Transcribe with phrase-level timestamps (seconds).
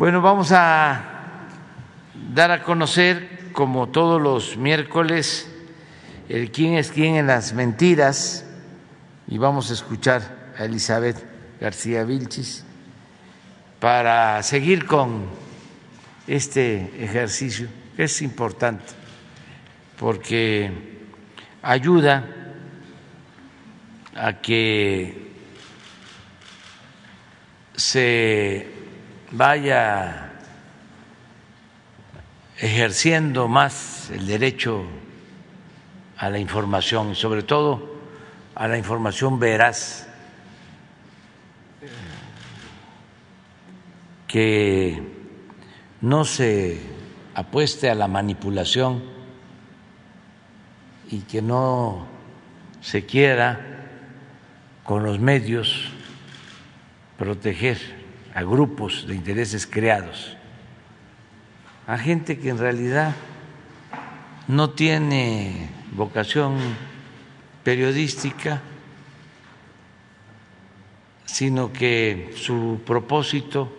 [0.00, 1.04] Bueno, vamos a
[2.32, 5.46] dar a conocer, como todos los miércoles,
[6.30, 8.46] el quién es quién en las mentiras
[9.28, 11.22] y vamos a escuchar a Elizabeth
[11.60, 12.64] García Vilchis
[13.78, 15.26] para seguir con
[16.26, 18.94] este ejercicio que es importante
[19.98, 20.72] porque
[21.60, 22.24] ayuda
[24.14, 25.30] a que
[27.76, 28.79] se
[29.32, 30.32] vaya
[32.58, 34.84] ejerciendo más el derecho
[36.16, 37.94] a la información y sobre todo
[38.54, 40.06] a la información veraz
[44.26, 45.02] que
[46.00, 46.80] no se
[47.34, 49.02] apueste a la manipulación
[51.10, 52.06] y que no
[52.80, 53.88] se quiera
[54.84, 55.90] con los medios
[57.16, 57.99] proteger
[58.40, 60.34] a grupos de intereses creados,
[61.86, 63.14] a gente que en realidad
[64.48, 66.56] no tiene vocación
[67.62, 68.62] periodística,
[71.26, 73.76] sino que su propósito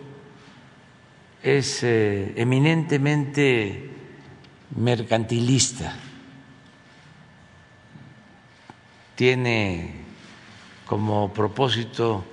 [1.42, 3.90] es eh, eminentemente
[4.76, 5.96] mercantilista,
[9.16, 9.90] tiene
[10.86, 12.24] como propósito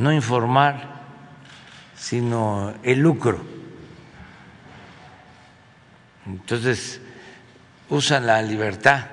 [0.00, 1.02] no informar,
[1.94, 3.38] sino el lucro.
[6.26, 7.00] Entonces,
[7.90, 9.06] usan la libertad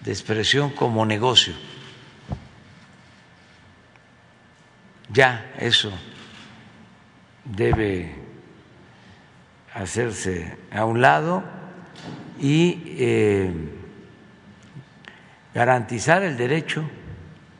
[0.00, 1.54] de expresión como negocio.
[5.10, 5.90] Ya eso
[7.44, 8.14] debe
[9.72, 11.42] hacerse a un lado
[12.38, 13.50] y eh,
[15.54, 16.84] garantizar el derecho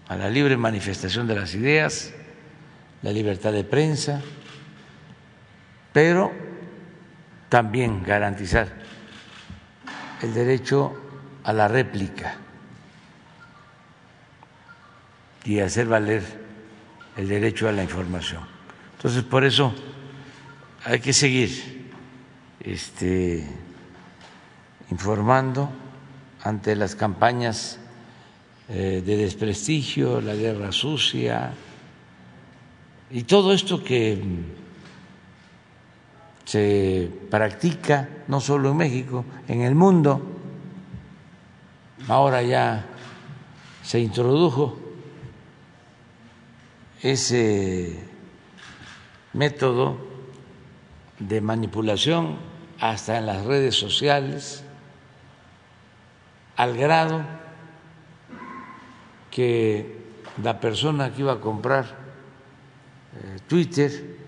[0.08, 2.14] a la libre manifestación de las ideas,
[3.02, 4.20] la libertad de prensa,
[5.92, 6.32] pero
[7.48, 8.68] también garantizar
[10.22, 10.94] el derecho
[11.44, 12.36] a la réplica
[15.44, 16.22] y hacer valer
[17.16, 18.42] el derecho a la información.
[18.96, 19.72] Entonces, por eso
[20.84, 21.90] hay que seguir
[22.60, 23.46] este,
[24.90, 25.70] informando
[26.42, 27.78] ante las campañas
[28.68, 31.52] eh, de desprestigio, la guerra sucia
[33.10, 34.22] y todo esto que
[36.44, 40.22] se practica no solo en México, en el mundo.
[42.08, 42.86] Ahora ya
[43.82, 44.78] se introdujo
[47.02, 48.02] ese
[49.34, 49.98] método
[51.18, 52.36] de manipulación
[52.80, 54.64] hasta en las redes sociales,
[56.56, 57.22] al grado
[59.30, 59.98] que
[60.42, 61.97] la persona que iba a comprar
[63.46, 64.18] Twitter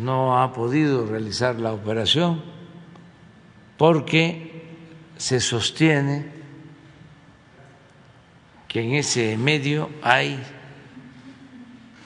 [0.00, 2.42] no ha podido realizar la operación
[3.76, 4.64] porque
[5.16, 6.26] se sostiene
[8.68, 10.40] que en ese medio hay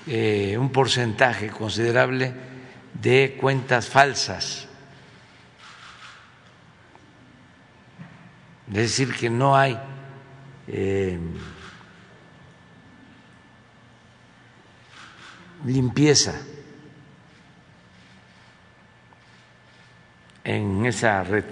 [0.06, 2.32] eh, un porcentaje considerable
[2.94, 4.68] de cuentas falsas.
[8.68, 9.78] Es decir, que no hay
[10.66, 11.18] eh,
[15.64, 16.34] limpieza
[20.44, 21.44] en esa red,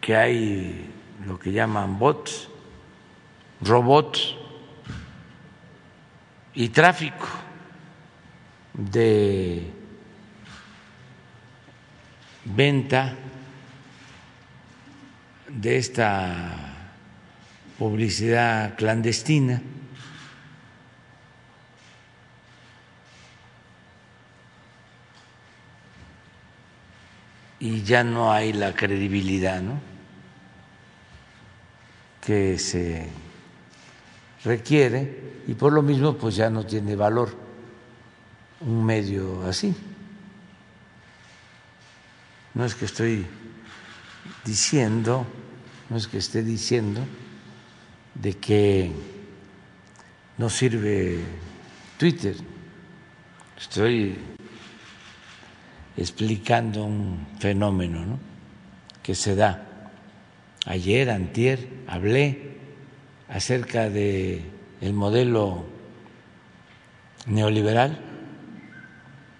[0.00, 0.90] que hay
[1.24, 2.48] lo que llaman bots,
[3.60, 4.34] robots
[6.54, 7.28] y tráfico
[8.72, 9.70] de
[12.44, 13.14] venta
[15.48, 16.76] de esta
[17.78, 19.62] publicidad clandestina.
[27.60, 29.80] Y ya no hay la credibilidad ¿no?
[32.20, 33.08] que se
[34.44, 37.36] requiere y por lo mismo pues ya no tiene valor
[38.60, 39.74] un medio así.
[42.54, 43.26] No es que estoy
[44.44, 45.26] diciendo,
[45.88, 47.00] no es que esté diciendo
[48.14, 48.92] de que
[50.36, 51.20] no sirve
[51.98, 52.36] Twitter.
[53.58, 54.18] Estoy
[55.96, 58.18] explicando un fenómeno ¿no?
[59.02, 59.66] que se da.
[60.66, 62.58] Ayer, antier, hablé
[63.28, 64.42] acerca de
[64.80, 65.64] el modelo
[67.26, 67.98] neoliberal.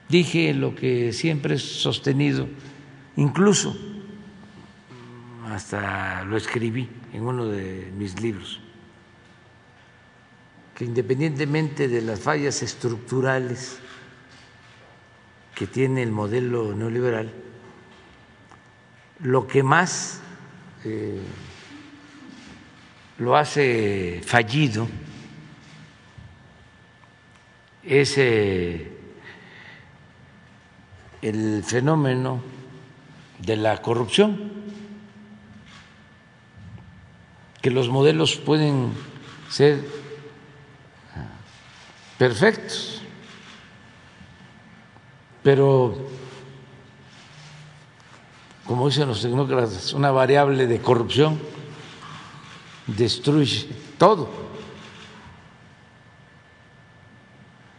[0.09, 2.49] Dije lo que siempre he sostenido,
[3.17, 3.77] incluso
[5.47, 8.61] hasta lo escribí en uno de mis libros,
[10.75, 13.79] que independientemente de las fallas estructurales
[15.61, 17.31] que tiene el modelo neoliberal,
[19.19, 20.23] lo que más
[20.87, 21.21] eh,
[23.19, 24.89] lo hace fallido
[27.83, 28.91] es eh,
[31.21, 32.41] el fenómeno
[33.41, 34.53] de la corrupción,
[37.61, 38.95] que los modelos pueden
[39.51, 39.85] ser
[42.17, 43.00] perfectos,
[45.43, 45.97] pero
[48.71, 51.41] como dicen los tecnócratas, una variable de corrupción
[52.87, 54.31] destruye todo.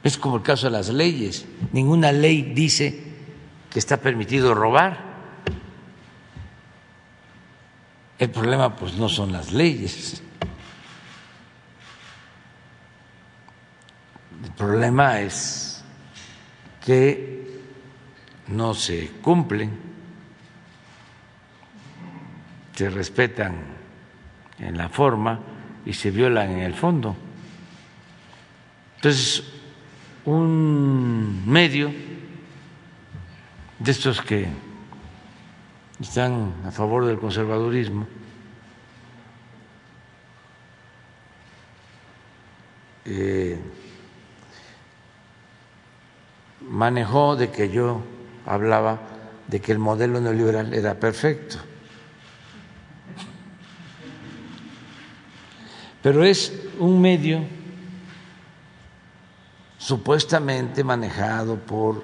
[0.04, 1.46] Es como el caso de las leyes.
[1.72, 3.04] Ninguna ley dice
[3.69, 5.12] que está permitido robar.
[8.19, 10.22] El problema pues no son las leyes.
[14.44, 15.84] El problema es
[16.84, 17.41] que
[18.51, 19.71] no se cumplen,
[22.75, 23.56] se respetan
[24.59, 25.39] en la forma
[25.86, 27.15] y se violan en el fondo.
[28.95, 29.44] Entonces,
[30.25, 31.92] un medio
[33.80, 34.48] de estos que
[36.00, 38.07] están a favor del conservadurismo,
[43.06, 43.59] eh,
[46.69, 48.04] manejó de que yo
[48.46, 49.00] hablaba
[49.48, 51.58] de que el modelo neoliberal era perfecto.
[56.02, 57.44] Pero es un medio
[59.78, 62.04] supuestamente manejado por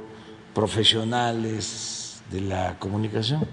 [0.54, 3.48] profesionales de la comunicación.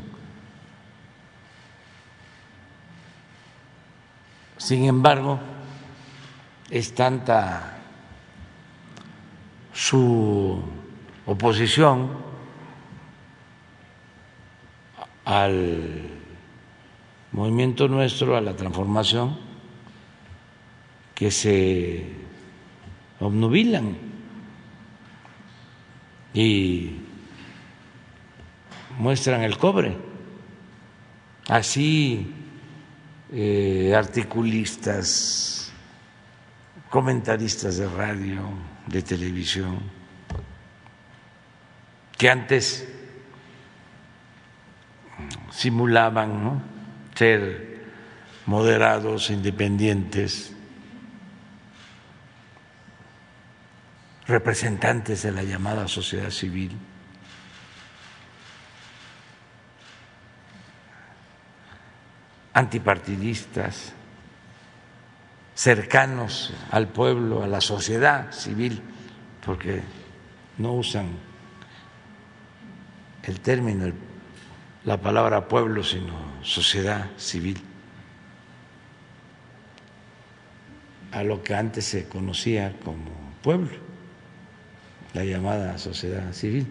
[4.57, 5.39] Sin embargo,
[6.71, 7.79] es tanta
[9.73, 10.63] su
[11.27, 12.34] oposición
[15.25, 16.03] al
[17.33, 19.37] movimiento nuestro, a la transformación,
[21.15, 22.07] que se
[23.21, 23.97] obnubilan
[26.33, 26.97] y
[28.99, 29.97] muestran el cobre.
[31.49, 32.33] Así
[33.33, 35.73] eh, articulistas,
[36.91, 38.43] comentaristas de radio,
[38.87, 39.79] de televisión,
[42.17, 42.94] que antes
[45.51, 46.63] simulaban
[47.15, 47.85] ser
[48.47, 50.55] moderados, independientes,
[54.27, 56.77] representantes de la llamada sociedad civil.
[62.55, 63.93] antipartidistas,
[65.55, 68.81] cercanos al pueblo, a la sociedad civil,
[69.45, 69.83] porque
[70.59, 71.09] no usan
[73.25, 73.93] el término,
[74.85, 77.61] la palabra pueblo, sino sociedad civil,
[81.13, 83.11] a lo que antes se conocía como
[83.43, 83.85] pueblo
[85.15, 86.67] la llamada sociedad civil.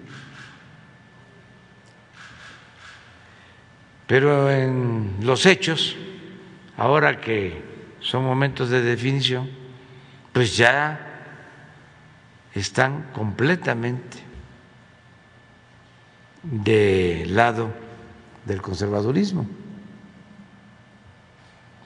[4.06, 5.96] Pero en los hechos,
[6.78, 7.64] ahora que
[8.02, 9.50] son momentos de definición,
[10.34, 11.00] pues ya
[12.54, 14.18] están completamente
[16.44, 17.83] del lado
[18.46, 19.46] del conservadurismo.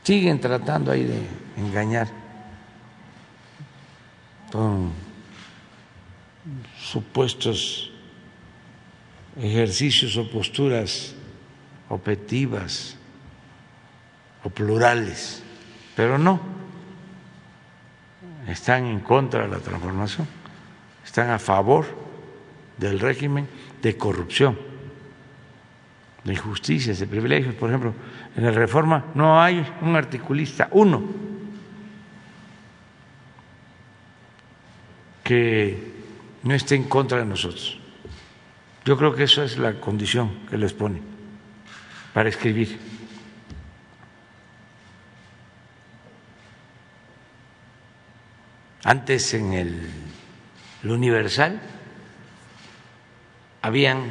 [0.03, 1.21] Siguen tratando ahí de
[1.57, 2.07] engañar.
[4.51, 4.91] Con
[6.79, 7.91] supuestos
[9.35, 11.13] ejercicios o posturas
[11.89, 12.95] objetivas
[14.43, 15.43] o plurales,
[15.95, 16.39] pero no,
[18.47, 20.27] están en contra de la transformación,
[21.05, 21.85] están a favor
[22.77, 23.47] del régimen
[23.81, 24.57] de corrupción,
[26.27, 27.55] de injusticias, de privilegios.
[27.55, 27.93] Por ejemplo,
[28.35, 31.03] en la reforma no hay un articulista, uno,
[35.23, 35.93] que
[36.43, 37.79] no esté en contra de nosotros.
[38.83, 41.01] Yo creo que eso es la condición que les pone
[42.13, 42.77] para escribir.
[48.83, 49.89] Antes en el,
[50.83, 51.59] Universal
[53.61, 54.03] habían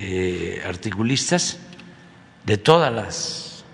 [0.00, 1.58] eh, articulistas
[2.44, 3.64] de todas las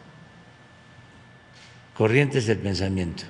[1.95, 3.25] corrientes del pensamiento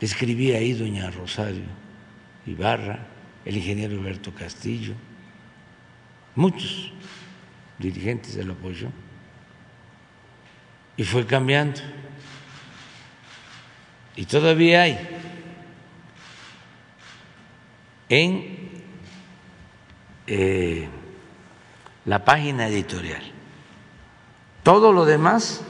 [0.00, 1.64] Escribía ahí doña Rosario
[2.46, 3.06] Ibarra,
[3.44, 4.94] el ingeniero Alberto Castillo,
[6.34, 6.92] muchos
[7.78, 8.88] dirigentes del apoyo,
[10.96, 11.80] y fue cambiando.
[14.14, 14.98] y todavía hay
[18.08, 18.65] en
[20.26, 20.88] eh,
[22.04, 23.22] la página editorial.
[24.62, 25.62] Todo lo demás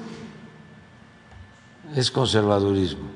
[1.94, 3.10] es conservadurismo.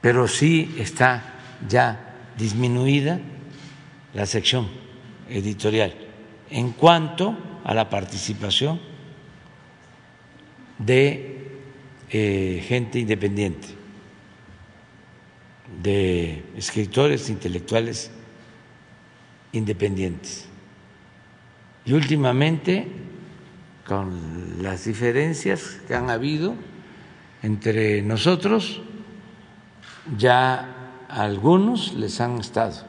[0.00, 1.34] Pero sí está
[1.68, 3.18] ya disminuida
[4.14, 4.68] la sección
[5.28, 5.94] editorial
[6.50, 8.80] en cuanto a la participación
[10.78, 11.58] de
[12.10, 13.68] eh, gente independiente,
[15.82, 18.10] de escritores intelectuales
[19.52, 20.48] independientes.
[21.84, 22.88] Y últimamente,
[23.86, 26.54] con las diferencias que han habido
[27.42, 28.80] entre nosotros,
[30.18, 32.84] ya algunos les han estado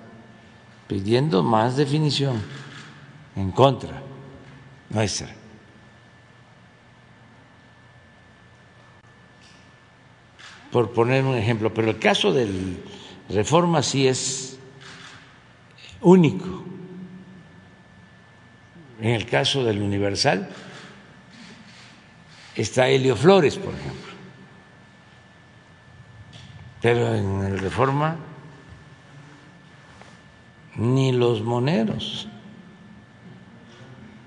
[0.88, 2.42] pidiendo más definición
[3.36, 4.02] en contra
[4.90, 5.28] nuestra.
[10.72, 12.84] Por poner un ejemplo, pero el caso del
[13.30, 14.60] reforma sí es
[16.02, 16.64] único.
[19.00, 20.50] En el caso del Universal
[22.56, 24.14] está Helio Flores, por ejemplo.
[26.82, 28.18] Pero en el Reforma
[30.76, 32.28] ni los moneros,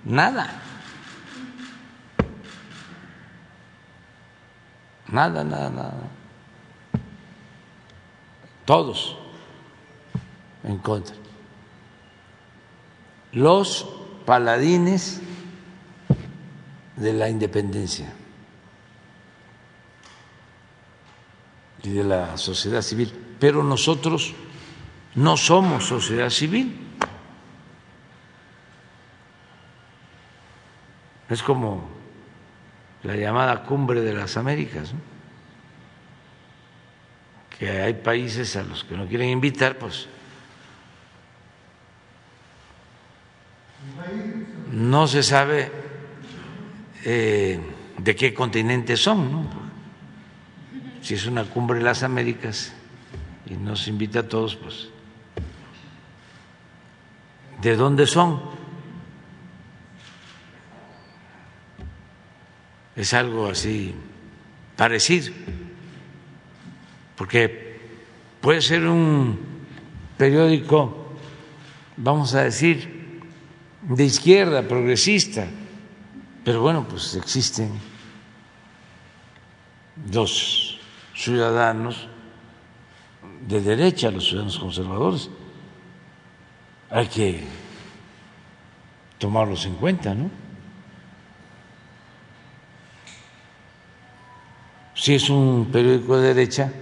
[0.04, 0.60] nada.
[5.06, 6.09] Nada, nada, nada.
[8.70, 9.16] Todos
[10.62, 11.16] en contra.
[13.32, 13.84] Los
[14.24, 15.20] paladines
[16.94, 18.12] de la independencia
[21.82, 23.12] y de la sociedad civil.
[23.40, 24.34] Pero nosotros
[25.16, 26.78] no somos sociedad civil.
[31.28, 31.88] Es como
[33.02, 34.94] la llamada cumbre de las Américas,
[37.60, 40.06] que hay países a los que no quieren invitar, pues
[44.72, 45.70] no se sabe
[47.04, 47.60] eh,
[47.98, 49.50] de qué continente son, ¿no?
[51.02, 52.72] si es una cumbre de las Américas
[53.44, 54.88] y nos invita a todos, pues
[57.60, 58.40] de dónde son.
[62.96, 63.94] Es algo así
[64.76, 65.34] parecido,
[67.20, 67.78] porque
[68.40, 69.38] puede ser un
[70.16, 71.12] periódico,
[71.98, 73.20] vamos a decir,
[73.82, 75.46] de izquierda, progresista,
[76.42, 77.72] pero bueno, pues existen
[80.10, 80.80] los
[81.14, 82.08] ciudadanos
[83.46, 85.28] de derecha, los ciudadanos conservadores,
[86.88, 87.44] hay que
[89.18, 90.30] tomarlos en cuenta, ¿no?
[94.94, 96.72] Si es un periódico de derecha,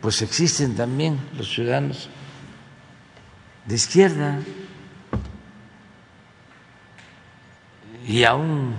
[0.00, 2.08] pues existen también los ciudadanos
[3.66, 4.38] de izquierda
[8.06, 8.74] y aún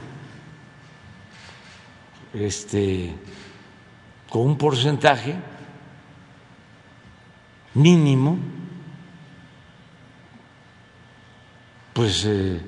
[2.34, 3.14] este
[4.30, 5.36] con un porcentaje
[7.74, 8.38] mínimo
[11.94, 12.60] pues eh,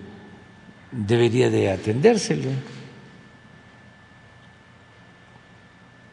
[0.92, 2.52] debería de atendérsele.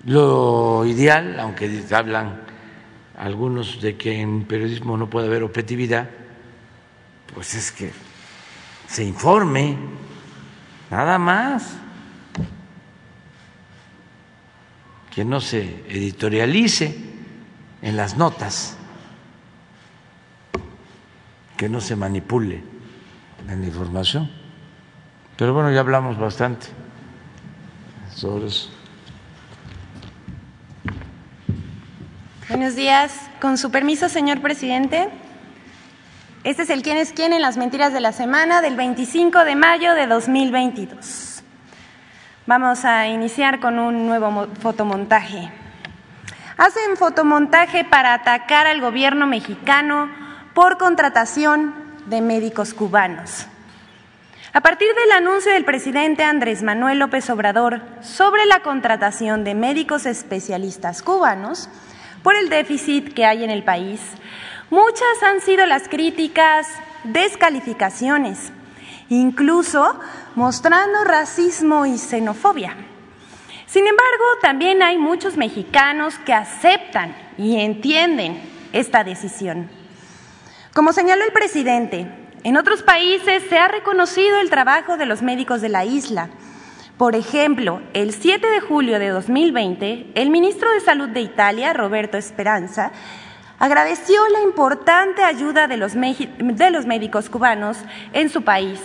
[0.05, 2.41] Lo ideal, aunque hablan
[3.19, 6.09] algunos de que en periodismo no puede haber objetividad,
[7.35, 7.93] pues es que
[8.89, 9.77] se informe,
[10.91, 11.77] nada más,
[15.15, 16.97] que no se editorialice
[17.83, 18.79] en las notas,
[21.59, 22.63] que no se manipule
[23.47, 24.31] en la información.
[25.37, 26.69] Pero bueno, ya hablamos bastante
[28.15, 28.80] sobre eso.
[32.51, 33.13] Buenos días.
[33.41, 35.09] Con su permiso, señor presidente.
[36.43, 39.55] Este es el quién es quién en las mentiras de la semana del 25 de
[39.55, 41.45] mayo de 2022.
[42.47, 45.49] Vamos a iniciar con un nuevo fotomontaje.
[46.57, 50.11] Hacen fotomontaje para atacar al gobierno mexicano
[50.53, 51.73] por contratación
[52.07, 53.47] de médicos cubanos.
[54.53, 60.05] A partir del anuncio del presidente Andrés Manuel López Obrador sobre la contratación de médicos
[60.05, 61.69] especialistas cubanos
[62.23, 64.01] por el déficit que hay en el país,
[64.71, 66.69] muchas han sido las críticas,
[67.05, 68.53] descalificaciones,
[69.09, 69.99] incluso
[70.35, 72.77] mostrando racismo y xenofobia.
[73.67, 78.41] Sin embargo, también hay muchos mexicanos que aceptan y entienden
[78.73, 79.71] esta decisión.
[80.75, 82.07] Como señaló el presidente,
[82.43, 86.31] en otros países se ha reconocido el trabajo de los médicos de la isla,
[87.01, 92.19] Por ejemplo, el 7 de julio de 2020, el ministro de Salud de Italia, Roberto
[92.19, 92.93] Esperanza,
[93.59, 97.79] agradeció la importante ayuda de los, de los médicos cubanos
[98.13, 98.79] en su país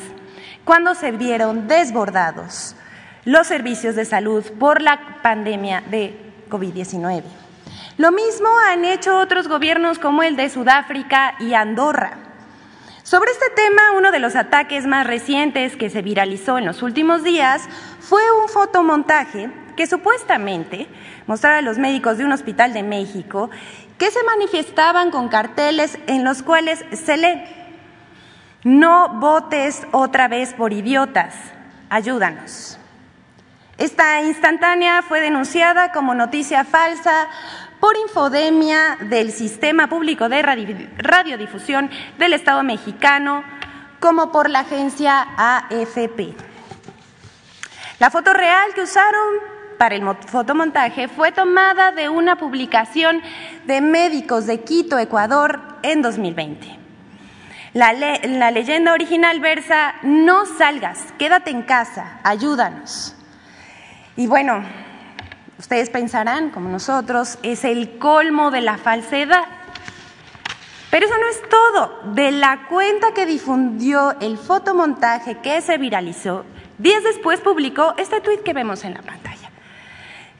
[0.63, 2.77] cuando se vieron desbordados
[3.25, 6.17] los servicios de salud por la pandemia de
[6.49, 7.21] COVID-19.
[7.97, 12.24] Lo mismo han hecho otros gobiernos como el de Sudáfrica y Andorra.
[13.05, 17.23] Sobre este tema, uno de los ataques más recientes que se viralizó en los últimos
[17.23, 17.69] días
[17.99, 20.87] fue un fotomontaje que supuestamente
[21.27, 23.51] mostraba a los médicos de un hospital de México
[23.99, 27.43] que se manifestaban con carteles en los cuales se lee,
[28.63, 31.35] no votes otra vez por idiotas,
[31.91, 32.79] ayúdanos.
[33.77, 37.27] Esta instantánea fue denunciada como noticia falsa
[37.85, 43.43] por infodemia del Sistema Público de Radiodifusión del Estado mexicano,
[43.99, 46.33] como por la agencia AFP.
[47.99, 49.35] La foto real que usaron
[49.77, 53.21] para el fotomontaje fue tomada de una publicación
[53.67, 56.79] de médicos de Quito, Ecuador, en 2020.
[57.73, 57.93] La,
[58.49, 63.15] leyenda original versa, no salgas, quédate en casa, ayúdanos.
[64.17, 64.63] Y bueno,
[65.57, 69.45] ustedes pensarán, como nosotros, es el colmo de la falsedad.
[70.91, 72.13] Pero eso no es todo.
[72.13, 76.45] De la cuenta que difundió el fotomontaje que se viralizó,
[76.77, 79.49] días después publicó este tuit que vemos en la pantalla,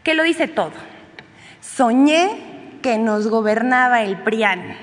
[0.04, 0.74] que lo dice todo.
[1.62, 4.78] Soñé que nos gobernaba el PRIAN.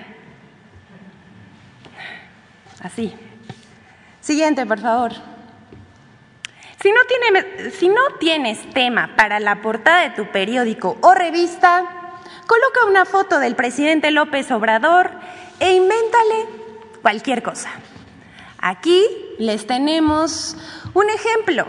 [2.82, 3.14] Así.
[4.20, 5.31] Siguiente, por favor.
[6.82, 6.90] Si
[7.88, 11.84] no, tienes, tema para la portada de tu periódico o revista,
[12.48, 15.12] coloca una foto del presidente López Obrador
[15.60, 16.46] e invéntale
[17.00, 17.70] cualquier cosa.
[18.58, 19.06] Aquí
[19.38, 20.56] les tenemos
[20.92, 21.66] un ejemplo.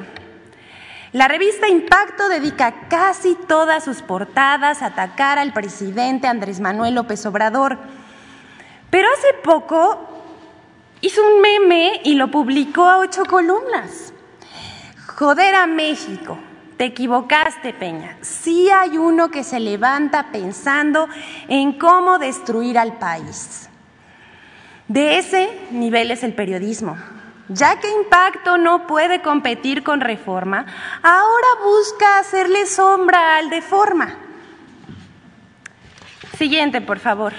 [1.11, 7.23] La revista Impacto dedica casi todas sus portadas a atacar al presidente Andrés Manuel López
[7.27, 7.77] Obrador.
[8.89, 10.09] Pero hace poco
[11.01, 14.12] hizo un meme y lo publicó a ocho columnas.
[15.15, 16.37] Joder a México.
[16.77, 18.17] Te equivocaste, Peña.
[18.21, 21.07] Sí hay uno que se levanta pensando
[21.47, 23.69] en cómo destruir al país.
[24.87, 26.97] De ese nivel es el periodismo.
[27.47, 30.65] Ya que Impacto no puede competir con Reforma,
[31.03, 34.15] ahora busca hacerle sombra al de Forma.
[36.37, 37.33] Siguiente, por favor.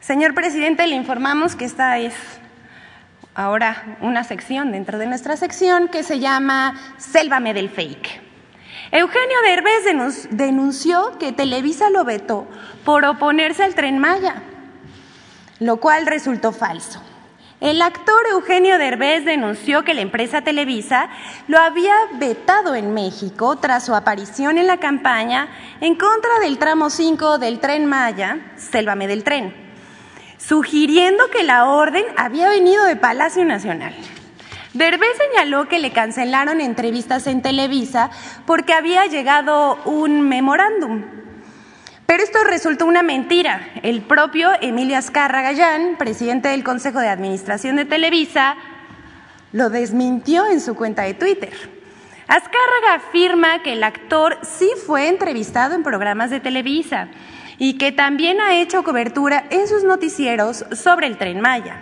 [0.00, 2.14] Señor presidente, le informamos que esta es
[3.34, 8.22] ahora una sección dentro de nuestra sección que se llama Sélvame del Fake.
[8.92, 12.46] Eugenio Derbez denunció que Televisa lo vetó
[12.84, 14.42] por oponerse al tren Maya,
[15.58, 17.02] lo cual resultó falso.
[17.60, 21.08] El actor Eugenio Derbez denunció que la empresa Televisa
[21.48, 25.48] lo había vetado en México tras su aparición en la campaña
[25.80, 29.63] en contra del tramo 5 del tren Maya, Sélvame del Tren
[30.46, 33.94] sugiriendo que la orden había venido de Palacio Nacional.
[34.74, 38.10] Derbez señaló que le cancelaron entrevistas en Televisa
[38.44, 41.04] porque había llegado un memorándum.
[42.06, 43.70] Pero esto resultó una mentira.
[43.82, 48.56] El propio Emilio Azcarra Gallán, presidente del Consejo de Administración de Televisa,
[49.52, 51.52] lo desmintió en su cuenta de Twitter.
[52.26, 57.08] Azcárraga afirma que el actor sí fue entrevistado en programas de Televisa
[57.58, 61.80] y que también ha hecho cobertura en sus noticieros sobre el tren Maya.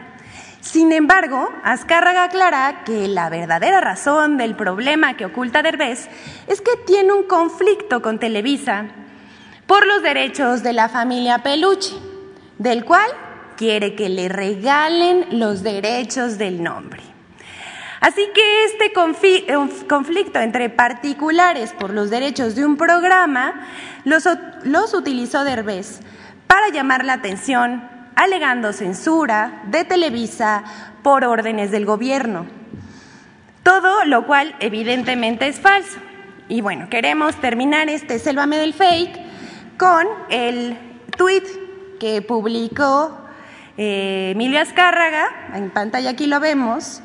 [0.60, 6.08] Sin embargo, Azcárraga aclara que la verdadera razón del problema que oculta Derbez
[6.46, 8.86] es que tiene un conflicto con Televisa
[9.66, 11.94] por los derechos de la familia Peluche,
[12.58, 13.10] del cual
[13.56, 17.11] quiere que le regalen los derechos del nombre.
[18.02, 19.56] Así que este eh,
[19.88, 23.68] conflicto entre particulares por los derechos de un programa
[24.04, 24.26] los,
[24.92, 26.00] utilizó Derbez
[26.48, 30.64] para llamar la atención, alegando censura de Televisa
[31.04, 32.46] por órdenes del gobierno.
[33.62, 36.00] Todo lo cual evidentemente es falso.
[36.48, 39.16] Y bueno, queremos terminar este Sélvame del Fake
[39.78, 40.76] con el
[41.16, 41.44] tweet
[42.00, 43.16] que publicó
[43.76, 47.00] eh, Emilio Azcárraga, en pantalla aquí lo vemos,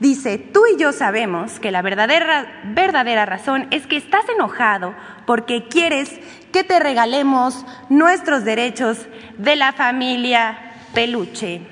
[0.00, 4.94] Dice, tú y yo sabemos que la verdadera, verdadera razón es que estás enojado
[5.26, 6.20] porque quieres
[6.52, 9.06] que te regalemos nuestros derechos
[9.38, 10.56] de la familia
[10.94, 11.62] peluche.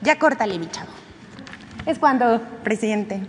[0.00, 0.92] Ya córtale, mi chavo.
[1.86, 3.20] Es cuando, presidente.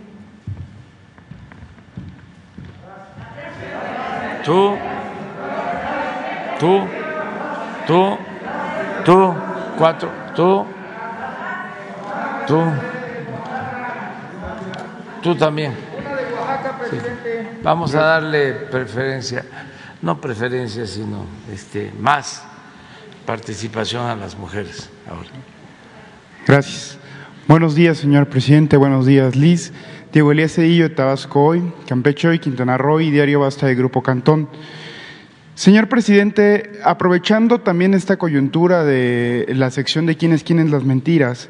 [4.44, 4.76] Tú,
[6.60, 6.80] tú,
[7.88, 8.18] tú,
[9.04, 9.34] tú,
[9.76, 10.64] cuatro, tú,
[12.46, 12.62] tú.
[15.26, 15.72] Tú también.
[17.60, 19.44] Vamos a darle preferencia,
[20.00, 22.44] no preferencia, sino este, más
[23.26, 25.28] participación a las mujeres ahora.
[26.46, 26.96] Gracias.
[27.48, 28.76] Buenos días, señor presidente.
[28.76, 29.72] Buenos días, Liz.
[30.12, 34.04] Diego Elías Cedillo de Tabasco Hoy, Campeche Hoy, Quintana Roo y Diario Basta de Grupo
[34.04, 34.48] Cantón.
[35.56, 41.48] Señor presidente, aprovechando también esta coyuntura de la sección de quiénes quiénes las mentiras,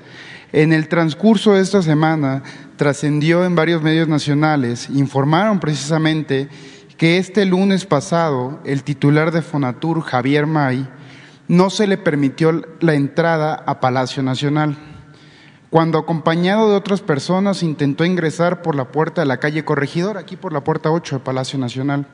[0.57, 2.43] en el transcurso de esta semana
[2.77, 6.49] trascendió en varios medios nacionales, informaron precisamente
[6.97, 10.89] que este lunes pasado el titular de Fonatur, Javier May,
[11.47, 14.79] no se le permitió la entrada a Palacio Nacional.
[15.69, 20.37] Cuando acompañado de otras personas intentó ingresar por la puerta de la calle Corregidor, aquí
[20.37, 22.07] por la puerta 8 de Palacio Nacional,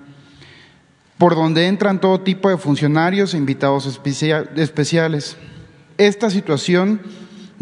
[1.16, 5.36] por donde entran todo tipo de funcionarios e invitados especiales.
[5.96, 7.00] Esta situación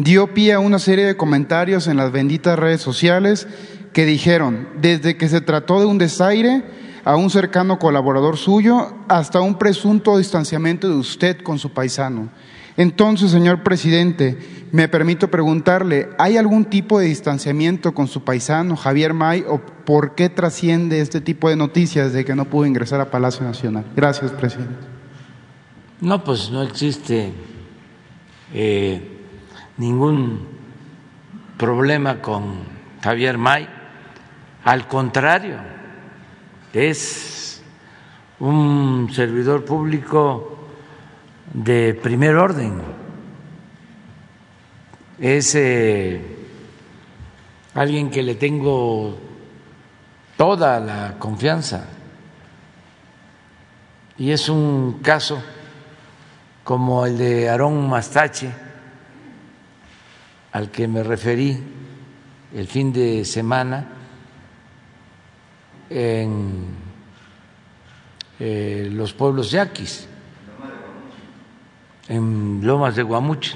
[0.03, 3.47] dio pie a una serie de comentarios en las benditas redes sociales
[3.93, 6.63] que dijeron, desde que se trató de un desaire,
[7.03, 12.29] a un cercano colaborador suyo hasta un presunto distanciamiento de usted con su paisano.
[12.77, 14.37] Entonces, señor presidente,
[14.71, 20.15] me permito preguntarle, ¿hay algún tipo de distanciamiento con su paisano Javier May o por
[20.15, 23.85] qué trasciende este tipo de noticias de que no pudo ingresar a Palacio Nacional?
[23.95, 24.73] Gracias, presidente.
[25.99, 27.33] No, pues no existe
[28.53, 29.20] eh,
[29.81, 30.47] ningún
[31.57, 32.53] problema con
[33.01, 33.67] Javier May,
[34.63, 35.57] al contrario
[36.71, 37.63] es
[38.39, 40.69] un servidor público
[41.51, 42.79] de primer orden,
[45.19, 46.21] es eh,
[47.73, 49.17] alguien que le tengo
[50.37, 51.87] toda la confianza.
[54.17, 55.41] Y es un caso
[56.63, 58.51] como el de Aarón Mastache,
[60.51, 61.61] al que me referí
[62.53, 63.87] el fin de semana,
[65.89, 66.65] en
[68.39, 70.07] eh, los pueblos yaquis,
[72.07, 73.55] en Lomas de Guamuche.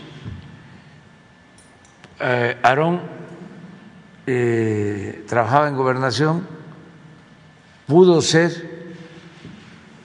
[2.20, 3.02] Eh, Aarón
[4.26, 6.48] eh, trabajaba en gobernación,
[7.88, 8.94] pudo ser,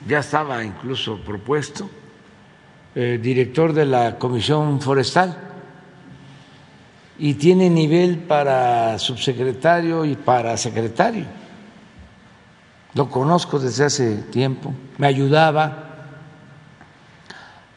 [0.09, 1.89] ya estaba incluso propuesto,
[2.93, 5.50] director de la Comisión Forestal
[7.21, 11.27] y tiene nivel para subsecretario y para secretario
[12.95, 15.85] lo conozco desde hace tiempo, me ayudaba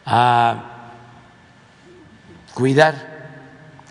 [0.05, 0.91] a
[2.53, 3.13] cuidar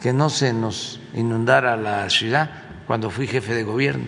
[0.00, 2.50] que no se nos inundara la ciudad
[2.86, 4.06] cuando fui jefe de gobierno.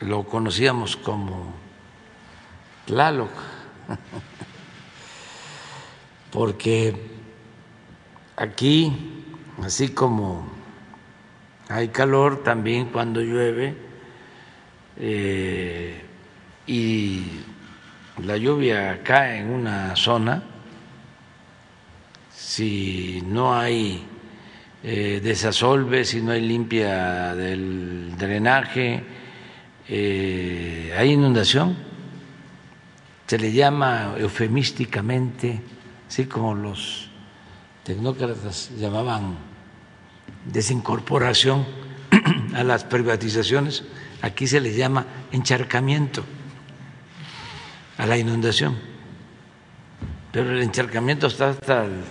[0.00, 1.54] Lo conocíamos como
[2.84, 3.30] Tlaloc,
[6.30, 7.15] porque
[8.36, 8.92] aquí,
[9.62, 10.46] así como
[11.68, 13.74] hay calor también cuando llueve
[14.98, 16.02] eh,
[16.66, 17.22] y
[18.22, 20.42] la lluvia cae en una zona,
[22.34, 24.04] si no hay
[24.82, 29.02] eh, desasolve, si no hay limpia del drenaje,
[29.88, 31.76] eh, hay inundación,
[33.26, 35.60] se le llama eufemísticamente,
[36.08, 37.10] así como los
[37.86, 39.36] tecnócratas llamaban
[40.44, 41.64] desincorporación
[42.54, 43.84] a las privatizaciones,
[44.22, 46.24] aquí se le llama encharcamiento
[47.96, 48.76] a la inundación.
[50.32, 52.02] Pero el encharcamiento está hasta el,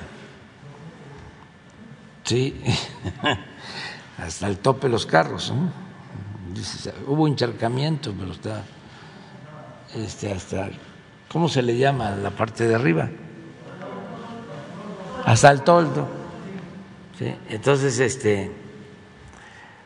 [2.24, 2.56] sí,
[4.18, 5.54] hasta el tope de los carros.
[7.06, 8.64] hubo encharcamiento, pero está
[9.94, 10.70] este, hasta,
[11.30, 13.10] ¿cómo se le llama la parte de arriba?
[15.26, 16.08] Hasta el toldo.
[17.50, 18.52] Entonces, este,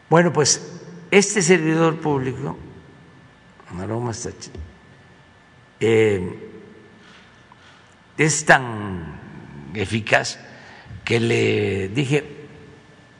[0.09, 2.57] bueno, pues este servidor público,
[5.79, 6.51] eh,
[8.17, 9.19] es tan
[9.73, 10.39] eficaz
[11.05, 12.47] que le dije,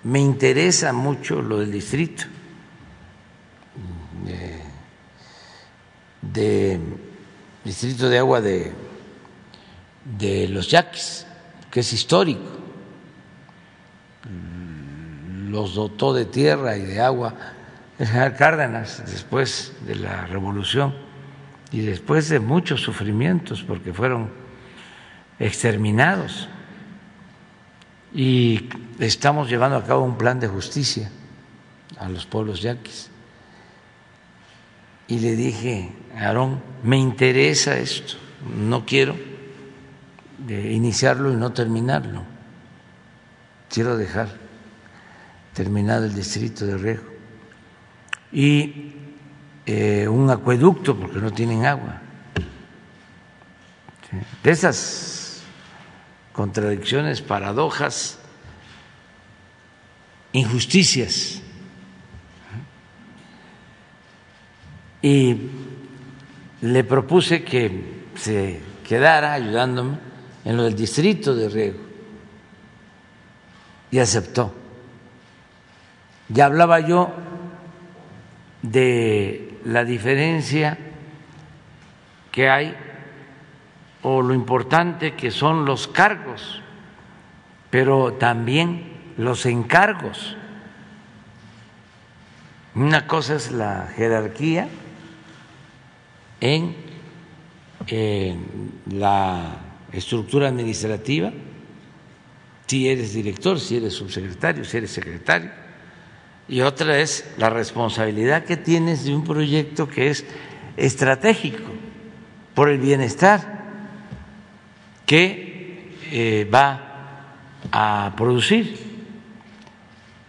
[0.03, 2.25] me interesa mucho lo del distrito
[6.21, 6.79] de,
[7.63, 8.71] distrito de agua de,
[10.17, 11.25] de los yaquis,
[11.71, 12.59] que es histórico
[15.49, 17.33] los dotó de tierra y de agua
[17.97, 20.93] el general Cárdenas después de la revolución
[21.71, 24.29] y después de muchos sufrimientos porque fueron
[25.39, 26.47] exterminados.
[28.13, 31.11] Y estamos llevando a cabo un plan de justicia
[31.97, 33.11] a los pueblos yaquis.
[35.07, 38.13] Y le dije, Aarón, me interesa esto,
[38.55, 39.28] no quiero
[40.47, 42.23] iniciarlo y no terminarlo,
[43.69, 44.29] quiero dejar
[45.53, 47.03] terminado el distrito de riego.
[48.31, 48.93] y
[49.65, 52.01] eh, un acueducto porque no tienen agua.
[54.41, 55.43] De esas
[56.33, 58.17] contradicciones, paradojas,
[60.31, 61.41] injusticias.
[65.03, 65.37] Y
[66.61, 70.08] le propuse que se quedara ayudándome
[70.49, 71.77] en lo del distrito de riego
[73.91, 74.51] y aceptó.
[76.27, 77.11] Ya hablaba yo
[78.63, 80.75] de la diferencia
[82.31, 82.75] que hay
[84.01, 86.63] o lo importante que son los cargos,
[87.69, 90.35] pero también los encargos.
[92.73, 94.67] Una cosa es la jerarquía
[96.41, 96.75] en
[98.87, 101.31] la estructura administrativa,
[102.67, 105.51] si eres director, si eres subsecretario, si eres secretario,
[106.47, 110.25] y otra es la responsabilidad que tienes de un proyecto que es
[110.77, 111.63] estratégico
[112.55, 113.59] por el bienestar
[115.05, 117.35] que eh, va
[117.71, 118.77] a producir.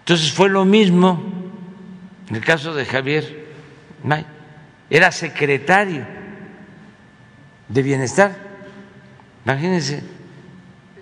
[0.01, 1.41] Entonces fue lo mismo
[2.31, 3.49] en el caso de Javier
[4.05, 4.25] May,
[4.89, 6.07] era secretario
[7.69, 8.50] de Bienestar.
[9.45, 10.03] Imagínense,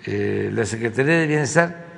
[0.05, 1.89] eh, la Secretaría de Bienestar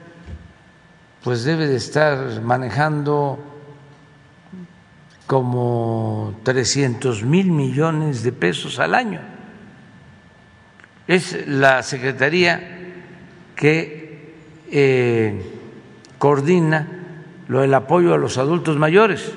[1.23, 3.37] pues debe de estar manejando
[5.27, 9.21] como 300 mil millones de pesos al año.
[11.07, 12.79] Es la Secretaría
[13.55, 14.33] que
[14.71, 15.41] eh,
[16.17, 16.87] coordina
[17.47, 19.31] lo del apoyo a los adultos mayores.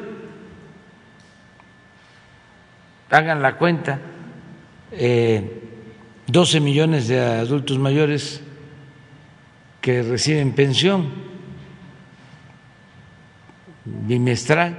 [3.11, 4.01] Hagan la cuenta,
[6.27, 8.41] 12 eh, millones de adultos mayores
[9.81, 11.11] que reciben pensión
[13.85, 14.79] bimestral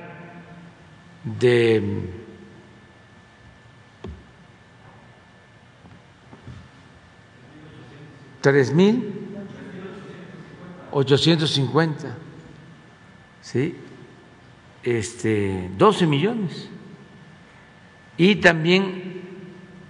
[1.23, 1.83] de
[8.41, 9.13] tres mil
[10.91, 12.15] ochocientos cincuenta,
[13.41, 13.75] sí,
[14.81, 16.69] este, 12 millones.
[18.17, 19.21] Y también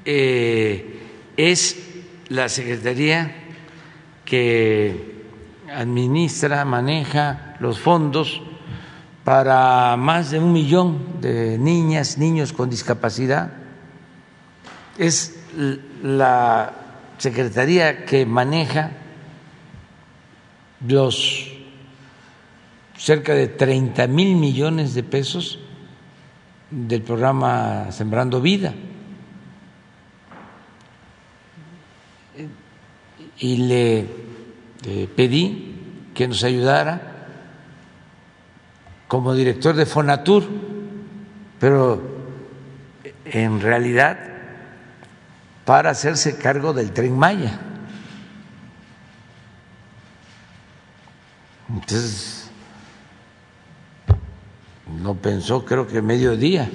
[0.04, 0.95] eh,
[1.38, 1.78] es
[2.30, 3.36] la Secretaría
[4.24, 5.16] que
[5.74, 8.42] administra, maneja los fondos
[9.24, 13.52] para más de un millón de niñas, niños con discapacidad.
[14.98, 15.36] Es
[16.04, 16.74] la
[17.18, 18.92] secretaría que maneja
[20.88, 21.52] los
[22.98, 25.60] cerca de 30 mil millones de pesos
[26.70, 28.74] del programa Sembrando Vida.
[33.38, 34.08] Y le
[35.16, 35.76] pedí
[36.14, 37.12] que nos ayudara
[39.08, 40.44] como director de Fonatur,
[41.60, 42.02] pero
[43.26, 44.18] en realidad
[45.64, 47.60] para hacerse cargo del tren Maya.
[51.70, 52.50] Entonces,
[55.02, 56.70] no pensó, creo que mediodía,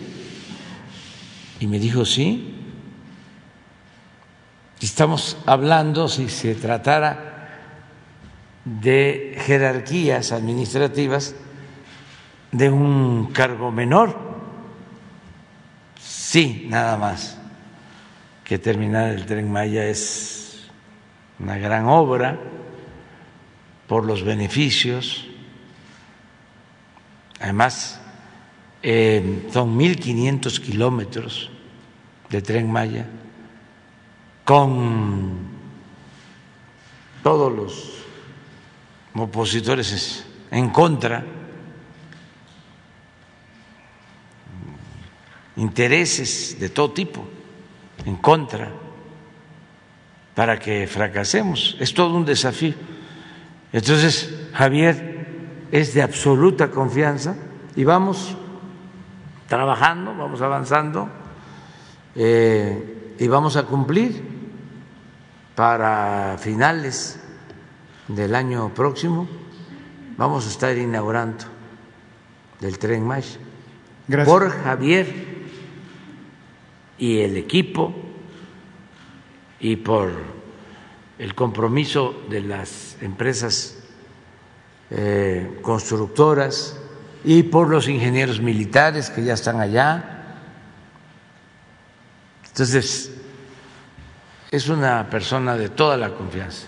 [1.60, 2.49] y me dijo sí.
[4.80, 7.48] Estamos hablando, si se tratara
[8.64, 11.34] de jerarquías administrativas,
[12.50, 14.18] de un cargo menor,
[16.00, 17.36] sí, nada más,
[18.42, 20.70] que terminar el tren Maya es
[21.38, 22.40] una gran obra
[23.86, 25.26] por los beneficios.
[27.38, 28.00] Además,
[28.82, 31.50] eh, son 1.500 kilómetros
[32.30, 33.06] de tren Maya
[34.44, 35.48] con
[37.22, 38.04] todos los
[39.14, 41.24] opositores en contra
[45.56, 47.28] intereses de todo tipo
[48.04, 48.70] en contra
[50.34, 51.76] para que fracasemos.
[51.80, 52.74] Es todo un desafío.
[53.72, 55.26] Entonces, Javier
[55.70, 57.36] es de absoluta confianza
[57.76, 58.36] y vamos
[59.48, 61.08] trabajando, vamos avanzando
[62.14, 64.22] eh, y vamos a cumplir
[65.54, 67.20] para finales
[68.08, 69.28] del año próximo.
[70.16, 71.44] Vamos a estar inaugurando
[72.62, 73.38] el tren Maya.
[74.24, 75.06] Por Javier
[76.96, 77.94] y el equipo
[79.60, 80.12] y por
[81.18, 83.84] el compromiso de las empresas
[84.90, 86.80] eh, constructoras
[87.22, 90.19] y por los ingenieros militares que ya están allá.
[92.60, 93.10] Entonces,
[94.50, 96.66] es una persona de toda la confianza.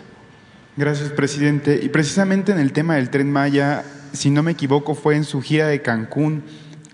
[0.74, 1.80] Gracias, presidente.
[1.82, 5.42] Y precisamente en el tema del tren Maya, si no me equivoco, fue en su
[5.42, 6.44] gira de Cancún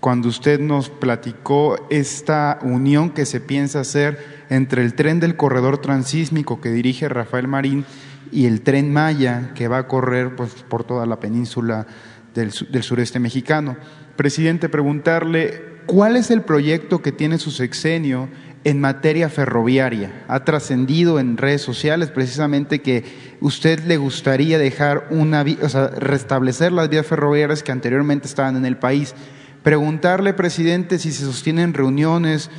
[0.01, 5.77] cuando usted nos platicó esta unión que se piensa hacer entre el tren del corredor
[5.77, 7.85] transísmico que dirige Rafael Marín
[8.33, 11.87] y el tren Maya que va a correr pues, por toda la península
[12.35, 13.77] del, del sureste mexicano.
[14.17, 18.29] Presidente, preguntarle cuál es el proyecto que tiene su sexenio
[18.63, 20.23] en materia ferroviaria.
[20.27, 23.05] Ha trascendido en redes sociales precisamente que
[23.39, 28.65] usted le gustaría dejar una, o sea, restablecer las vías ferroviarias que anteriormente estaban en
[28.65, 29.15] el país.
[29.63, 32.49] Preguntarle, presidente, si se sostienen reuniones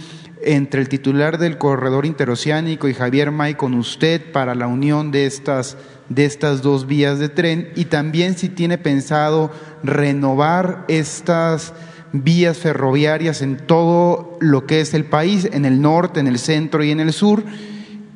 [0.43, 5.27] entre el titular del corredor interoceánico y Javier May con usted para la unión de
[5.27, 5.77] estas,
[6.09, 9.51] de estas dos vías de tren y también si tiene pensado
[9.83, 11.75] renovar estas
[12.13, 16.83] vías ferroviarias en todo lo que es el país, en el norte, en el centro
[16.83, 17.45] y en el sur.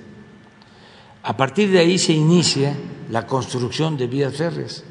[1.22, 2.74] A partir de ahí se inicia
[3.10, 4.84] la construcción de vías férreas.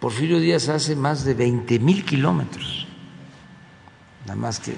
[0.00, 2.88] Porfirio Díaz hace más de 20 mil kilómetros,
[4.22, 4.74] nada más que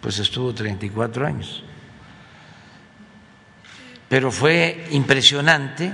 [0.00, 1.64] pues estuvo 34 años
[4.08, 5.92] pero fue impresionante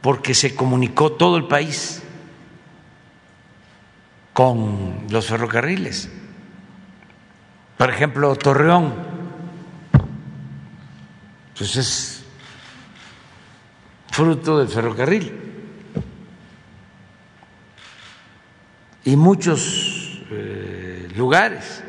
[0.00, 2.02] porque se comunicó todo el país
[4.32, 6.10] con los ferrocarriles.
[7.76, 8.94] Por ejemplo, Torreón,
[11.56, 12.24] pues es
[14.10, 15.42] fruto del ferrocarril.
[19.04, 21.84] Y muchos eh, lugares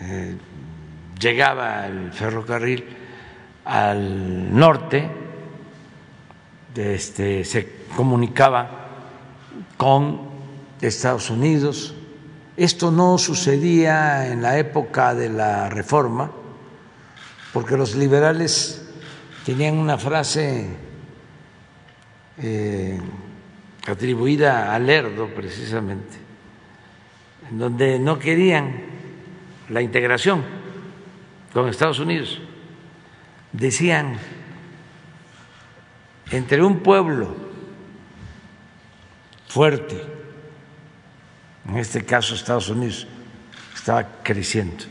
[0.00, 0.36] eh,
[1.18, 2.99] llegaba el ferrocarril
[3.64, 5.10] al norte,
[6.74, 8.70] este, se comunicaba
[9.76, 10.20] con
[10.80, 11.94] Estados Unidos.
[12.56, 16.30] Esto no sucedía en la época de la reforma,
[17.52, 18.88] porque los liberales
[19.44, 20.68] tenían una frase
[22.38, 22.98] eh,
[23.86, 26.16] atribuida a Lerdo precisamente,
[27.50, 28.72] en donde no querían
[29.68, 30.44] la integración
[31.52, 32.40] con Estados Unidos
[33.52, 34.16] decían,
[36.30, 37.34] entre un pueblo
[39.48, 40.00] fuerte,
[41.66, 43.06] en este caso Estados Unidos,
[43.74, 44.84] estaba creciendo,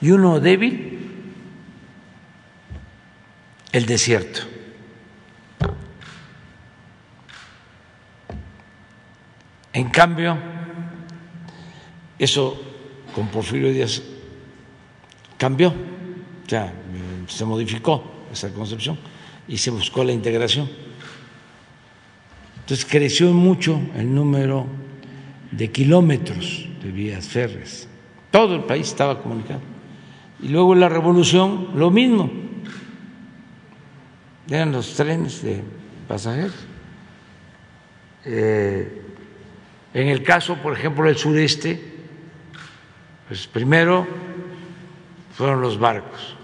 [0.00, 0.98] y uno débil,
[3.72, 4.40] el desierto.
[9.72, 10.36] En cambio,
[12.18, 12.60] eso
[13.14, 14.02] con Porfirio Díaz
[15.38, 15.72] cambió.
[16.48, 16.72] Ya
[17.30, 18.02] se modificó
[18.32, 18.98] esa concepción
[19.46, 20.68] y se buscó la integración.
[22.60, 24.66] Entonces creció mucho el número
[25.50, 27.88] de kilómetros de vías férreas.
[28.30, 29.60] Todo el país estaba comunicado.
[30.42, 32.30] Y luego la revolución, lo mismo.
[34.48, 35.62] Eran los trenes de
[36.06, 36.54] pasajeros.
[38.24, 39.02] Eh,
[39.92, 41.80] en el caso, por ejemplo, del sureste,
[43.26, 44.06] pues primero
[45.32, 46.36] fueron los barcos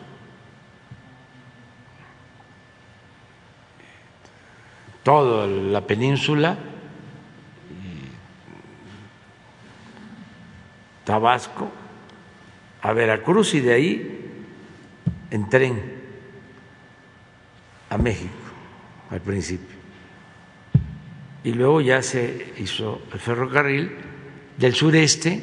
[5.07, 6.59] toda la península,
[11.04, 11.70] Tabasco,
[12.82, 14.42] a Veracruz y de ahí
[15.30, 15.80] en tren
[17.88, 18.34] a México
[19.12, 19.76] al principio.
[21.44, 23.92] Y luego ya se hizo el ferrocarril
[24.57, 25.40] del sureste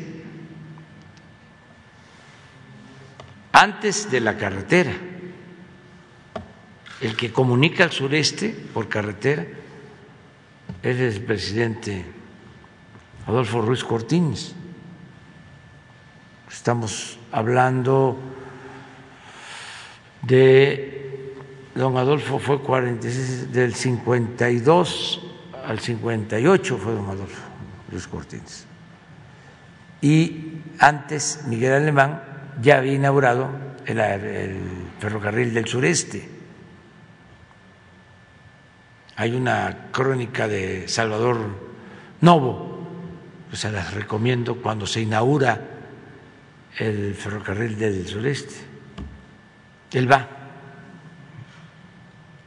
[3.53, 4.91] antes de la carretera.
[7.03, 9.45] El que comunica al sureste por carretera
[10.81, 12.05] es el presidente
[13.27, 14.55] Adolfo Ruiz Cortines.
[16.49, 18.17] Estamos hablando
[20.21, 21.33] de
[21.75, 25.21] don Adolfo fue 46, del 52
[25.65, 27.41] al 58 fue don Adolfo
[27.91, 28.65] Luis Cortines.
[30.01, 32.23] Y antes Miguel Alemán
[32.61, 33.49] ya había inaugurado
[33.85, 34.61] el
[35.01, 36.32] ferrocarril del sureste.
[39.15, 41.37] Hay una crónica de Salvador
[42.21, 42.87] Novo,
[43.49, 45.61] que se las recomiendo cuando se inaugura
[46.77, 48.55] el ferrocarril del sureste.
[49.91, 50.27] Él va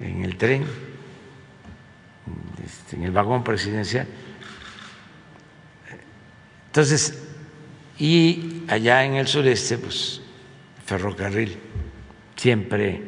[0.00, 0.64] en el tren,
[2.64, 4.06] este, en el vagón presidencial.
[6.66, 7.22] Entonces,
[7.98, 10.20] y allá en el sureste, pues
[10.84, 11.56] ferrocarril
[12.34, 13.02] siempre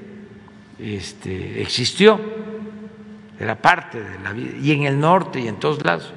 [0.78, 2.20] este, existió,
[3.38, 6.12] era parte de la vida, y en el norte y en todos lados.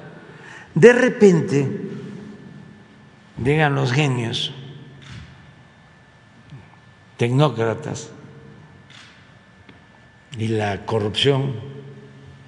[0.74, 1.70] De repente,
[3.42, 4.52] llegan los genios,
[7.16, 8.10] tecnócratas,
[10.36, 11.54] y la corrupción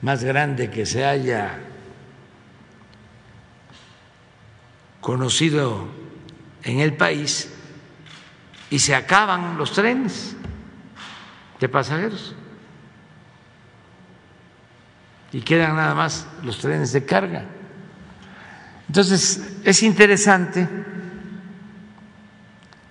[0.03, 1.61] más grande que se haya
[5.01, 5.87] conocido
[6.63, 7.53] en el país
[8.71, 10.35] y se acaban los trenes
[11.61, 12.35] de pasajeros
[15.35, 17.45] y quedan nada más los trenes de carga.
[18.87, 20.69] Entonces, es interesante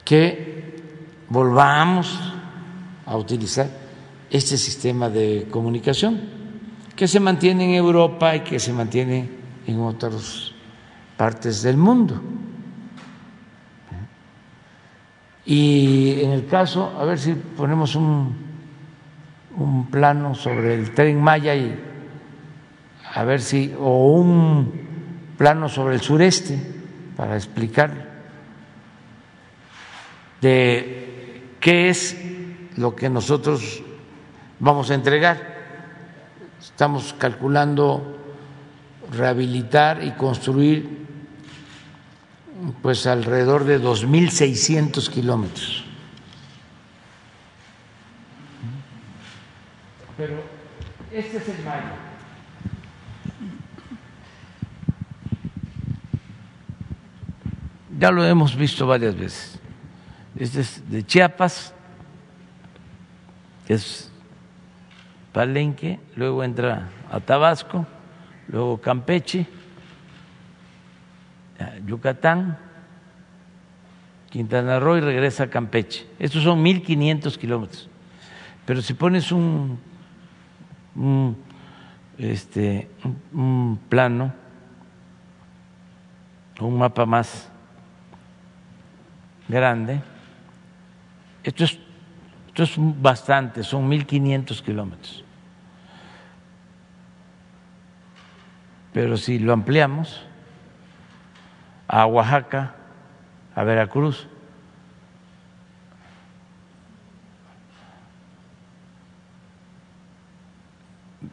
[0.03, 0.83] que
[1.29, 2.19] volvamos
[3.05, 3.69] a utilizar
[4.29, 6.19] este sistema de comunicación
[6.93, 9.29] que se mantiene en Europa y que se mantiene
[9.65, 10.51] en otras
[11.15, 12.21] partes del mundo.
[15.45, 18.35] Y en el caso, a ver si ponemos un,
[19.55, 21.92] un plano sobre el tren Maya y
[23.13, 26.59] a ver si, o un plano sobre el sureste
[27.15, 28.11] para explicar
[30.41, 32.17] de qué es
[32.75, 33.83] lo que nosotros
[34.59, 35.53] vamos a entregar.
[36.59, 38.17] Estamos calculando
[39.11, 41.05] rehabilitar y construir
[42.81, 45.85] pues alrededor de 2.600 kilómetros.
[50.17, 50.41] Pero
[51.11, 52.12] este es el Maya.
[58.03, 59.57] Ya lo hemos visto varias veces.
[60.37, 61.73] Este es de Chiapas,
[63.65, 64.11] es
[65.31, 67.87] Palenque, luego entra a Tabasco,
[68.49, 69.47] luego Campeche,
[71.85, 72.57] Yucatán,
[74.29, 76.05] Quintana Roo y regresa a Campeche.
[76.19, 77.89] Estos son 1.500 kilómetros.
[78.65, 79.79] Pero si pones un,
[80.97, 81.37] un,
[82.17, 82.89] este,
[83.31, 84.33] un plano,
[86.59, 87.52] un mapa más
[89.47, 90.01] grande,
[91.43, 91.79] esto es,
[92.47, 95.23] esto es bastante, son 1.500 kilómetros.
[98.93, 100.25] Pero si lo ampliamos
[101.87, 102.75] a Oaxaca,
[103.55, 104.27] a Veracruz,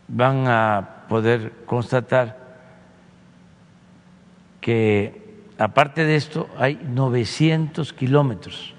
[0.09, 2.37] van a poder constatar
[4.61, 5.20] que
[5.61, 8.75] aparte de esto hay 900 kilómetros,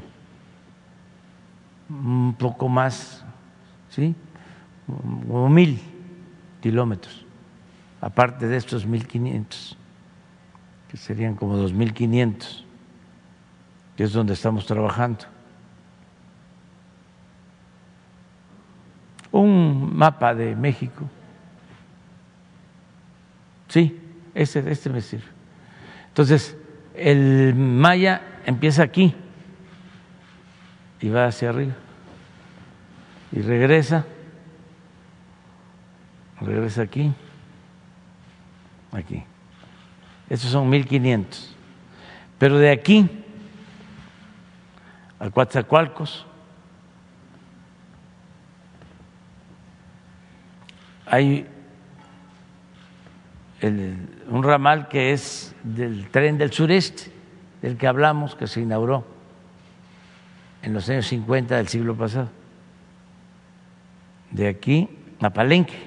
[1.88, 3.24] un poco más,
[3.90, 4.16] ¿sí?
[4.88, 5.80] Como mil
[6.60, 7.24] kilómetros,
[8.02, 9.76] aparte de estos 1.500,
[10.90, 12.64] que serían como 2.500,
[13.96, 15.26] que es donde estamos trabajando.
[19.32, 21.08] Un mapa de México.
[23.68, 24.02] Sí,
[24.34, 25.30] este, este me sirve.
[26.10, 26.58] Entonces,
[26.96, 29.16] el Maya empieza aquí
[31.00, 31.74] y va hacia arriba
[33.32, 34.06] y regresa,
[36.42, 37.14] regresa aquí,
[38.92, 39.24] aquí.
[40.30, 41.56] Estos son 1500.
[42.38, 43.10] Pero de aquí
[45.20, 46.26] a Coatzacoalcos
[51.06, 51.48] hay
[53.68, 57.12] un ramal que es del tren del sureste,
[57.62, 59.06] del que hablamos, que se inauguró
[60.62, 62.30] en los años 50 del siglo pasado.
[64.32, 64.90] de aquí
[65.20, 65.78] a Palenque,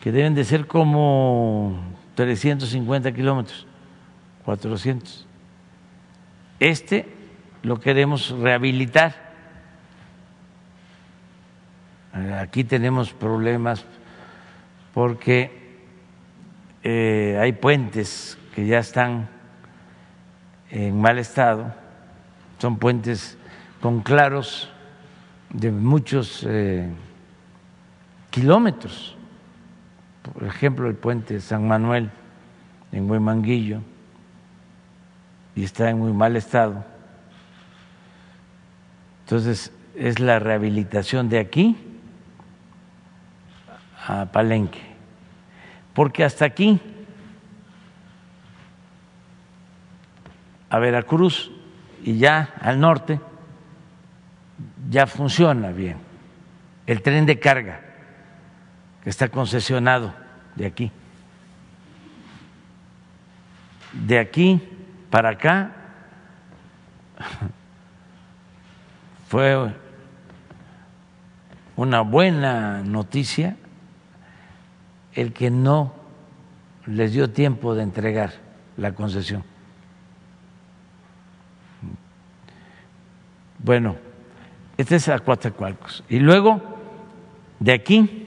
[0.00, 1.78] que deben de ser como
[2.14, 3.66] 350 kilómetros,
[4.44, 5.26] 400.
[6.58, 7.06] Este
[7.62, 9.32] lo queremos rehabilitar.
[12.40, 13.84] Aquí tenemos problemas
[14.92, 15.61] porque
[16.82, 19.28] eh, hay puentes que ya están
[20.70, 21.74] en mal estado,
[22.58, 23.36] son puentes
[23.80, 24.70] con claros
[25.50, 26.88] de muchos eh,
[28.30, 29.16] kilómetros.
[30.22, 32.10] Por ejemplo, el puente San Manuel
[32.92, 33.80] en Huemanguillo
[35.54, 36.84] y está en muy mal estado.
[39.24, 41.76] Entonces, es la rehabilitación de aquí
[44.06, 44.80] a Palenque,
[45.94, 46.80] porque hasta aquí,
[50.70, 51.50] a Veracruz
[52.02, 53.20] y ya al norte,
[54.88, 55.98] ya funciona bien.
[56.86, 57.80] El tren de carga
[59.04, 60.14] que está concesionado
[60.54, 60.90] de aquí.
[63.92, 64.60] De aquí
[65.10, 65.72] para acá
[69.28, 69.74] fue
[71.76, 73.56] una buena noticia
[75.14, 75.92] el que no
[76.86, 78.32] les dio tiempo de entregar
[78.76, 79.44] la concesión.
[83.58, 83.96] Bueno,
[84.76, 86.02] este es Acuatzacualcos.
[86.08, 86.60] Y luego,
[87.60, 88.26] de aquí,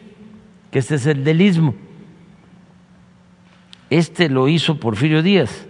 [0.72, 1.76] que este es el del Istmo.
[3.90, 5.66] Este lo hizo Porfirio Díaz.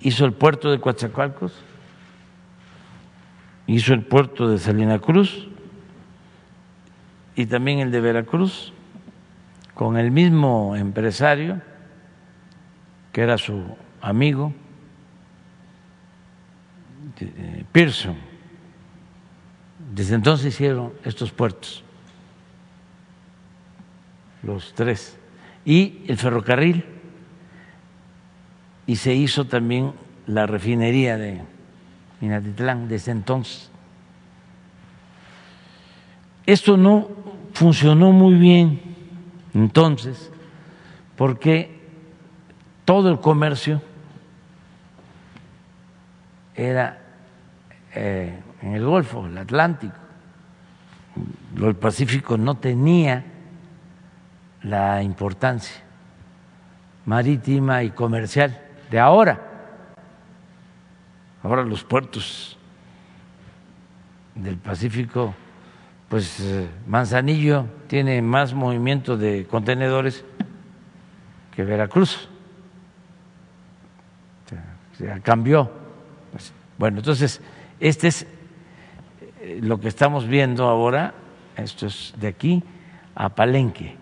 [0.00, 1.54] Hizo el puerto de Coatzacoalcos,
[3.66, 5.48] hizo el puerto de Salina Cruz
[7.36, 8.72] y también el de Veracruz,
[9.74, 11.60] con el mismo empresario,
[13.12, 14.52] que era su amigo,
[17.20, 18.16] eh, Pearson.
[19.94, 21.84] Desde entonces hicieron estos puertos,
[24.42, 25.16] los tres,
[25.64, 26.84] y el ferrocarril,
[28.86, 29.92] y se hizo también
[30.26, 31.40] la refinería de
[32.20, 33.70] Minatitlán desde entonces.
[36.46, 37.23] Esto no
[37.54, 38.80] funcionó muy bien
[39.54, 40.30] entonces
[41.16, 41.80] porque
[42.84, 43.80] todo el comercio
[46.54, 46.98] era
[47.94, 49.94] eh, en el Golfo, el Atlántico.
[51.56, 53.24] El Pacífico no tenía
[54.62, 55.82] la importancia
[57.06, 59.40] marítima y comercial de ahora.
[61.42, 62.58] Ahora los puertos
[64.34, 65.34] del Pacífico
[66.14, 70.24] pues eh, Manzanillo tiene más movimiento de contenedores
[71.56, 72.28] que Veracruz.
[75.00, 75.72] O cambió.
[76.30, 77.40] Pues, bueno, entonces,
[77.80, 78.28] este es
[79.40, 81.14] eh, lo que estamos viendo ahora,
[81.56, 82.62] esto es de aquí
[83.16, 83.96] a Palenque.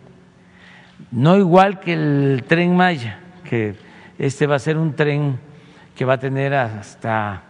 [1.13, 3.75] No igual que el tren Maya, que
[4.19, 5.41] este va a ser un tren
[5.97, 7.43] que va a tener hasta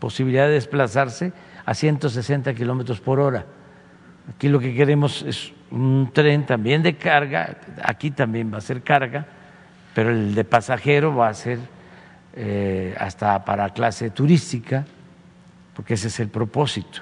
[0.00, 1.32] posibilidad de desplazarse
[1.64, 3.46] a 160 kilómetros por hora
[4.28, 8.82] Aquí lo que queremos es un tren también de carga, aquí también va a ser
[8.82, 9.26] carga,
[9.94, 11.58] pero el de pasajero va a ser
[12.34, 14.84] eh, hasta para clase turística,
[15.74, 17.00] porque ese es el propósito.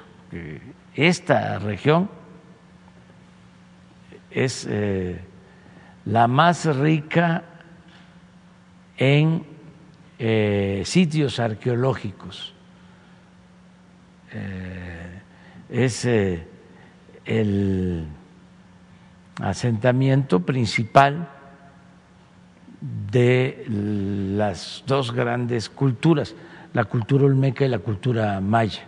[0.94, 2.08] Esta región
[4.30, 5.20] es eh,
[6.04, 7.42] la más rica
[8.96, 9.44] en
[10.18, 12.54] eh, sitios arqueológicos.
[15.68, 16.06] es
[17.26, 18.06] el
[19.40, 21.28] asentamiento principal
[22.80, 26.34] de las dos grandes culturas,
[26.72, 28.84] la cultura olmeca y la cultura maya.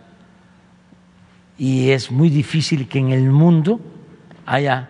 [1.57, 3.79] Y es muy difícil que en el mundo
[4.45, 4.89] haya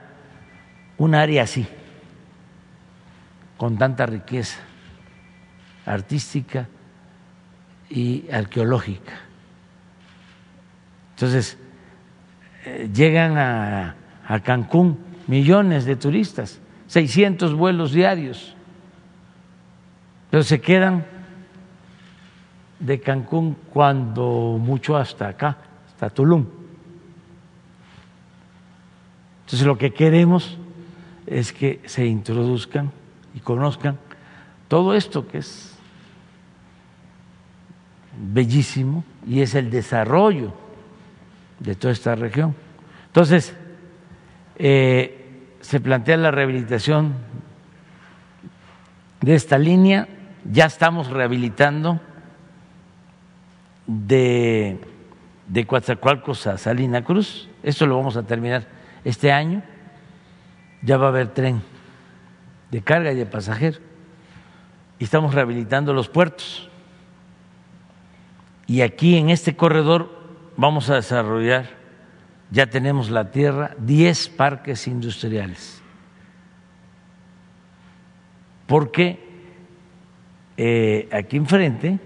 [0.97, 1.65] un área así,
[3.57, 4.59] con tanta riqueza
[5.85, 6.67] artística
[7.89, 9.13] y arqueológica.
[11.15, 11.57] Entonces,
[12.93, 13.95] llegan a,
[14.43, 18.53] Cancún millones de turistas, 600 vuelos diarios,
[20.29, 21.03] pero se quedan
[22.79, 25.57] de Cancún cuando mucho hasta acá,
[25.87, 26.45] hasta Tulum.
[29.45, 30.57] Entonces lo que queremos
[31.25, 32.91] es que se introduzcan
[33.33, 33.97] y conozcan
[34.67, 35.75] todo esto que es
[38.31, 40.53] bellísimo y es el desarrollo
[41.59, 42.55] de toda esta región.
[43.07, 43.55] Entonces,
[44.57, 47.13] eh, se plantea la rehabilitación
[49.21, 50.07] de esta línea,
[50.49, 51.99] ya estamos rehabilitando
[53.85, 54.79] de
[55.49, 57.49] de Coatzacoalcos a Salina Cruz.
[57.63, 58.67] Esto lo vamos a terminar
[59.03, 59.61] este año.
[60.81, 61.61] Ya va a haber tren
[62.71, 63.79] de carga y de pasajero.
[64.99, 66.69] Y estamos rehabilitando los puertos.
[68.67, 70.18] Y aquí en este corredor
[70.59, 71.69] vamos a desarrollar,
[72.51, 75.81] ya tenemos la tierra, 10 parques industriales.
[78.67, 79.25] Porque
[80.57, 81.97] eh, aquí enfrente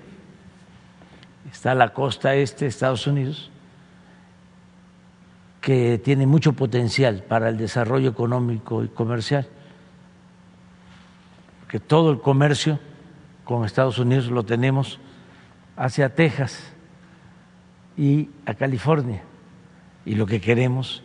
[1.51, 3.49] está la costa este de Estados Unidos,
[5.59, 9.47] que tiene mucho potencial para el desarrollo económico y comercial,
[11.67, 12.79] que todo el comercio
[13.45, 14.99] con Estados Unidos lo tenemos
[15.75, 16.72] hacia Texas
[17.97, 19.23] y a California,
[20.05, 21.03] y lo que queremos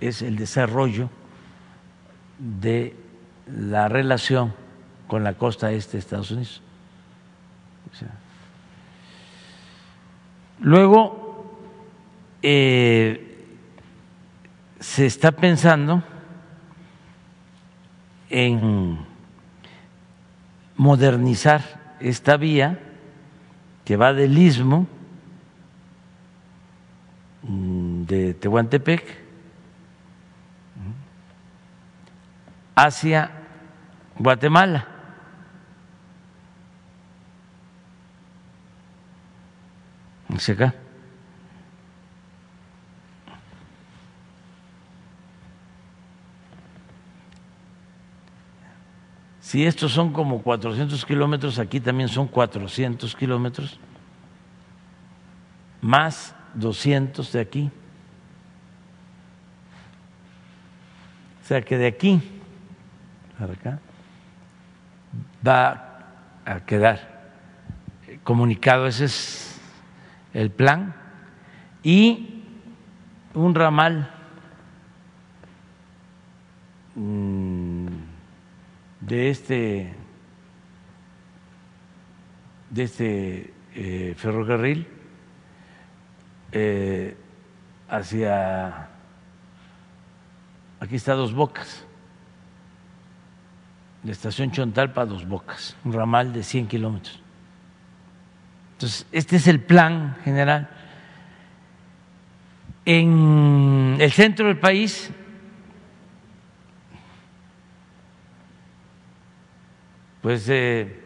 [0.00, 1.08] es el desarrollo
[2.38, 2.96] de
[3.46, 4.52] la relación
[5.06, 6.62] con la costa este de Estados Unidos.
[10.60, 11.58] Luego,
[12.42, 13.46] eh,
[14.80, 16.02] se está pensando
[18.30, 18.98] en
[20.76, 22.78] modernizar esta vía
[23.84, 24.86] que va del istmo
[27.46, 29.04] de Tehuantepec
[32.74, 33.30] hacia
[34.18, 34.88] Guatemala.
[49.40, 53.78] Si estos son como 400 kilómetros, aquí también son 400 kilómetros,
[55.80, 57.70] más 200 de aquí.
[61.42, 62.22] O sea que de aquí
[63.38, 63.78] para acá
[65.46, 66.06] va
[66.44, 67.32] a quedar
[68.22, 69.60] comunicado, ese es
[70.32, 70.94] el plan
[71.82, 72.42] y
[73.34, 74.10] un ramal
[76.94, 77.86] mm,
[79.00, 79.94] de este
[82.70, 84.93] de este eh, ferrocarril
[86.54, 87.16] eh,
[87.88, 88.88] hacia
[90.78, 91.84] aquí está Dos Bocas,
[94.04, 97.20] la estación Chontalpa Dos Bocas, un ramal de 100 kilómetros.
[98.74, 100.68] Entonces, este es el plan general.
[102.84, 105.10] En el centro del país
[110.20, 111.02] pues eh,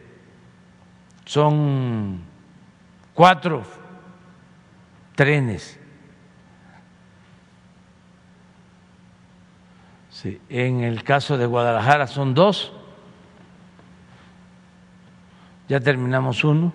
[1.24, 2.20] son
[3.14, 3.77] cuatro
[5.18, 5.76] trenes.
[10.48, 12.72] en el caso de Guadalajara son dos,
[15.68, 16.72] ya terminamos uno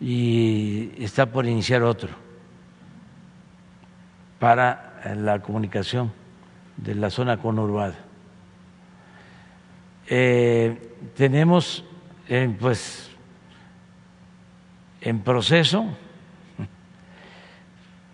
[0.00, 2.10] y está por iniciar otro
[4.38, 6.12] para la comunicación
[6.76, 7.98] de la zona conurbada.
[10.06, 11.84] Eh, tenemos
[12.28, 13.10] eh, pues
[15.00, 15.96] en proceso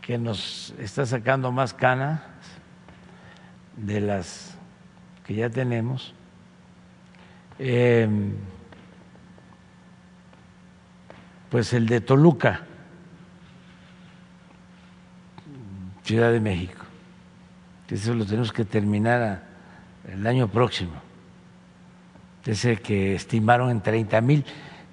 [0.05, 2.20] que nos está sacando más canas
[3.74, 4.55] de las
[5.24, 6.12] que ya tenemos.
[7.59, 8.07] Eh,
[11.48, 12.66] pues el de Toluca,
[16.02, 16.84] Ciudad de México.
[17.88, 19.42] Eso lo tenemos que terminar
[20.07, 20.94] el año próximo.
[22.44, 24.44] Ese que estimaron en 30 mil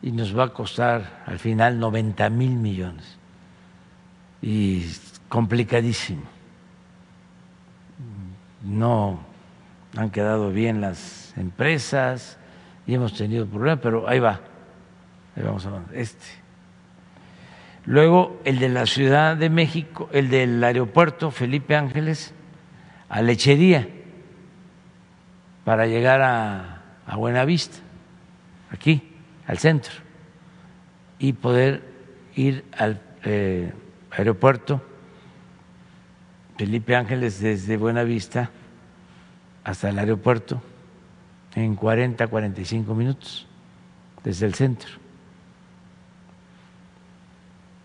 [0.02, 3.21] y nos va a costar al final 90 mil millones.
[4.42, 4.86] Y
[5.30, 6.24] complicadísimo.
[8.64, 9.20] No
[9.96, 12.38] han quedado bien las empresas
[12.88, 14.40] y hemos tenido problemas, pero ahí va.
[15.36, 16.42] Ahí vamos a Este
[17.86, 22.34] Luego el de la Ciudad de México, el del aeropuerto Felipe Ángeles
[23.10, 23.88] a Lechería
[25.66, 27.78] para llegar a, a Buenavista,
[28.70, 29.16] aquí,
[29.48, 29.94] al centro,
[31.18, 31.84] y poder
[32.36, 33.74] ir al eh,
[34.12, 34.82] aeropuerto
[36.58, 38.52] Felipe Ángeles desde Buenavista
[39.64, 40.62] hasta el aeropuerto
[41.56, 43.48] en 40, 45 minutos
[44.24, 44.92] desde el centro.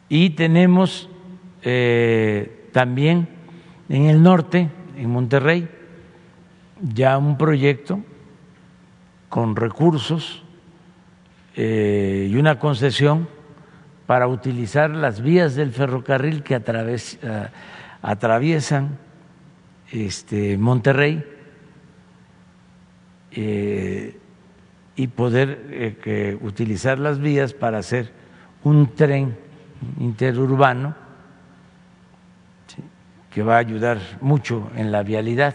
[0.08, 1.08] Y tenemos
[1.62, 3.28] eh, también
[3.88, 5.68] en el norte, en Monterrey,
[6.80, 8.00] ya un proyecto
[9.30, 10.42] con recursos
[11.56, 13.28] eh, y una concesión
[14.06, 16.54] para utilizar las vías del ferrocarril que
[18.02, 18.98] atraviesan
[19.90, 21.24] este, Monterrey
[23.32, 24.18] eh,
[24.94, 28.12] y poder utilizar las vías para hacer
[28.62, 29.36] un tren
[29.98, 30.94] interurbano
[33.30, 35.54] que va a ayudar mucho en la vialidad,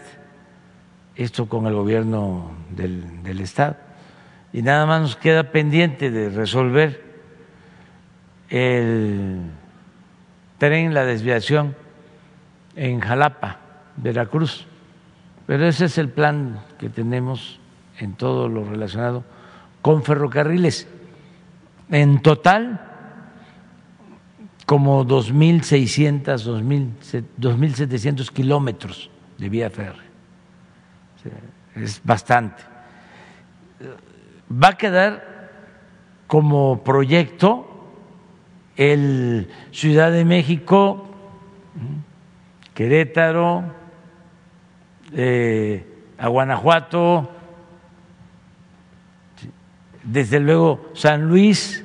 [1.16, 3.76] esto con el gobierno del, del Estado.
[4.52, 7.11] Y nada más nos queda pendiente de resolver
[8.52, 9.40] el
[10.58, 11.74] tren, la desviación
[12.76, 13.58] en Jalapa,
[13.96, 14.66] Veracruz.
[15.46, 17.58] Pero ese es el plan que tenemos
[17.98, 19.24] en todo lo relacionado
[19.80, 20.86] con ferrocarriles.
[21.90, 22.88] En total,
[24.66, 30.10] como 2.600, 2.700 kilómetros de vía férrea.
[31.74, 32.62] Es bastante.
[34.50, 35.48] Va a quedar
[36.26, 37.71] como proyecto
[38.76, 41.08] el Ciudad de México,
[42.74, 43.64] Querétaro,
[45.12, 45.86] eh,
[46.18, 47.30] a Guanajuato,
[50.02, 51.84] desde luego San Luis,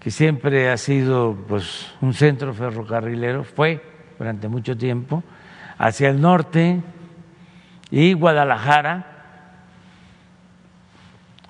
[0.00, 3.82] que siempre ha sido pues, un centro ferrocarrilero, fue
[4.18, 5.22] durante mucho tiempo,
[5.78, 6.80] hacia el norte
[7.90, 9.10] y Guadalajara,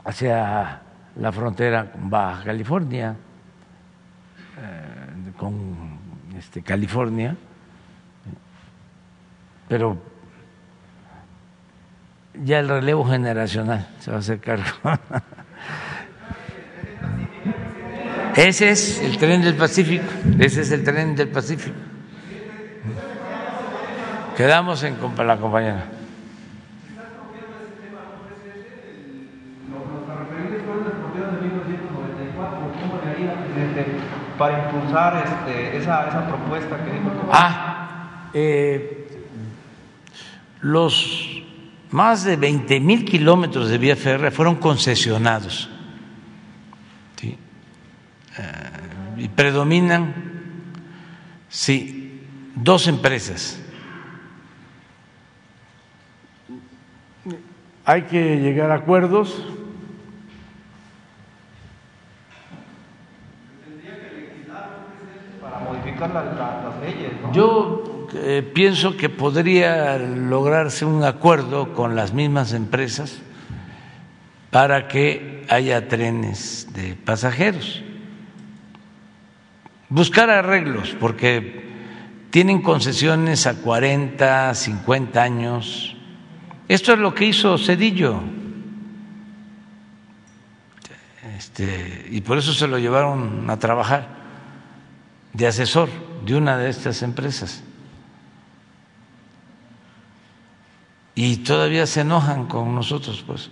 [0.05, 0.83] hacia
[1.17, 3.17] la frontera con Baja California,
[5.37, 5.99] con
[6.39, 7.37] este, California,
[9.69, 9.99] pero
[12.43, 14.65] ya el relevo generacional se va a hacer cargo.
[18.37, 20.07] Ese es el tren del Pacífico,
[20.41, 21.77] ese es el tren del Pacífico.
[24.37, 25.94] Quedamos en la compañera.
[34.39, 37.11] Para impulsar este, esa, esa, propuesta que dijo.
[37.33, 39.07] Ah, eh,
[40.61, 41.43] los
[41.91, 45.71] más de 20 mil kilómetros de vía férrea fueron concesionados
[48.37, 50.13] eh, y predominan,
[51.49, 52.23] sí,
[52.57, 53.61] dos empresas.
[57.85, 59.41] Hay que llegar a acuerdos.
[67.33, 73.21] Yo eh, pienso que podría lograrse un acuerdo con las mismas empresas
[74.51, 77.83] para que haya trenes de pasajeros
[79.95, 81.63] buscar arreglos, porque
[82.31, 85.97] tienen concesiones a 40, 50 años.
[86.67, 88.21] Esto es lo que hizo Cedillo.
[91.37, 94.24] Este, y por eso se lo llevaron a trabajar
[95.35, 95.91] de asesor
[96.25, 97.63] de una de estas empresas.
[101.15, 103.51] Y todavía se enojan con nosotros, pues.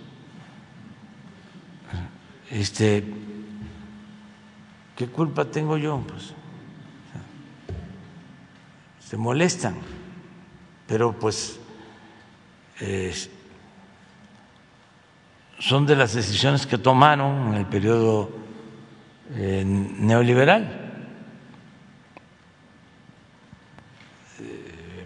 [2.49, 3.03] Este,
[4.95, 6.03] ¿Qué culpa tengo yo?
[6.07, 6.33] Pues
[8.99, 9.75] se molestan,
[10.87, 11.59] pero pues
[15.59, 18.31] son de las decisiones que tomaron en el periodo
[19.35, 20.82] eh, neoliberal.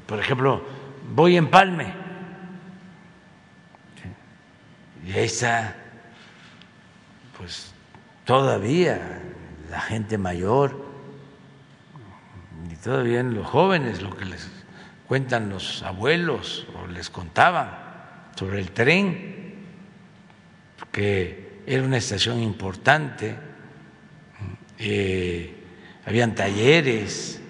[0.07, 0.63] Por ejemplo,
[1.13, 1.93] voy en Palme.
[5.05, 5.75] Y ahí está,
[7.37, 7.73] pues
[8.25, 9.21] todavía
[9.69, 10.85] la gente mayor
[12.69, 14.49] y todavía los jóvenes, lo que les
[15.07, 17.69] cuentan los abuelos o les contaban
[18.35, 19.55] sobre el tren,
[20.91, 23.35] que era una estación importante,
[24.79, 25.53] eh,
[26.05, 27.41] habían talleres,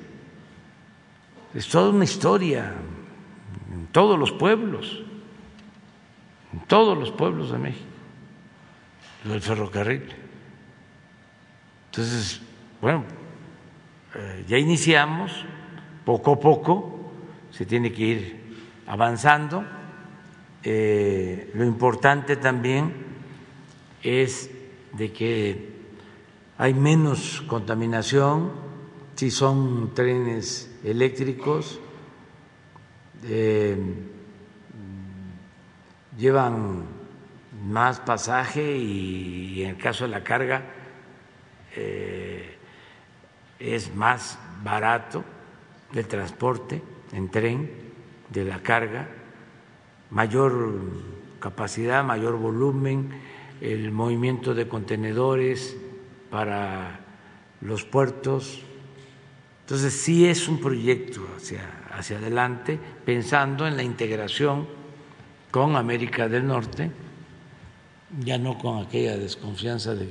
[1.58, 2.72] es toda una historia
[3.74, 5.02] en todos los pueblos,
[6.54, 7.90] en todos los pueblos de México,
[9.24, 10.04] del ferrocarril.
[11.88, 12.42] Entonces,
[12.80, 13.06] bueno,
[14.14, 15.32] eh, ya iniciamos,
[16.06, 17.12] poco a poco
[17.50, 19.66] se tiene que ir avanzando.
[20.62, 22.94] Eh, lo importante también
[24.04, 24.52] es
[24.94, 25.70] de que
[26.60, 28.52] hay menos contaminación
[29.16, 31.80] si son trenes eléctricos,
[33.24, 33.78] eh,
[36.18, 36.84] llevan
[37.66, 40.64] más pasaje y en el caso de la carga
[41.76, 42.58] eh,
[43.60, 45.24] es más barato
[45.94, 47.72] el transporte en tren
[48.30, 49.08] de la carga,
[50.10, 50.82] mayor
[51.40, 53.10] capacidad, mayor volumen,
[53.62, 55.78] el movimiento de contenedores
[56.30, 57.00] para
[57.62, 58.64] los puertos.
[59.68, 61.60] Entonces sí es un proyecto hacia,
[61.92, 64.66] hacia adelante, pensando en la integración
[65.52, 66.90] con América del Norte,
[68.24, 70.08] ya no con aquella desconfianza de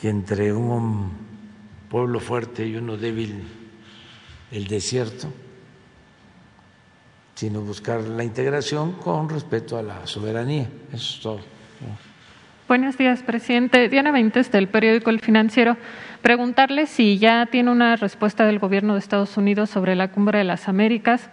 [0.00, 1.10] que entre un
[1.90, 3.44] pueblo fuerte y uno débil,
[4.50, 5.30] el desierto,
[7.34, 10.70] sino buscar la integración con respeto a la soberanía.
[10.90, 11.40] Eso es todo.
[12.66, 13.88] Buenos días, presidente.
[13.88, 15.76] Diana Veintes, del periódico El Financiero.
[16.22, 20.44] Preguntarle si ya tiene una respuesta del gobierno de Estados Unidos sobre la cumbre de
[20.44, 21.30] las Américas.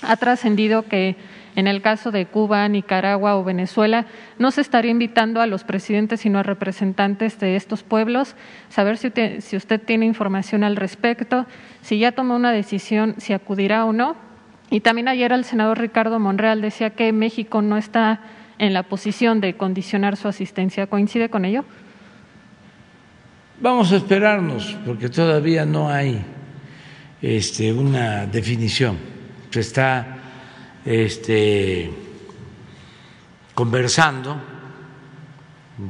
[0.00, 1.16] Ha trascendido que
[1.56, 4.06] en el caso de Cuba, Nicaragua o Venezuela,
[4.38, 8.34] no se estaría invitando a los presidentes, sino a representantes de estos pueblos.
[8.70, 11.44] Saber si usted, si usted tiene información al respecto,
[11.82, 14.16] si ya tomó una decisión, si acudirá o no.
[14.70, 18.20] Y también ayer el senador Ricardo Monreal decía que México no está
[18.58, 20.86] en la posición de condicionar su asistencia.
[20.86, 21.64] ¿Coincide con ello?
[23.62, 26.24] Vamos a esperarnos, porque todavía no hay
[27.20, 28.96] este, una definición.
[29.50, 30.16] Se está
[30.82, 31.90] este,
[33.52, 34.40] conversando,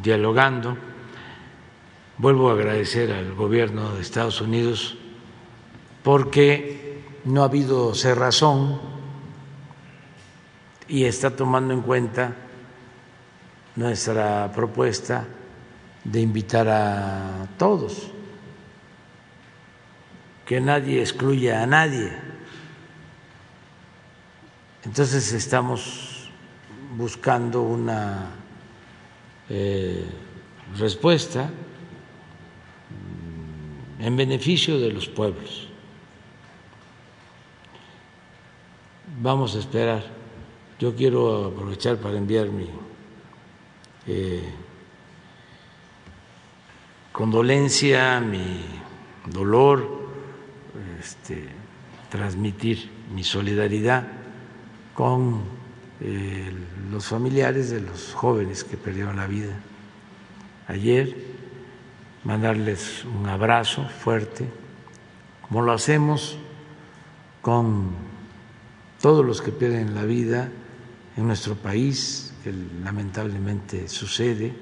[0.02, 0.76] dialogando.
[2.18, 4.98] Vuelvo a agradecer al gobierno de Estados Unidos
[6.02, 8.80] porque no ha habido cerrazón
[10.88, 12.34] y está tomando en cuenta
[13.76, 15.24] nuestra propuesta
[16.04, 18.10] de invitar a todos,
[20.46, 22.10] que nadie excluya a nadie.
[24.84, 26.30] Entonces estamos
[26.96, 28.30] buscando una
[29.48, 30.04] eh,
[30.78, 31.50] respuesta
[33.98, 35.68] en beneficio de los pueblos.
[39.20, 40.02] Vamos a esperar.
[40.78, 42.66] Yo quiero aprovechar para enviar mi
[44.06, 44.42] eh,
[47.12, 48.64] condolencia, mi
[49.26, 50.08] dolor,
[50.98, 51.48] este,
[52.10, 54.06] transmitir mi solidaridad
[54.94, 55.42] con
[56.00, 56.52] eh,
[56.90, 59.54] los familiares de los jóvenes que perdieron la vida
[60.68, 61.16] ayer,
[62.24, 64.46] mandarles un abrazo fuerte,
[65.48, 66.38] como lo hacemos
[67.42, 67.90] con
[69.00, 70.50] todos los que pierden la vida
[71.16, 72.52] en nuestro país, que
[72.84, 74.54] lamentablemente sucede.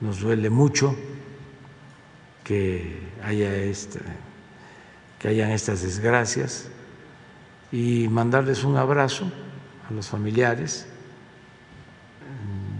[0.00, 0.94] Nos duele mucho
[2.42, 4.00] que haya esta,
[5.18, 6.68] que hayan estas desgracias
[7.72, 9.30] y mandarles un abrazo
[9.88, 10.86] a los familiares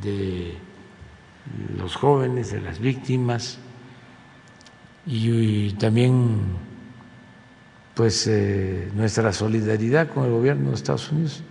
[0.03, 0.55] de
[1.79, 3.59] los jóvenes, de las víctimas
[5.07, 6.41] y, también
[7.95, 11.43] pues eh, nuestra solidaridad con el gobierno de Estados Unidos,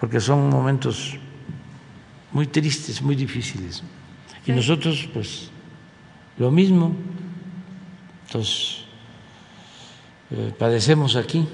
[0.00, 1.16] porque son momentos
[2.32, 3.82] muy tristes, muy difíciles.
[4.46, 5.50] Y nosotros pues
[6.38, 6.94] lo mismo,
[8.26, 8.84] entonces
[10.30, 11.46] eh, padecemos aquí.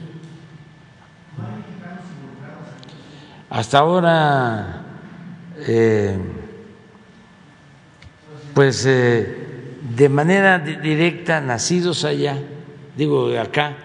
[3.49, 4.83] Hasta ahora,
[5.59, 6.19] eh,
[8.55, 12.39] pues eh, de manera directa, nacidos allá,
[12.97, 13.77] digo acá,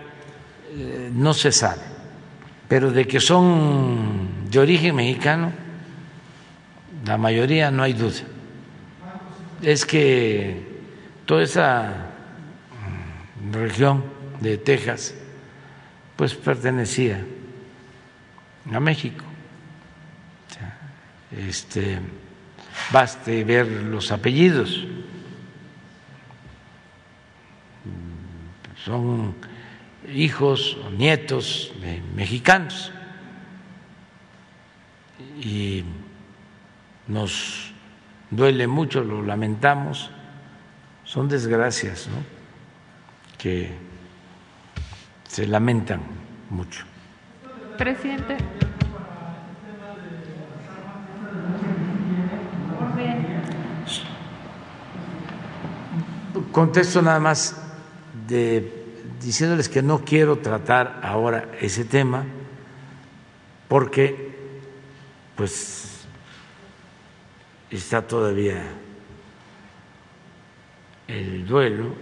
[1.13, 1.81] no se sabe,
[2.67, 5.51] pero de que son de origen mexicano,
[7.05, 8.36] la mayoría no hay duda.
[9.61, 10.63] Es que
[11.25, 12.11] toda esa
[13.51, 14.03] región
[14.39, 15.15] de Texas,
[16.15, 17.25] pues pertenecía
[18.71, 19.23] a México.
[21.31, 21.99] Este,
[22.91, 24.85] baste ver los apellidos.
[28.85, 29.35] Son
[30.13, 31.73] hijos o nietos
[32.15, 32.91] mexicanos.
[35.41, 35.83] Y
[37.07, 37.66] nos
[38.31, 40.11] duele mucho, lo lamentamos.
[41.03, 42.17] Son desgracias, ¿no?
[43.37, 43.71] Que
[45.27, 46.01] se lamentan
[46.49, 46.85] mucho.
[47.77, 48.37] Presidente.
[56.51, 57.55] Contesto nada más
[58.27, 58.73] de,
[59.21, 62.25] diciéndoles que no quiero tratar ahora ese tema
[63.67, 64.35] porque
[65.35, 65.86] pues
[67.69, 68.63] está todavía
[71.07, 71.93] el duelo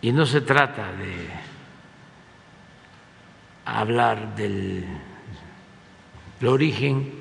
[0.00, 1.28] y no se trata de
[3.64, 4.84] hablar del,
[6.46, 7.12] origen,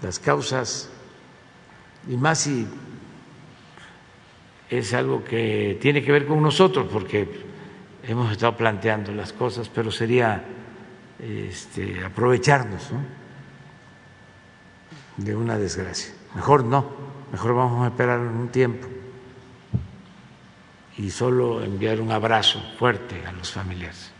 [0.00, 0.88] las causas
[2.08, 2.66] y más si
[4.70, 7.28] es algo que tiene que ver con nosotros, porque
[8.02, 10.42] hemos estado planteando las cosas, pero sería
[11.18, 12.92] este, aprovecharnos
[15.16, 16.12] de una desgracia.
[16.34, 16.86] Mejor no,
[17.32, 18.86] mejor vamos a esperar un tiempo
[20.98, 24.12] y solo enviar un abrazo fuerte a los familiares.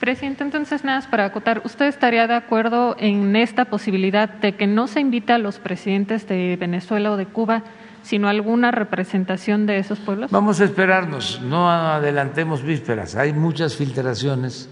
[0.00, 4.66] Presidente, entonces nada más para acotar, ¿usted estaría de acuerdo en esta posibilidad de que
[4.66, 7.62] no se invite a los presidentes de Venezuela o de Cuba
[8.02, 10.32] sino alguna representación de esos pueblos?
[10.32, 14.68] Vamos a esperarnos, no adelantemos vísperas, hay muchas filtraciones.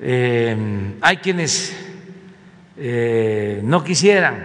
[0.00, 1.93] Eh, hay quienes
[2.76, 4.44] eh, no quisieran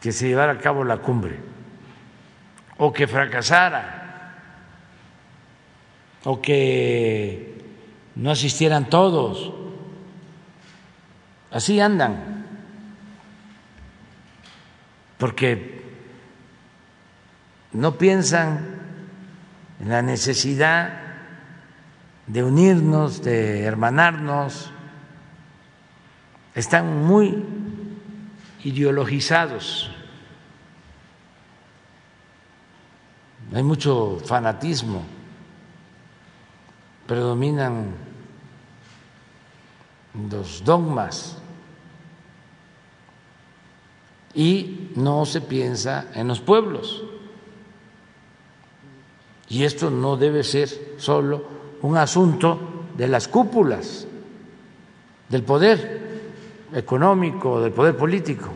[0.00, 1.38] que se llevara a cabo la cumbre
[2.78, 4.04] o que fracasara
[6.24, 7.54] o que
[8.16, 9.52] no asistieran todos.
[11.50, 12.44] Así andan,
[15.18, 15.82] porque
[17.72, 18.80] no piensan
[19.80, 21.00] en la necesidad
[22.26, 24.73] de unirnos, de hermanarnos,
[26.54, 27.44] están muy
[28.62, 29.90] ideologizados.
[33.52, 35.02] Hay mucho fanatismo,
[37.06, 37.94] predominan
[40.30, 41.38] los dogmas
[44.34, 47.04] y no se piensa en los pueblos.
[49.48, 51.44] Y esto no debe ser solo
[51.82, 54.06] un asunto de las cúpulas
[55.28, 55.93] del poder
[56.74, 58.50] económico, del poder político,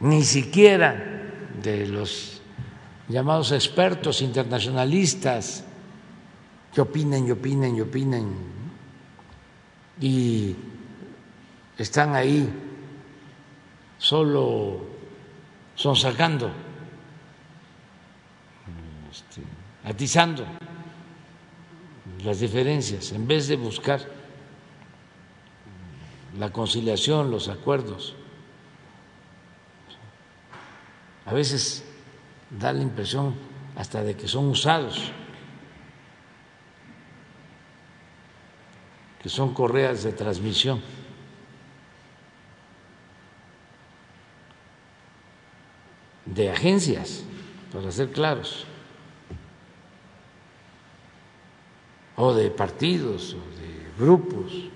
[0.00, 0.94] ni siquiera
[1.62, 2.40] de los
[3.08, 5.64] llamados expertos internacionalistas
[6.72, 8.58] que opinen y opinen y opinen
[10.00, 10.56] y
[11.76, 12.48] están ahí
[13.98, 14.80] solo
[15.74, 16.50] son sacando,
[19.10, 19.42] este,
[19.84, 20.44] atizando
[22.24, 24.17] las diferencias en vez de buscar
[26.36, 28.14] la conciliación, los acuerdos.
[31.24, 31.84] A veces
[32.50, 33.34] da la impresión
[33.76, 35.12] hasta de que son usados,
[39.22, 40.82] que son correas de transmisión.
[46.34, 47.24] de agencias,
[47.72, 48.64] para ser claros,
[52.16, 54.70] o de partidos, o de grupos.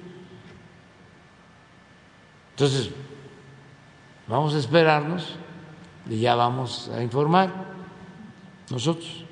[2.62, 2.92] Entonces,
[4.28, 5.36] vamos a esperarnos
[6.08, 7.50] y ya vamos a informar
[8.70, 9.24] nosotros.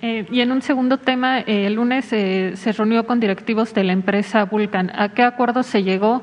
[0.00, 3.84] Eh, y en un segundo tema, eh, el lunes eh, se reunió con directivos de
[3.84, 4.90] la empresa Vulcan.
[4.96, 6.22] ¿A qué acuerdo se llegó?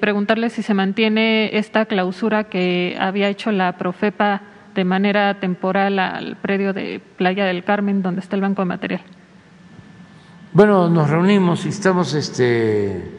[0.00, 4.42] preguntarle si se mantiene esta clausura que había hecho la Profepa
[4.74, 9.00] de manera temporal al predio de Playa del Carmen, donde está el banco de material.
[10.52, 13.10] Bueno, nos reunimos y estamos este,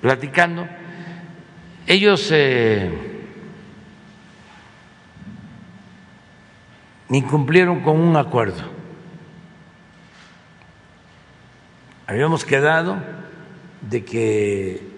[0.00, 0.66] platicando
[1.86, 2.90] ellos eh,
[7.10, 8.62] incumplieron con un acuerdo.
[12.06, 12.98] Habíamos quedado
[13.80, 14.88] de que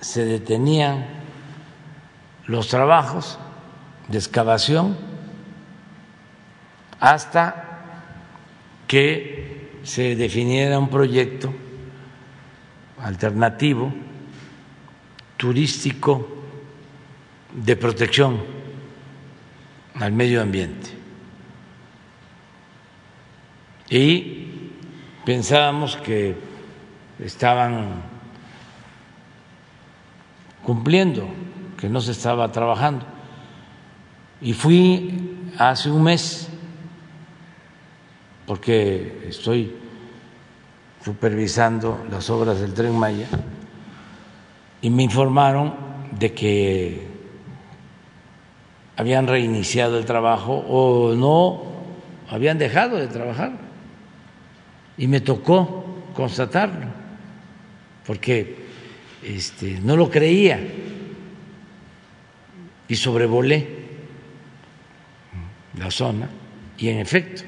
[0.00, 1.06] se detenían
[2.46, 3.38] los trabajos
[4.08, 4.96] de excavación
[7.00, 7.64] hasta
[8.86, 11.52] que se definiera un proyecto
[12.98, 13.92] alternativo
[15.44, 16.26] turístico
[17.52, 18.40] de protección
[20.00, 20.88] al medio ambiente.
[23.90, 24.70] Y
[25.26, 26.34] pensábamos que
[27.18, 28.04] estaban
[30.62, 31.28] cumpliendo,
[31.76, 33.04] que no se estaba trabajando.
[34.40, 36.48] Y fui hace un mes,
[38.46, 39.76] porque estoy
[41.04, 43.28] supervisando las obras del tren Maya,
[44.84, 45.74] y me informaron
[46.10, 47.06] de que
[48.98, 51.62] habían reiniciado el trabajo o no
[52.28, 53.52] habían dejado de trabajar.
[54.98, 56.88] Y me tocó constatarlo,
[58.06, 58.58] porque
[59.22, 60.60] este, no lo creía
[62.86, 63.86] y sobrevolé
[65.78, 66.28] la zona
[66.76, 67.42] y en efecto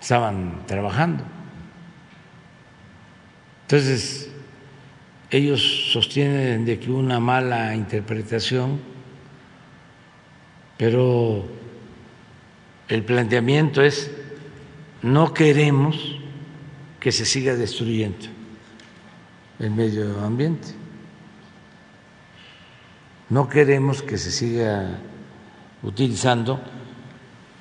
[0.00, 1.22] estaban trabajando.
[3.62, 4.33] Entonces,
[5.36, 8.78] ellos sostienen de que una mala interpretación,
[10.78, 11.44] pero
[12.86, 14.12] el planteamiento es
[15.02, 16.16] no queremos
[17.00, 18.28] que se siga destruyendo
[19.58, 20.68] el medio ambiente.
[23.28, 25.00] No queremos que se siga
[25.82, 26.60] utilizando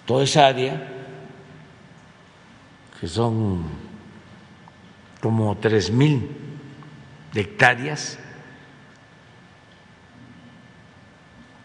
[0.05, 0.93] toda esa área,
[2.99, 3.63] que son
[5.19, 6.42] como tres mil
[7.33, 8.19] de hectáreas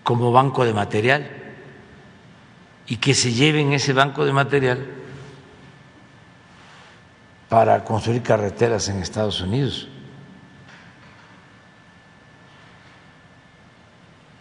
[0.02, 1.30] como banco de material
[2.86, 4.86] y que se lleven ese banco de material
[7.48, 9.88] para construir carreteras en Estados Unidos.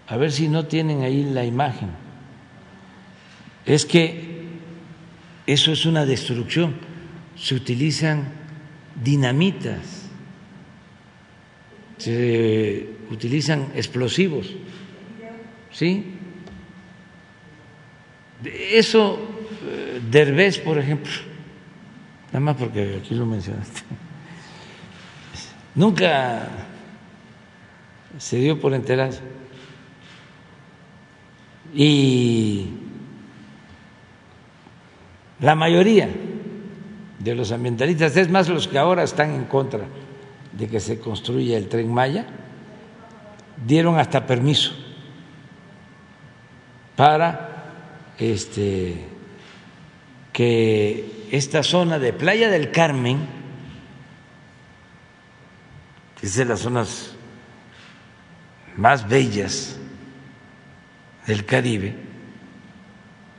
[0.07, 1.89] a ver si no tienen ahí la imagen,
[3.65, 4.47] es que
[5.45, 6.75] eso es una destrucción.
[7.35, 8.29] Se utilizan
[9.03, 9.96] dinamitas,
[11.97, 14.53] se utilizan explosivos,
[15.71, 16.13] ¿sí?
[18.43, 19.19] Eso,
[19.65, 21.11] eh, Derbez, por ejemplo,
[22.27, 23.81] nada más porque aquí lo mencionaste,
[25.75, 26.47] nunca
[28.17, 29.11] se dio por enterar.
[31.73, 32.67] Y
[35.39, 36.09] la mayoría
[37.19, 39.85] de los ambientalistas, es más los que ahora están en contra
[40.57, 42.25] de que se construya el tren Maya,
[43.65, 44.73] dieron hasta permiso
[46.95, 47.73] para
[48.17, 49.05] este,
[50.33, 53.19] que esta zona de Playa del Carmen,
[56.19, 57.15] que es de las zonas
[58.75, 59.77] más bellas
[61.27, 61.95] del Caribe,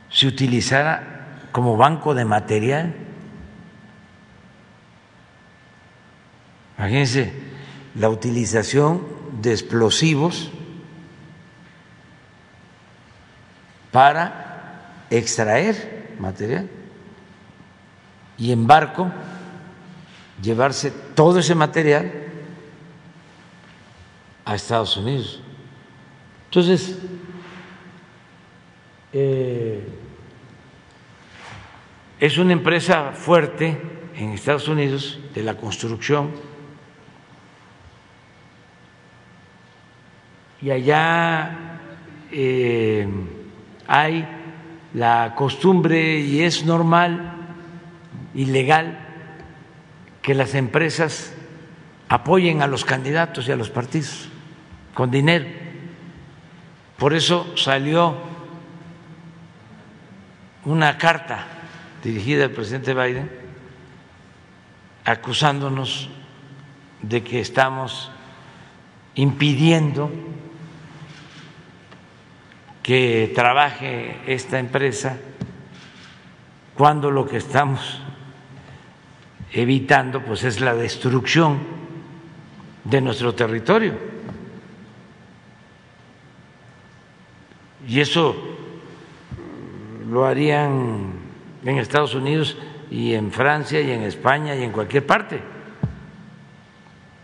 [0.09, 2.95] se utilizara como banco de material.
[6.79, 7.33] Imagínense
[7.95, 9.05] la utilización
[9.41, 10.49] de explosivos
[13.91, 16.69] para extraer material
[18.37, 19.11] y en barco
[20.41, 22.13] llevarse todo ese material
[24.45, 25.41] a Estados Unidos.
[26.45, 26.97] Entonces,
[29.11, 29.83] eh,
[32.21, 33.81] es una empresa fuerte
[34.15, 36.48] en Estados Unidos de la construcción
[40.61, 41.79] y allá
[42.31, 43.07] eh,
[43.87, 44.27] hay
[44.93, 47.33] la costumbre y es normal
[48.33, 48.99] y legal
[50.21, 51.33] que las empresas
[52.09, 54.29] apoyen a los candidatos y a los partidos
[54.93, 55.45] con dinero.
[56.97, 58.17] Por eso salió
[60.65, 61.45] una carta
[62.03, 63.31] dirigida al presidente Biden
[65.05, 66.09] acusándonos
[67.01, 68.11] de que estamos
[69.15, 70.11] impidiendo
[72.89, 75.15] que trabaje esta empresa
[76.73, 78.01] cuando lo que estamos
[79.53, 81.59] evitando pues es la destrucción
[82.83, 83.93] de nuestro territorio.
[87.87, 88.35] Y eso
[90.09, 91.11] lo harían
[91.63, 92.57] en Estados Unidos
[92.89, 95.39] y en Francia y en España y en cualquier parte.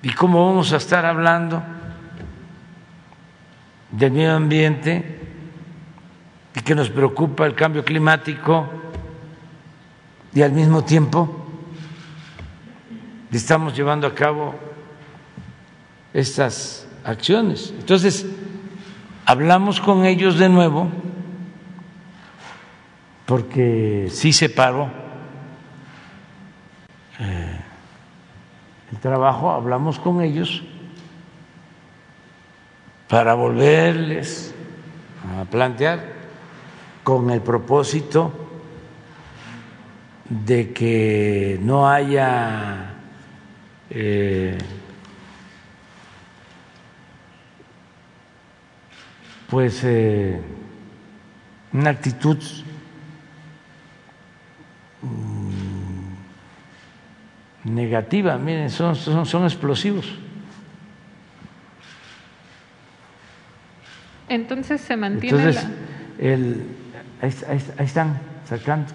[0.03, 1.63] ¿Y cómo vamos a estar hablando
[3.89, 5.24] del medio ambiente
[6.55, 8.67] y que nos preocupa el cambio climático
[10.33, 11.45] y al mismo tiempo
[13.31, 14.55] estamos llevando a cabo
[16.13, 17.73] estas acciones?
[17.77, 18.25] Entonces,
[19.25, 20.89] hablamos con ellos de nuevo
[23.25, 24.89] porque sí se paró
[27.19, 27.59] eh,
[28.91, 30.63] el trabajo, hablamos con ellos
[33.09, 34.53] para volverles
[35.37, 36.14] a plantear
[37.05, 38.33] con el propósito
[40.29, 42.95] de que no haya
[43.89, 44.57] eh,
[49.47, 50.41] pues eh,
[51.71, 52.37] una actitud
[55.05, 56.15] Mm,
[57.65, 60.05] negativa, miren, son, son, son explosivos.
[64.27, 66.25] Entonces se mantiene Entonces, la...
[66.25, 66.65] el,
[67.25, 68.93] ahí, están sacando.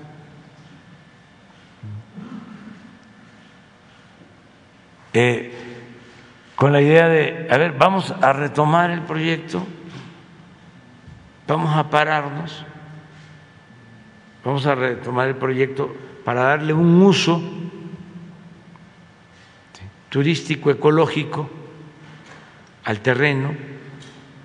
[5.12, 5.52] Eh,
[6.54, 9.66] con la idea de, a ver, vamos a retomar el proyecto,
[11.48, 12.64] vamos a pararnos,
[14.44, 15.92] vamos a retomar el proyecto
[16.24, 17.42] para darle un uso
[20.10, 21.50] turístico ecológico
[22.84, 23.54] al terreno,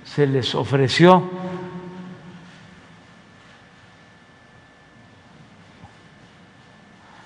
[0.04, 1.45] se les ofreció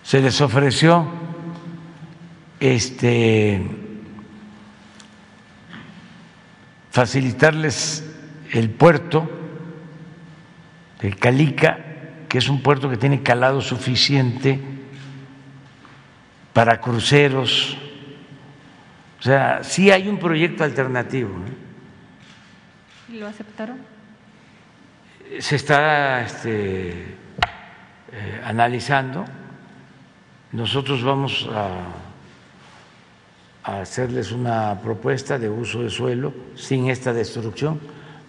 [0.10, 1.08] se les ofreció
[2.60, 3.62] este
[6.90, 8.12] facilitarles
[8.50, 9.30] el puerto
[11.00, 11.78] de Calica,
[12.28, 14.60] que es un puerto que tiene calado suficiente
[16.54, 17.78] para cruceros.
[19.20, 21.36] O sea, sí hay un proyecto alternativo.
[23.10, 23.20] ¿eh?
[23.20, 23.78] ¿Lo aceptaron?
[25.38, 26.94] Se está este,
[28.12, 29.24] eh, analizando.
[30.52, 31.70] Nosotros vamos a,
[33.64, 37.80] a hacerles una propuesta de uso de suelo sin esta destrucción,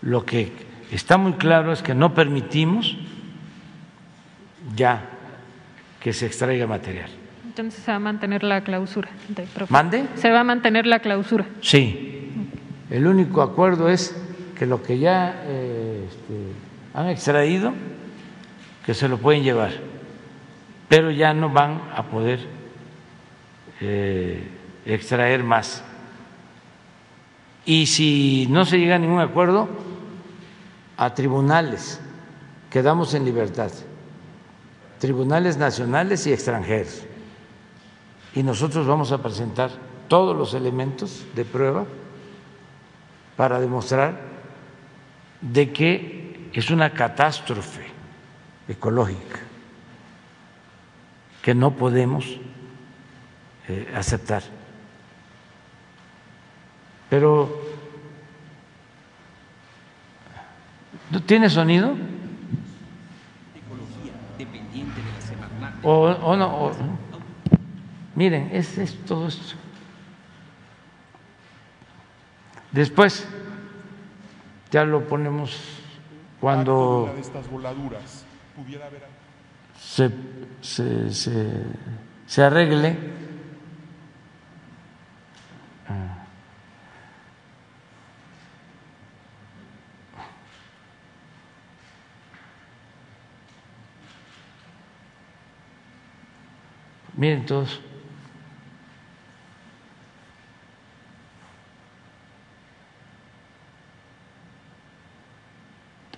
[0.03, 0.53] lo que
[0.91, 2.97] está muy claro es que no permitimos
[4.77, 5.03] ya
[6.01, 7.11] que se extraiga material.
[7.47, 9.09] Entonces se va a mantener la clausura.
[9.29, 9.47] de.
[9.69, 10.07] ¿Mande?
[10.15, 11.47] Se va a mantener la clausura.
[11.61, 12.31] Sí.
[12.91, 14.17] El único acuerdo es
[14.59, 16.35] que lo que ya eh, este,
[16.95, 17.73] han extraído,
[18.85, 19.73] que se lo pueden llevar,
[20.91, 22.41] pero ya no van a poder
[23.81, 24.43] eh,
[24.85, 25.85] extraer más.
[27.65, 29.69] Y si no se llega a ningún acuerdo,
[30.97, 32.01] a tribunales,
[32.71, 33.71] quedamos en libertad,
[34.99, 37.03] tribunales nacionales y extranjeros.
[38.35, 39.71] Y nosotros vamos a presentar
[40.09, 41.85] todos los elementos de prueba
[43.37, 44.21] para demostrar
[45.41, 47.87] de que es una catástrofe
[48.67, 49.50] ecológica
[51.51, 52.39] que no podemos
[53.67, 54.45] eh, aceptar.
[57.09, 57.61] Pero,
[61.11, 61.97] ¿no tiene sonido?
[65.83, 65.91] O,
[66.23, 66.73] o no, o-
[68.15, 69.57] miren, es, es todo esto.
[72.71, 73.27] Después,
[74.71, 75.59] ya lo ponemos
[76.41, 78.25] cuando de estas voladuras
[78.55, 79.10] pudiera haber
[79.81, 80.11] se,
[80.61, 81.65] se, se,
[82.27, 82.97] se arregle.
[97.17, 97.81] Miren todos.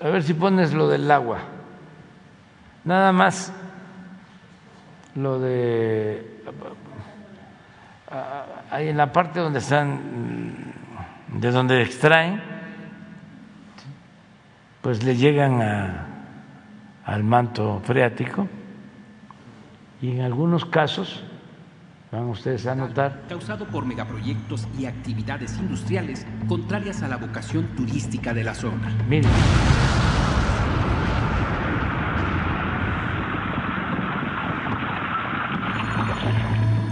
[0.01, 1.62] A ver si pones lo del agua.
[2.85, 3.53] Nada más.
[5.15, 6.43] Lo de
[8.11, 10.73] ah, ahí en la parte donde están
[11.29, 12.41] de donde extraen
[14.81, 16.07] pues le llegan a-
[17.05, 18.49] al manto freático.
[20.01, 21.23] Y en algunos casos
[22.11, 28.35] van ustedes a notar causado por megaproyectos y actividades industriales contrarias a la vocación turística
[28.35, 28.89] de la zona.
[29.09, 29.31] miren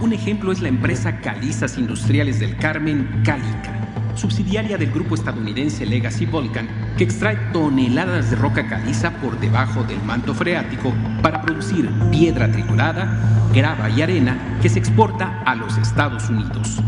[0.01, 3.71] Un ejemplo es la empresa Calizas Industriales del Carmen, Calica,
[4.15, 6.67] subsidiaria del grupo estadounidense Legacy Volcan,
[6.97, 10.91] que extrae toneladas de roca caliza por debajo del manto freático
[11.21, 16.79] para producir piedra triturada, grava y arena que se exporta a los Estados Unidos.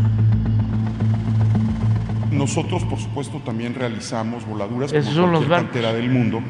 [2.32, 6.42] Nosotros, por supuesto, también realizamos voladuras como son los cualquier cantera del mundo,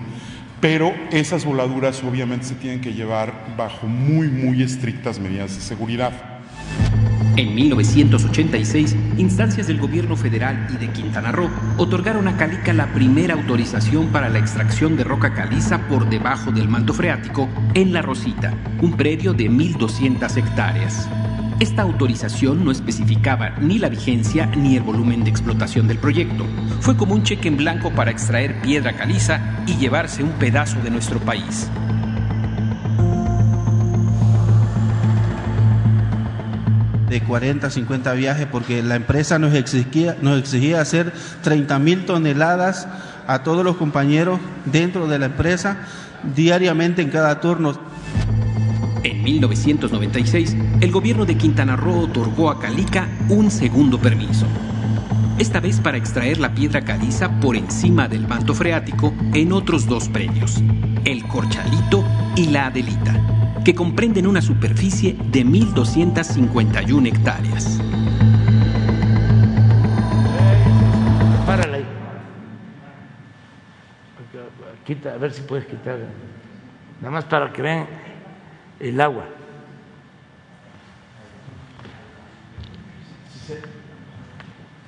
[0.63, 6.34] pero esas voladuras obviamente se tienen que llevar bajo muy, muy estrictas medidas de seguridad.
[7.37, 13.35] En 1986, instancias del gobierno federal y de Quintana Roo otorgaron a Calica la primera
[13.35, 18.55] autorización para la extracción de roca caliza por debajo del manto freático en La Rosita,
[18.81, 21.09] un predio de 1.200 hectáreas.
[21.59, 26.47] Esta autorización no especificaba ni la vigencia ni el volumen de explotación del proyecto.
[26.81, 30.91] Fue como un cheque en blanco para extraer piedra caliza y llevarse un pedazo de
[30.91, 31.69] nuestro país.
[37.15, 41.13] De 40, 50 viajes, porque la empresa nos exigía, nos exigía hacer
[41.43, 42.89] 30 mil toneladas
[43.29, 45.77] a todos los compañeros dentro de la empresa
[46.35, 47.79] diariamente en cada turno.
[49.05, 54.47] En 1996, el gobierno de Quintana Roo otorgó a Calica un segundo permiso.
[55.39, 60.09] Esta vez para extraer la piedra caliza por encima del manto freático en otros dos
[60.09, 60.61] predios,
[61.05, 62.05] el Corchalito
[62.35, 67.81] y la Adelita, que comprenden una superficie de 1.251 hectáreas.
[71.47, 71.87] Párale ahí.
[74.85, 75.99] Quita, a ver si puedes quitar.
[77.01, 77.87] Nada más para que vean
[78.81, 79.25] el agua.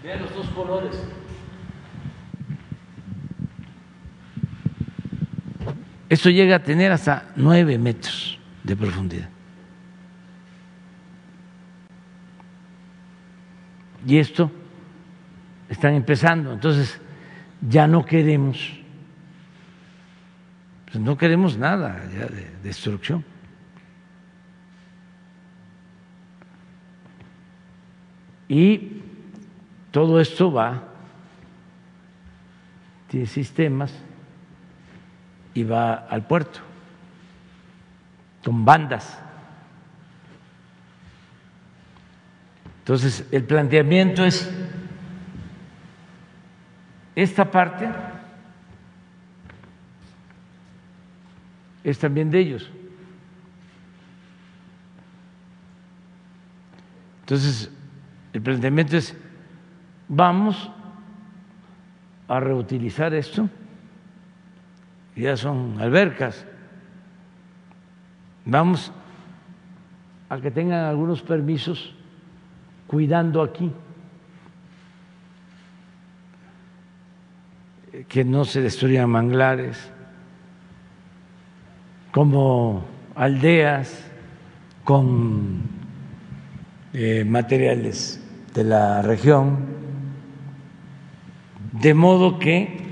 [0.05, 1.03] Vean los dos colores.
[6.11, 8.36] Esto llega a tener hasta nueve metros
[8.67, 9.29] de profundidad.
[14.05, 14.51] Y esto
[15.69, 16.53] están empezando.
[16.53, 17.01] Entonces,
[17.61, 18.79] ya no queremos,
[20.85, 23.25] pues no queremos nada ya de destrucción.
[28.49, 29.03] Y
[29.91, 30.85] todo esto va,
[33.09, 33.93] tiene sistemas
[35.55, 36.61] y va al puerto
[38.47, 39.18] con bandas.
[42.78, 44.48] Entonces, el planteamiento es
[47.16, 47.89] esta parte
[51.82, 52.70] es también de ellos.
[57.23, 57.68] Entonces,
[58.32, 59.16] el planteamiento es,
[60.06, 60.70] vamos
[62.28, 63.51] a reutilizar esto,
[65.16, 66.47] ya son albercas,
[68.47, 68.93] vamos
[70.28, 71.94] a que tengan algunos permisos
[72.86, 73.70] cuidando aquí,
[78.09, 79.90] que no se destruyan manglares,
[82.12, 84.05] como aldeas
[84.85, 85.62] con
[86.93, 88.23] eh, materiales
[88.55, 89.59] de la región,
[91.73, 92.86] de modo que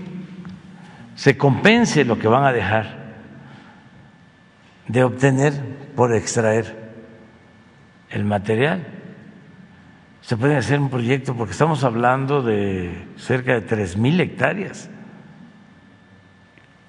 [1.14, 3.03] se compense lo que van a dejar
[4.89, 5.52] de obtener
[5.94, 6.93] por extraer
[8.11, 8.86] el material.
[10.20, 14.89] Se puede hacer un proyecto porque estamos hablando de cerca de tres mil hectáreas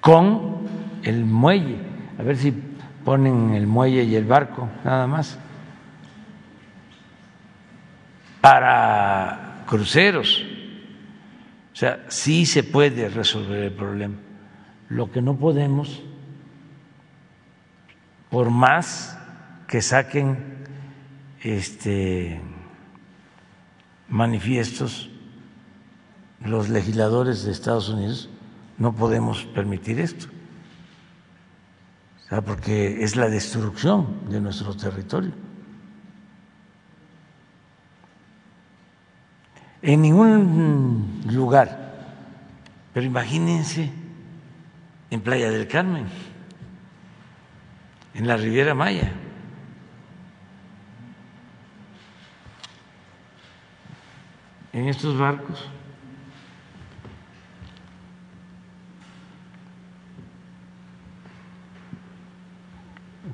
[0.00, 0.66] con
[1.02, 1.78] el muelle.
[2.18, 2.54] A ver si
[3.04, 5.38] ponen el muelle y el barco, nada más.
[8.40, 10.44] Para cruceros.
[11.72, 14.14] O sea, sí se puede resolver el problema.
[14.88, 16.02] Lo que no podemos,
[18.36, 19.16] por más
[19.66, 20.36] que saquen
[21.40, 22.38] este
[24.10, 25.08] manifiestos
[26.44, 28.28] los legisladores de Estados Unidos,
[28.76, 30.26] no podemos permitir esto,
[32.44, 35.32] porque es la destrucción de nuestro territorio.
[39.80, 42.20] En ningún lugar,
[42.92, 43.90] pero imagínense
[45.08, 46.04] en Playa del Carmen,
[48.16, 49.12] en la Riviera Maya.
[54.76, 55.70] en estos barcos.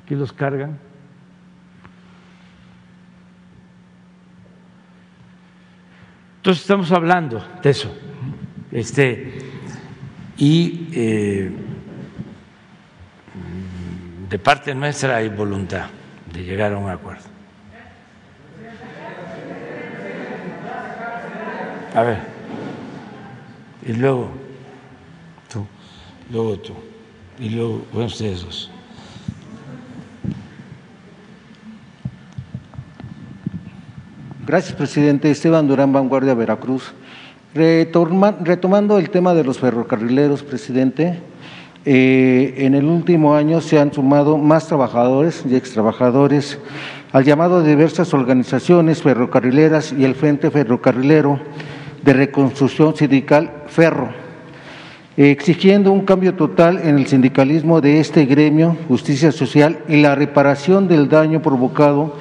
[0.01, 0.79] Aquí los cargan.
[6.37, 7.93] Entonces estamos hablando de eso.
[8.71, 9.37] Este,
[10.37, 11.51] y eh,
[14.33, 15.85] de parte nuestra hay voluntad
[16.33, 17.21] de llegar a un acuerdo.
[21.93, 22.17] A ver.
[23.85, 24.31] Y luego
[25.47, 25.67] tú,
[26.31, 26.73] luego tú,
[27.37, 28.71] y luego bueno, ustedes dos.
[34.47, 35.29] Gracias, presidente.
[35.29, 36.91] Esteban Durán, Vanguardia, Veracruz.
[37.53, 41.21] retomando el tema de los ferrocarrileros, presidente,
[41.85, 46.57] eh, en el último año se han sumado más trabajadores y extrabajadores
[47.11, 51.39] al llamado de diversas organizaciones ferrocarrileras y el Frente Ferrocarrilero
[52.01, 54.09] de Reconstrucción Sindical Ferro,
[55.17, 60.87] exigiendo un cambio total en el sindicalismo de este gremio, justicia social y la reparación
[60.87, 62.15] del daño provocado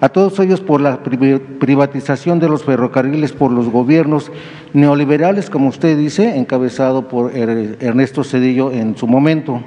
[0.00, 4.30] a todos ellos por la privatización de los ferrocarriles por los gobiernos
[4.72, 9.62] neoliberales, como usted dice, encabezado por Ernesto Cedillo en su momento,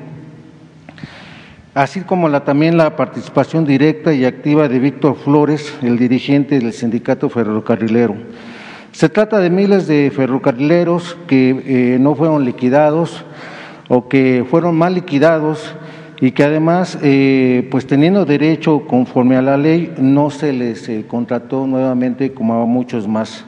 [1.73, 7.29] así como también la participación directa y activa de Víctor Flores, el dirigente del sindicato
[7.29, 8.15] ferrocarrilero.
[8.91, 13.23] Se trata de miles de ferrocarrileros que eh, no fueron liquidados
[13.87, 15.75] o que fueron mal liquidados
[16.21, 21.05] y que además, eh, pues teniendo derecho conforme a la ley, no se les eh,
[21.07, 23.45] contrató nuevamente como a muchos más.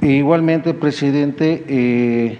[0.00, 2.38] igualmente, presidente,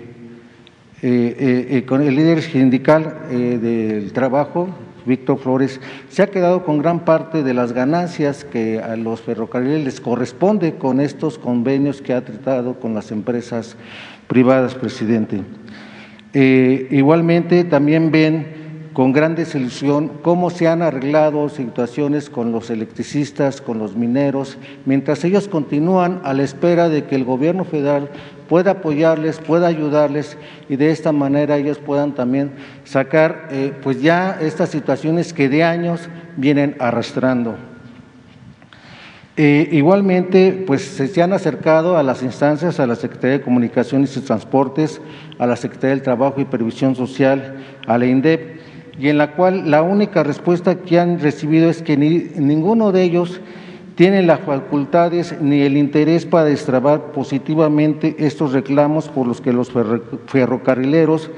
[1.87, 4.69] con el líder sindical del trabajo,
[5.09, 9.85] Víctor Flores, se ha quedado con gran parte de las ganancias que a los ferrocarriles
[9.85, 13.77] les corresponde con estos convenios que ha tratado con las empresas
[14.29, 15.41] privadas, presidente.
[16.35, 18.68] Eh, igualmente, también ven
[18.99, 25.25] con gran desilusión cómo se han arreglado situaciones con los electricistas, con los mineros, mientras
[25.25, 28.11] ellos continúan a la espera de que el gobierno federal
[28.49, 30.37] pueda apoyarles, pueda ayudarles
[30.69, 32.51] y de esta manera ellos puedan también
[32.83, 37.55] sacar eh, pues ya estas situaciones que de años vienen arrastrando.
[39.37, 44.21] Eh, igualmente, pues se han acercado a las instancias, a la Secretaría de Comunicaciones y
[44.23, 45.01] Transportes,
[45.39, 48.59] a la Secretaría del Trabajo y Previsión Social, a la INDEP,
[48.99, 53.41] y en la cual la única respuesta que han recibido es que ninguno de ellos
[53.95, 59.73] tiene las facultades ni el interés para destrabar positivamente estos reclamos por los que los
[60.27, 61.31] ferrocarrileros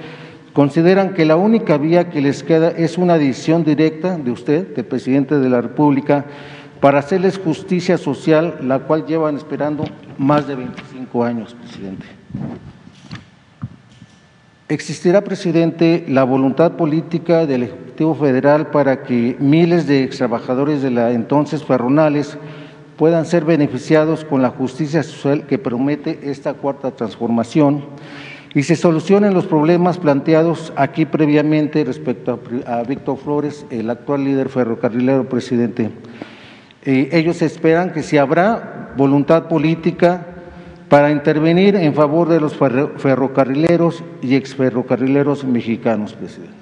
[0.53, 4.85] consideran que la única vía que les queda es una decisión directa de usted, del
[4.85, 6.27] presidente de la República,
[6.81, 9.85] para hacerles justicia social, la cual llevan esperando
[10.19, 12.07] más de 25 años, presidente.
[14.71, 20.93] ¿Existirá, presidente, la voluntad política del Ejecutivo Federal para que miles de ex trabajadores de
[20.93, 22.39] la entonces Ferronales
[22.97, 27.85] puedan ser beneficiados con la justicia social que promete esta cuarta transformación
[28.55, 34.51] y se solucionen los problemas planteados aquí previamente respecto a, Víctor Flores, el actual líder
[34.51, 35.91] ferrocarrilero, presidente.
[36.85, 40.29] Eh, ellos esperan que si habrá voluntad política
[40.91, 46.53] para intervenir en favor de los ferrocarrileros y exferrocarrileros mexicanos, presidente.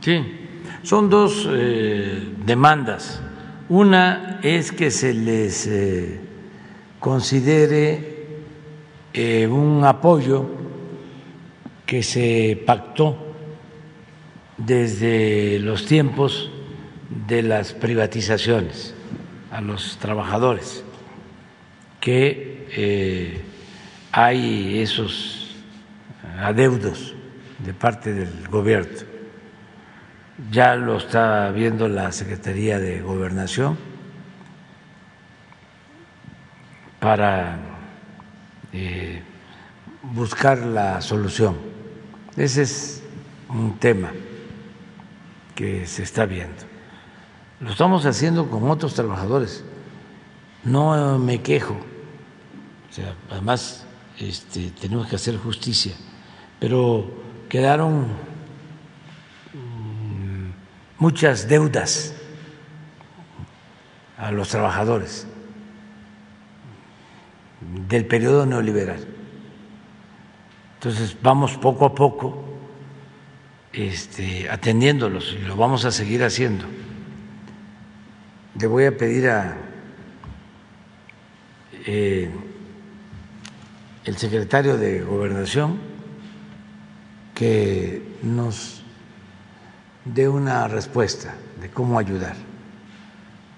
[0.00, 0.24] Sí,
[0.82, 3.22] son dos eh, demandas
[3.68, 6.20] una es que se les eh,
[7.00, 8.26] considere
[9.14, 10.46] eh, un apoyo
[11.86, 13.16] que se pactó
[14.58, 16.50] desde los tiempos
[17.26, 18.94] de las privatizaciones
[19.50, 20.84] a los trabajadores,
[22.00, 23.40] que eh,
[24.12, 25.56] hay esos
[26.38, 27.14] adeudos
[27.58, 29.14] de parte del gobierno
[30.50, 33.78] ya lo está viendo la Secretaría de Gobernación
[37.00, 37.58] para
[38.72, 39.22] eh,
[40.02, 41.56] buscar la solución.
[42.36, 43.02] Ese es
[43.48, 44.10] un tema
[45.54, 46.62] que se está viendo.
[47.60, 49.64] Lo estamos haciendo con otros trabajadores.
[50.64, 51.76] No me quejo.
[53.30, 53.86] Además,
[54.18, 55.94] este, tenemos que hacer justicia.
[56.60, 57.10] Pero
[57.48, 58.06] quedaron
[60.98, 62.14] muchas deudas
[64.16, 65.26] a los trabajadores
[67.88, 69.04] del periodo neoliberal.
[70.74, 72.44] Entonces vamos poco a poco
[73.72, 76.64] este, atendiéndolos y lo vamos a seguir haciendo.
[78.58, 79.56] Le voy a pedir a
[81.86, 82.30] eh,
[84.04, 85.78] el secretario de Gobernación
[87.34, 88.82] que nos
[90.04, 92.36] de una respuesta de cómo ayudar.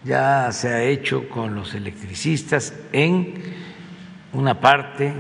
[0.05, 3.35] Ya se ha hecho con los electricistas en
[4.33, 5.13] una parte,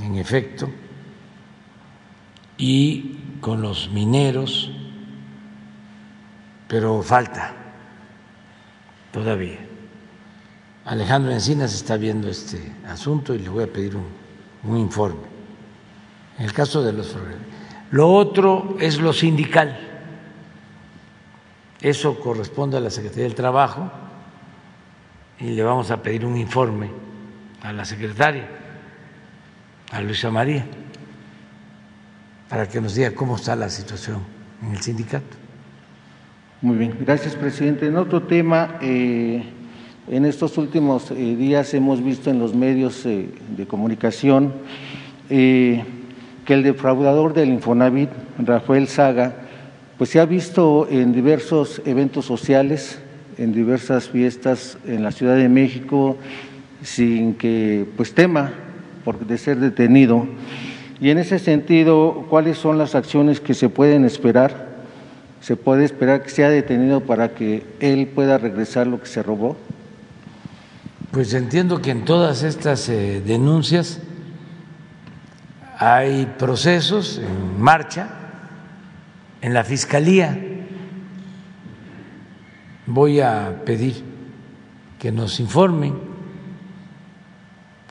[0.00, 0.70] en efecto,
[2.56, 4.70] y con los mineros,
[6.68, 7.52] pero falta
[9.12, 9.63] todavía.
[10.84, 14.04] Alejandro Encinas está viendo este asunto y le voy a pedir un,
[14.64, 15.34] un informe.
[16.38, 17.16] En el caso de los
[17.90, 19.78] lo otro es lo sindical.
[21.80, 23.90] Eso corresponde a la Secretaría del Trabajo
[25.38, 26.90] y le vamos a pedir un informe
[27.62, 28.48] a la secretaria,
[29.92, 30.66] a Luisa María,
[32.48, 34.22] para que nos diga cómo está la situación
[34.62, 35.36] en el sindicato.
[36.62, 37.86] Muy bien, gracias, presidente.
[37.86, 39.44] En otro tema, eh,
[40.08, 44.52] en estos últimos eh, días hemos visto en los medios eh, de comunicación
[45.28, 45.82] que
[46.48, 49.34] el defraudador del Infonavit, Rafael Saga,
[49.96, 52.98] pues se ha visto en diversos eventos sociales,
[53.38, 56.18] en diversas fiestas en la Ciudad de México,
[56.82, 58.52] sin que pues tema
[59.26, 60.26] de ser detenido.
[61.00, 64.68] Y en ese sentido, ¿cuáles son las acciones que se pueden esperar?
[65.40, 69.56] ¿Se puede esperar que sea detenido para que él pueda regresar lo que se robó?
[71.14, 74.00] Pues entiendo que en todas estas eh, denuncias
[75.78, 78.08] hay procesos en marcha
[79.40, 80.36] en la Fiscalía.
[82.86, 84.02] Voy a pedir
[84.98, 85.96] que nos informen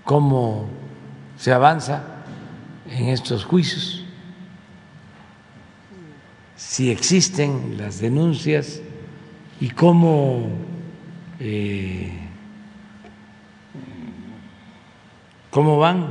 [0.03, 0.67] cómo
[1.37, 2.03] se avanza
[2.89, 4.03] en estos juicios,
[6.57, 8.81] si existen las denuncias
[9.61, 10.49] y cómo
[11.39, 12.22] eh,
[15.53, 16.07] cómo van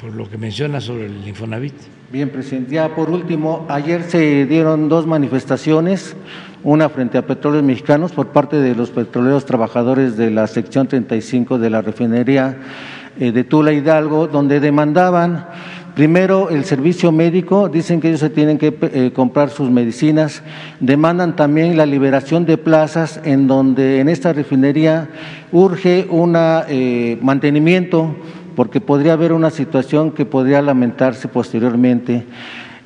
[0.00, 1.74] por lo que menciona sobre el Infonavit.
[2.10, 2.74] Bien, presidente.
[2.74, 6.16] Ya por último, ayer se dieron dos manifestaciones,
[6.62, 11.58] una frente a Petróleos Mexicanos por parte de los petroleros trabajadores de la sección 35
[11.58, 12.56] de la refinería
[13.18, 15.46] eh, de Tula Hidalgo, donde demandaban
[15.94, 20.42] Primero, el servicio médico, dicen que ellos se tienen que eh, comprar sus medicinas,
[20.78, 25.08] demandan también la liberación de plazas en donde en esta refinería
[25.52, 28.14] urge un eh, mantenimiento
[28.54, 32.24] porque podría haber una situación que podría lamentarse posteriormente.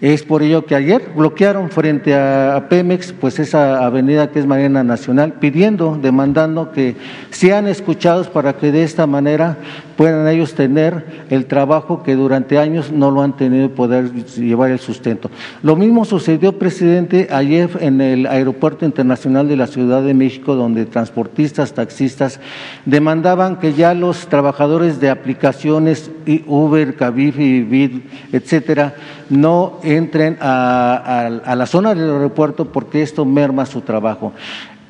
[0.00, 4.84] Es por ello que ayer bloquearon frente a Pemex, pues esa avenida que es Marina
[4.84, 6.96] Nacional, pidiendo, demandando que
[7.30, 9.56] sean escuchados para que de esta manera
[9.96, 14.78] puedan ellos tener el trabajo que durante años no lo han tenido poder llevar el
[14.78, 15.30] sustento.
[15.62, 20.86] Lo mismo sucedió, presidente, ayer en el Aeropuerto Internacional de la Ciudad de México, donde
[20.86, 22.40] transportistas, taxistas
[22.84, 26.10] demandaban que ya los trabajadores de aplicaciones
[26.46, 28.00] Uber, Cabif y Bid,
[28.32, 28.94] etcétera,
[29.30, 34.32] no entren a la zona del aeropuerto porque esto merma su trabajo.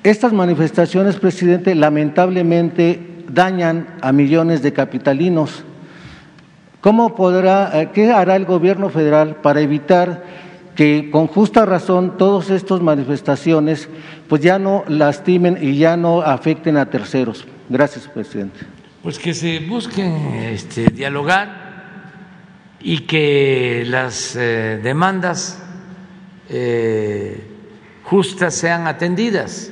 [0.02, 5.64] Estas manifestaciones, presidente, lamentablemente dañan a millones de capitalinos.
[6.80, 10.22] ¿Cómo podrá, eh, qué hará el gobierno federal para evitar
[10.74, 13.88] que con justa razón todas estas manifestaciones
[14.28, 17.46] pues ya no lastimen y ya no afecten a terceros?
[17.68, 18.60] Gracias, presidente.
[19.02, 21.64] Pues que se busquen este, dialogar
[22.80, 25.58] y que las eh, demandas
[26.50, 27.42] eh,
[28.02, 29.70] justas sean atendidas.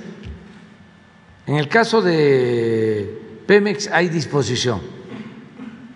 [1.46, 4.80] En el caso de Pemex hay disposición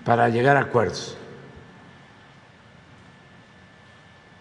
[0.05, 1.17] para llegar a acuerdos.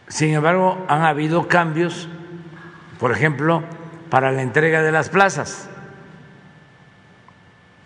[0.08, 2.08] Sin embargo, han habido cambios,
[3.00, 3.64] por ejemplo,
[4.10, 5.70] para la entrega de las plazas,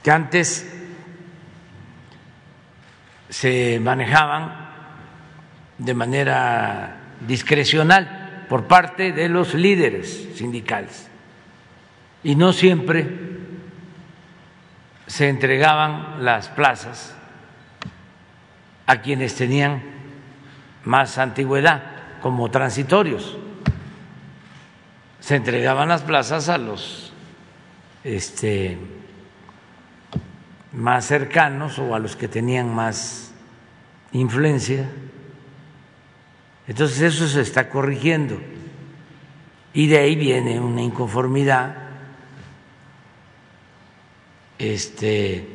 [0.04, 0.70] que antes
[3.30, 4.70] se manejaban
[5.78, 6.98] de manera
[7.28, 11.08] discrecional por parte de los líderes sindicales
[12.24, 13.39] y no siempre
[15.10, 17.16] se entregaban las plazas
[18.86, 19.82] a quienes tenían
[20.86, 21.82] más antigüedad
[22.22, 23.36] como transitorios.
[25.20, 27.12] Se entregaban las plazas a los
[28.04, 28.78] este,
[30.74, 33.34] más cercanos o a los que tenían más
[34.12, 34.88] influencia.
[36.68, 38.40] Entonces eso se está corrigiendo
[39.74, 41.89] y de ahí viene una inconformidad
[44.60, 45.48] este,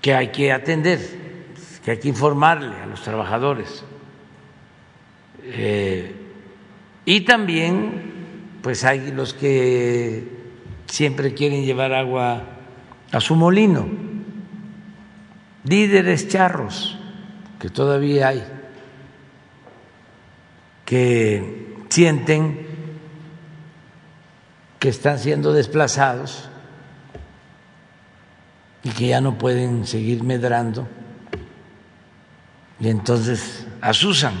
[0.00, 1.00] que hay que atender,
[1.84, 3.84] que hay que informarle a los trabajadores.
[5.42, 6.14] Eh,
[7.04, 10.26] y también, pues hay los que
[10.86, 12.44] siempre quieren llevar agua
[13.12, 13.86] a su molino,
[15.64, 16.98] líderes charros,
[17.60, 18.44] que todavía hay,
[20.86, 22.66] que sienten
[24.78, 26.50] que están siendo desplazados
[28.84, 30.86] y que ya no pueden seguir medrando
[32.80, 34.34] y entonces asusan.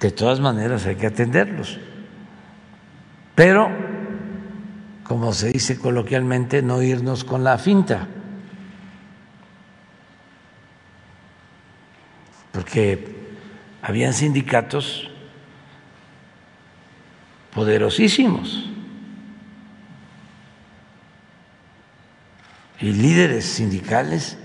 [0.00, 1.78] De todas maneras hay que atenderlos.
[3.34, 3.68] Pero,
[5.04, 8.06] como se dice coloquialmente, no irnos con la finta.
[12.52, 13.16] Porque
[13.82, 15.10] habían sindicatos
[17.52, 18.67] poderosísimos
[22.80, 24.38] y líderes sindicales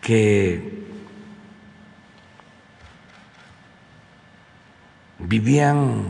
[0.00, 0.80] que
[5.18, 6.04] vivían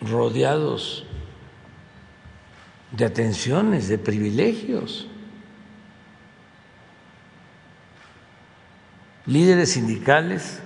[0.00, 1.06] rodeados
[2.90, 5.06] de atenciones, de privilegios.
[9.26, 10.60] Líderes sindicales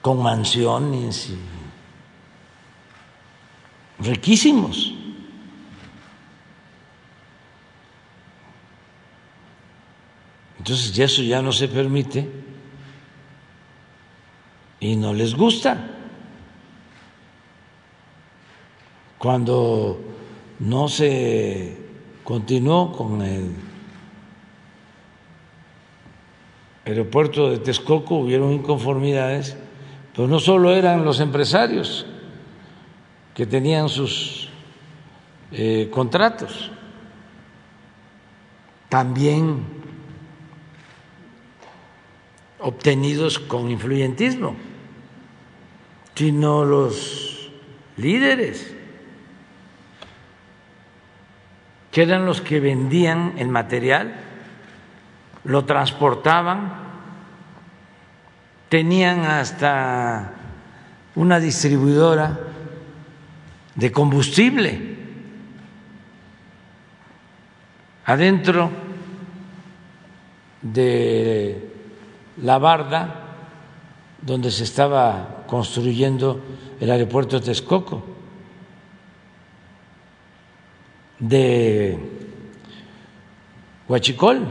[0.00, 1.38] con mansiones y
[4.02, 4.94] riquísimos.
[10.64, 12.26] Entonces ya eso ya no se permite
[14.80, 15.90] y no les gusta.
[19.18, 20.00] Cuando
[20.60, 21.76] no se
[22.24, 23.54] continuó con el
[26.86, 29.58] aeropuerto de Texcoco hubieron inconformidades,
[30.16, 32.06] pero no solo eran los empresarios
[33.34, 34.48] que tenían sus
[35.52, 36.70] eh, contratos,
[38.88, 39.73] también
[42.64, 44.56] obtenidos con influyentismo,
[46.14, 47.50] sino los
[47.98, 48.74] líderes,
[51.92, 54.14] que eran los que vendían el material,
[55.44, 56.72] lo transportaban,
[58.70, 60.32] tenían hasta
[61.16, 62.40] una distribuidora
[63.74, 64.96] de combustible
[68.06, 68.70] adentro
[70.62, 71.73] de
[72.36, 73.20] la barda
[74.22, 76.40] donde se estaba construyendo
[76.80, 78.02] el aeropuerto de Texcoco,
[81.18, 81.98] de
[83.88, 84.46] Huachicol,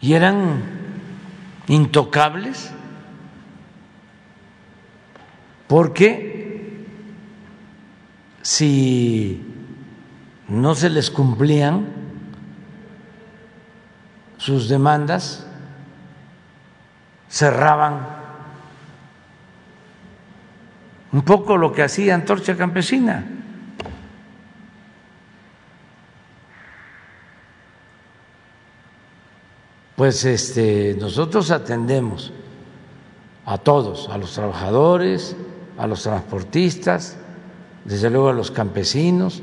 [0.00, 0.62] y eran
[1.68, 2.72] intocables.
[5.68, 6.84] Porque
[8.42, 9.40] si
[10.48, 12.01] no se les cumplían
[14.42, 15.46] sus demandas,
[17.28, 18.00] cerraban
[21.12, 23.24] un poco lo que hacía Antorcha Campesina.
[29.94, 32.32] Pues este, nosotros atendemos
[33.46, 35.36] a todos, a los trabajadores,
[35.78, 37.16] a los transportistas,
[37.84, 39.40] desde luego a los campesinos,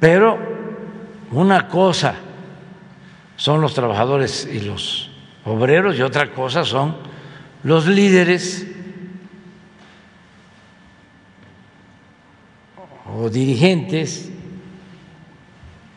[0.00, 0.38] pero
[1.32, 2.31] una cosa
[3.36, 5.10] son los trabajadores y los
[5.44, 6.96] obreros y otra cosa son
[7.64, 8.66] los líderes
[13.14, 14.30] o dirigentes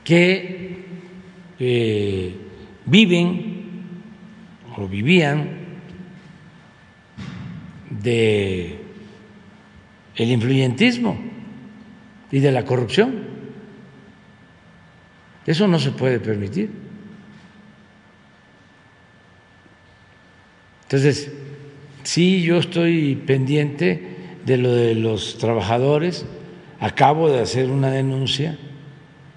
[0.03, 0.85] que
[1.59, 2.35] eh,
[2.85, 3.55] viven
[4.77, 5.65] o vivían
[7.89, 8.79] de
[10.15, 11.17] el influyentismo
[12.31, 13.23] y de la corrupción.
[15.45, 16.84] Eso no se puede permitir.
[20.95, 21.29] Entonces,
[22.03, 24.15] sí, yo estoy pendiente
[24.45, 26.25] de lo de los trabajadores.
[26.79, 28.57] Acabo de hacer una denuncia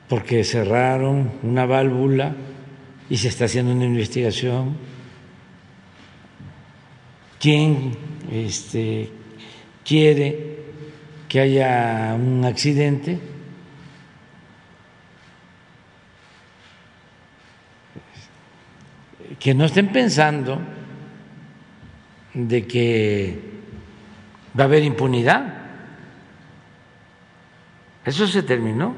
[0.08, 2.36] porque cerraron una válvula
[3.10, 4.76] y se está haciendo una investigación.
[7.40, 7.96] ¿Quién
[8.30, 9.10] este,
[9.84, 10.58] quiere
[11.28, 13.18] que haya un accidente?
[19.40, 20.77] Que no estén pensando
[22.46, 23.40] de que
[24.56, 25.54] va a haber impunidad.
[28.04, 28.94] Eso se terminó.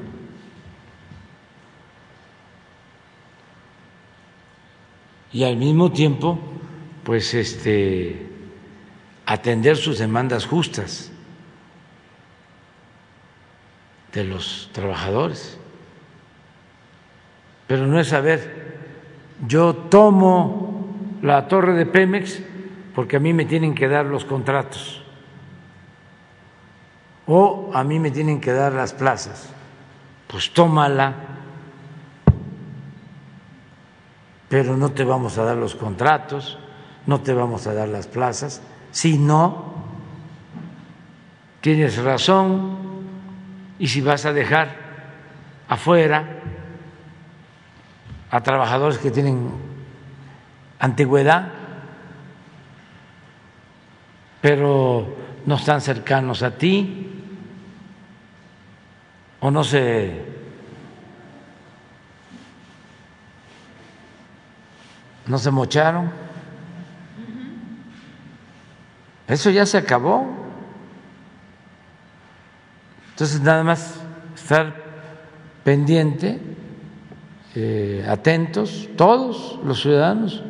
[5.33, 6.37] Y al mismo tiempo,
[7.03, 8.27] pues este
[9.25, 11.11] atender sus demandas justas
[14.13, 15.57] de los trabajadores.
[17.65, 18.77] Pero no es saber,
[19.47, 22.50] yo tomo la torre de Pemex
[22.93, 25.01] porque a mí me tienen que dar los contratos
[27.27, 29.49] o a mí me tienen que dar las plazas.
[30.27, 31.13] Pues tómala,
[34.49, 36.57] pero no te vamos a dar los contratos,
[37.05, 38.61] no te vamos a dar las plazas.
[38.91, 39.73] Si no,
[41.61, 42.77] tienes razón
[43.79, 44.75] y si vas a dejar
[45.69, 46.41] afuera
[48.29, 49.51] a trabajadores que tienen
[50.79, 51.60] antigüedad,
[54.41, 55.15] pero
[55.45, 57.07] no están cercanos a ti
[59.39, 60.31] o no se
[65.27, 66.11] no se mocharon.
[69.27, 70.27] Eso ya se acabó.
[73.11, 74.01] Entonces nada más
[74.35, 74.75] estar
[75.63, 76.41] pendiente,
[77.55, 80.43] eh, atentos, todos los ciudadanos,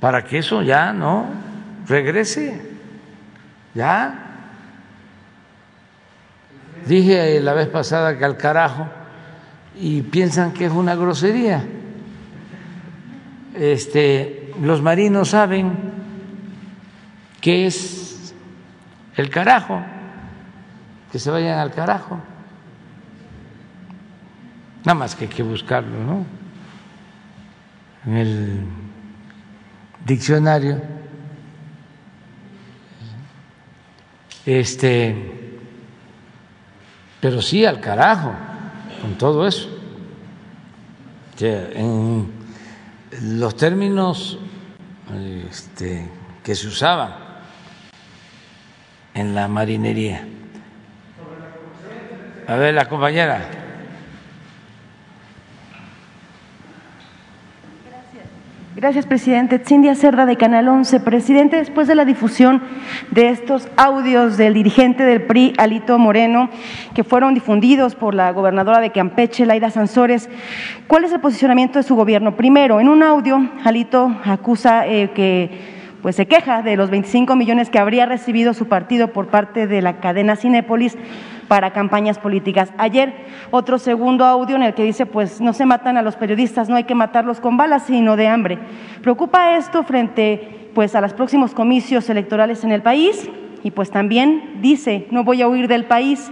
[0.00, 1.26] para que eso ya no
[1.86, 2.60] regrese,
[3.74, 4.20] ya.
[6.86, 8.88] Dije la vez pasada que al carajo
[9.76, 11.64] y piensan que es una grosería.
[13.54, 15.72] Este, los marinos saben
[17.40, 18.34] qué es
[19.16, 19.80] el carajo,
[21.10, 22.20] que se vayan al carajo.
[24.84, 26.26] Nada más que hay que buscarlo, ¿no?
[28.06, 28.60] En el
[30.04, 31.03] diccionario.
[34.46, 35.58] Este,
[37.20, 38.32] pero sí al carajo
[39.00, 39.68] con todo eso.
[41.40, 42.30] En
[43.22, 44.38] los términos
[45.48, 46.08] este,
[46.42, 47.14] que se usaban
[49.14, 50.26] en la marinería.
[52.46, 53.63] A ver, la compañera.
[58.76, 59.60] Gracias, presidente.
[59.64, 60.98] Cindia Cerda, de Canal 11.
[60.98, 62.60] Presidente, después de la difusión
[63.12, 66.50] de estos audios del dirigente del PRI, Alito Moreno,
[66.92, 70.28] que fueron difundidos por la gobernadora de Campeche, Laida Sansores,
[70.88, 72.36] ¿cuál es el posicionamiento de su gobierno?
[72.36, 75.52] Primero, en un audio, Alito acusa eh, que
[76.02, 79.82] pues se queja de los 25 millones que habría recibido su partido por parte de
[79.82, 80.98] la cadena Cinépolis
[81.48, 82.72] para campañas políticas.
[82.78, 83.12] Ayer
[83.50, 86.76] otro segundo audio en el que dice, pues no se matan a los periodistas, no
[86.76, 88.58] hay que matarlos con balas, sino de hambre.
[89.02, 93.30] ¿Preocupa esto frente pues a los próximos comicios electorales en el país?
[93.62, 96.30] Y pues también dice, no voy a huir del país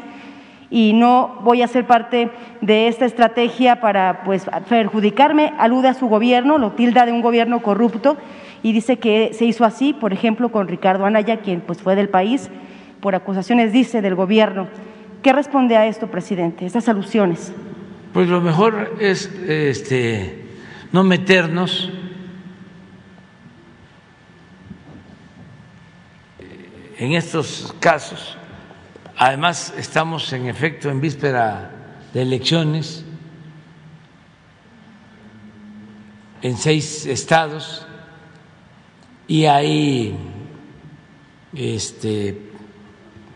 [0.70, 2.30] y no voy a ser parte
[2.60, 7.62] de esta estrategia para pues perjudicarme, alude a su gobierno, lo tilda de un gobierno
[7.62, 8.16] corrupto
[8.62, 12.08] y dice que se hizo así, por ejemplo, con Ricardo Anaya, quien pues fue del
[12.08, 12.50] país
[13.00, 14.68] por acusaciones, dice, del gobierno
[15.22, 17.52] ¿Qué responde a esto, presidente, estas alusiones?
[18.12, 20.46] Pues lo mejor es este,
[20.90, 21.90] no meternos
[26.98, 28.36] en estos casos.
[29.16, 31.70] Además, estamos en efecto en víspera
[32.12, 33.04] de elecciones
[36.42, 37.86] en seis estados
[39.28, 40.16] y hay
[41.54, 42.51] este,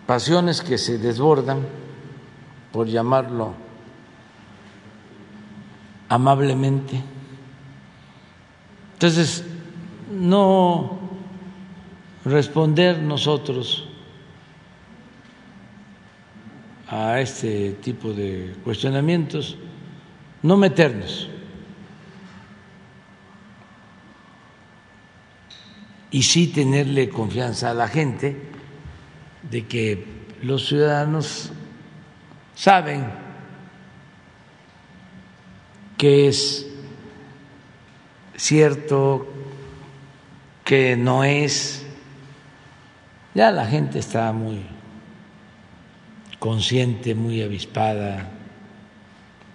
[0.07, 1.67] pasiones que se desbordan,
[2.73, 3.55] por llamarlo
[6.09, 7.03] amablemente.
[8.93, 9.45] Entonces,
[10.11, 10.99] no
[12.25, 13.89] responder nosotros
[16.89, 19.57] a este tipo de cuestionamientos,
[20.43, 21.29] no meternos.
[26.11, 28.56] Y sí tenerle confianza a la gente
[29.51, 30.05] de que
[30.43, 31.51] los ciudadanos
[32.55, 33.05] saben
[35.97, 36.67] que es
[38.37, 39.27] cierto,
[40.65, 41.85] que no es.
[43.35, 44.63] Ya la gente está muy
[46.39, 48.29] consciente, muy avispada,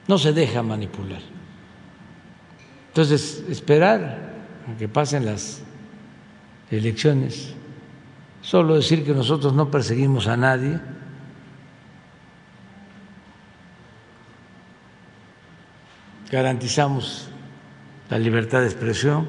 [0.08, 1.22] no se deja manipular.
[2.88, 4.34] Entonces, esperar
[4.68, 5.62] a que pasen las
[6.70, 7.54] elecciones,
[8.42, 10.80] solo decir que nosotros no perseguimos a nadie,
[16.32, 17.30] garantizamos
[18.10, 19.28] la libertad de expresión,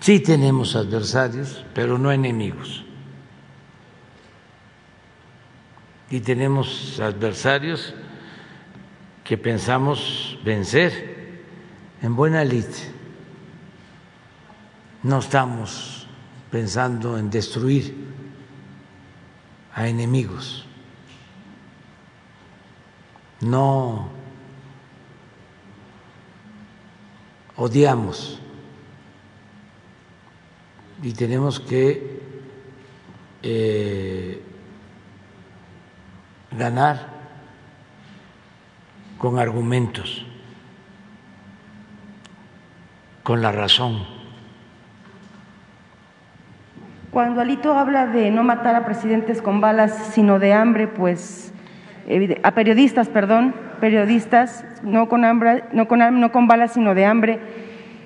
[0.00, 2.84] sí tenemos adversarios, pero no enemigos.
[6.10, 7.94] Y tenemos adversarios
[9.24, 11.42] que pensamos vencer
[12.02, 12.66] en buena lid.
[15.02, 16.06] No estamos
[16.50, 17.94] pensando en destruir
[19.74, 20.66] a enemigos.
[23.40, 24.08] No
[27.56, 28.38] odiamos
[31.02, 32.20] y tenemos que
[33.42, 34.42] eh,
[36.52, 37.08] ganar
[39.18, 40.24] con argumentos,
[43.22, 44.21] con la razón.
[47.12, 51.52] Cuando Alito habla de no matar a presidentes con balas, sino de hambre, pues
[52.42, 57.38] a periodistas, perdón, periodistas, no con, hambre, no, con, no con balas, sino de hambre.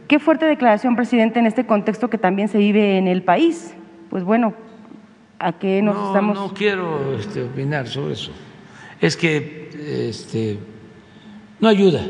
[0.09, 3.77] Qué fuerte declaración, presidente, en este contexto que también se vive en el país.
[4.11, 4.55] Pues bueno,
[5.39, 6.37] ¿a qué nos no, estamos...?
[6.37, 8.33] No quiero este, opinar sobre eso.
[9.01, 9.71] Es que
[10.09, 10.59] este,
[11.61, 12.01] no ayuda.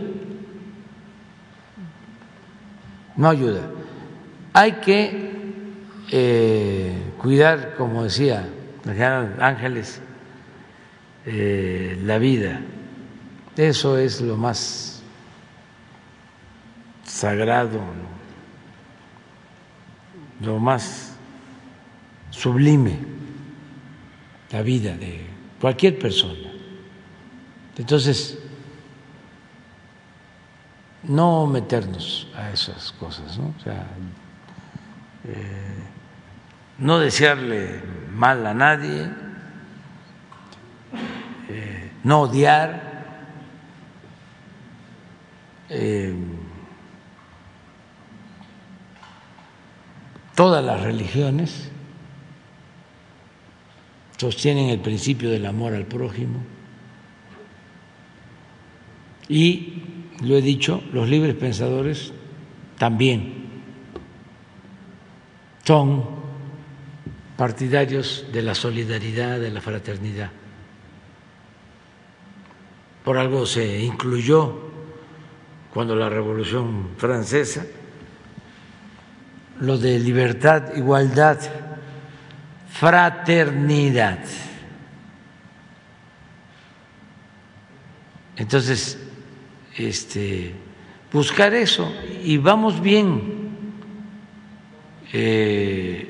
[3.16, 3.60] No ayuda.
[4.54, 5.35] Hay que
[6.10, 8.48] eh, cuidar, como decía
[9.40, 10.00] Ángeles,
[11.24, 12.60] eh, la vida.
[13.56, 15.02] Eso es lo más
[17.04, 17.80] sagrado,
[20.40, 21.16] lo más
[22.30, 22.98] sublime,
[24.52, 25.26] la vida de
[25.60, 26.52] cualquier persona.
[27.76, 28.38] Entonces,
[31.02, 33.54] no meternos a esas cosas, ¿no?
[33.58, 33.86] O sea,
[35.24, 35.95] eh,
[36.78, 37.80] no desearle
[38.14, 39.10] mal a nadie,
[41.48, 42.86] eh, no odiar,
[45.68, 46.14] eh,
[50.34, 51.70] todas las religiones
[54.16, 56.40] sostienen el principio del amor al prójimo.
[59.28, 59.82] Y,
[60.22, 62.12] lo he dicho, los libres pensadores
[62.78, 63.46] también
[65.64, 66.25] son
[67.36, 70.30] partidarios de la solidaridad, de la fraternidad.
[73.04, 74.66] Por algo se incluyó
[75.72, 77.64] cuando la Revolución Francesa
[79.60, 81.38] lo de libertad, igualdad,
[82.70, 84.18] fraternidad.
[88.36, 88.98] Entonces,
[89.76, 90.54] este,
[91.12, 91.90] buscar eso
[92.22, 93.46] y vamos bien.
[95.12, 96.08] Eh,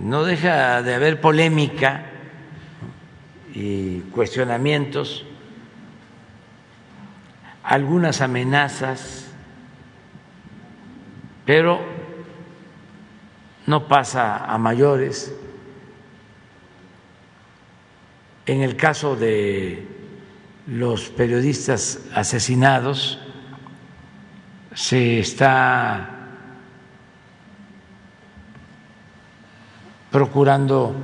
[0.00, 2.06] no deja de haber polémica
[3.54, 5.26] y cuestionamientos,
[7.62, 9.30] algunas amenazas,
[11.44, 11.80] pero
[13.66, 15.34] no pasa a mayores.
[18.46, 19.86] En el caso de
[20.66, 23.18] los periodistas asesinados,
[24.74, 26.19] se está
[30.10, 30.94] procurando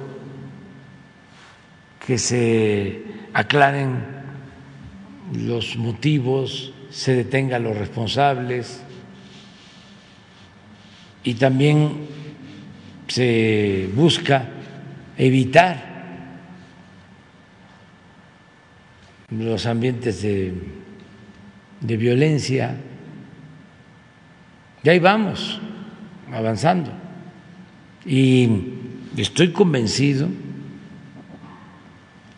[2.04, 3.02] que se
[3.32, 4.04] aclaren
[5.32, 8.82] los motivos, se detengan los responsables
[11.24, 12.06] y también
[13.08, 14.48] se busca
[15.18, 15.96] evitar
[19.30, 20.54] los ambientes de,
[21.80, 22.76] violencia.
[24.82, 25.60] Y ahí vamos,
[26.32, 26.92] avanzando.
[28.04, 28.75] Y
[29.22, 30.28] estoy convencido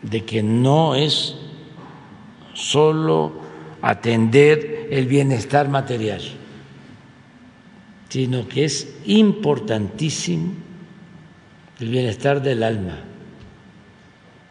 [0.03, 1.35] de que no es
[2.55, 3.33] solo
[3.83, 6.23] atender el bienestar material,
[8.09, 10.55] sino que es importantísimo
[11.81, 12.99] el bienestar del alma,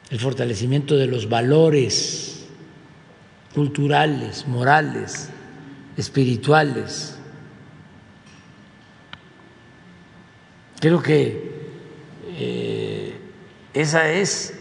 [0.10, 2.48] el fortalecimiento de los valores
[3.54, 5.30] culturales, morales,
[5.98, 7.18] espirituales.
[10.80, 11.57] Creo que
[12.38, 13.20] eh,
[13.74, 14.54] esa es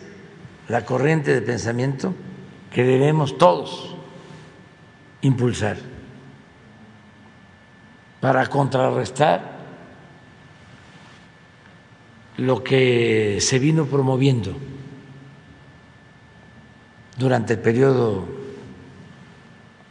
[0.69, 2.15] la corriente de pensamiento
[2.73, 3.94] que debemos todos
[5.20, 5.77] impulsar
[8.20, 9.57] para contrarrestar
[12.39, 14.57] lo que se vino promoviendo
[17.16, 18.27] durante el periodo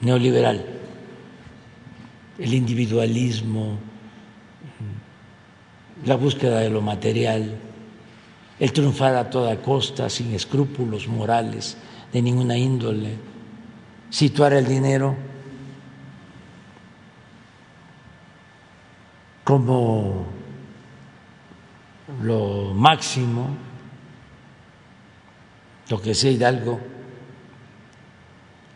[0.02, 0.66] neoliberal,
[2.38, 3.80] el individualismo,
[6.06, 7.58] la búsqueda de lo material,
[8.60, 11.78] el triunfar a toda costa, sin escrúpulos morales
[12.14, 13.18] de ninguna índole,
[14.10, 15.16] situar el dinero
[19.44, 20.26] como
[22.22, 23.50] lo máximo,
[25.90, 26.80] lo que sea Hidalgo,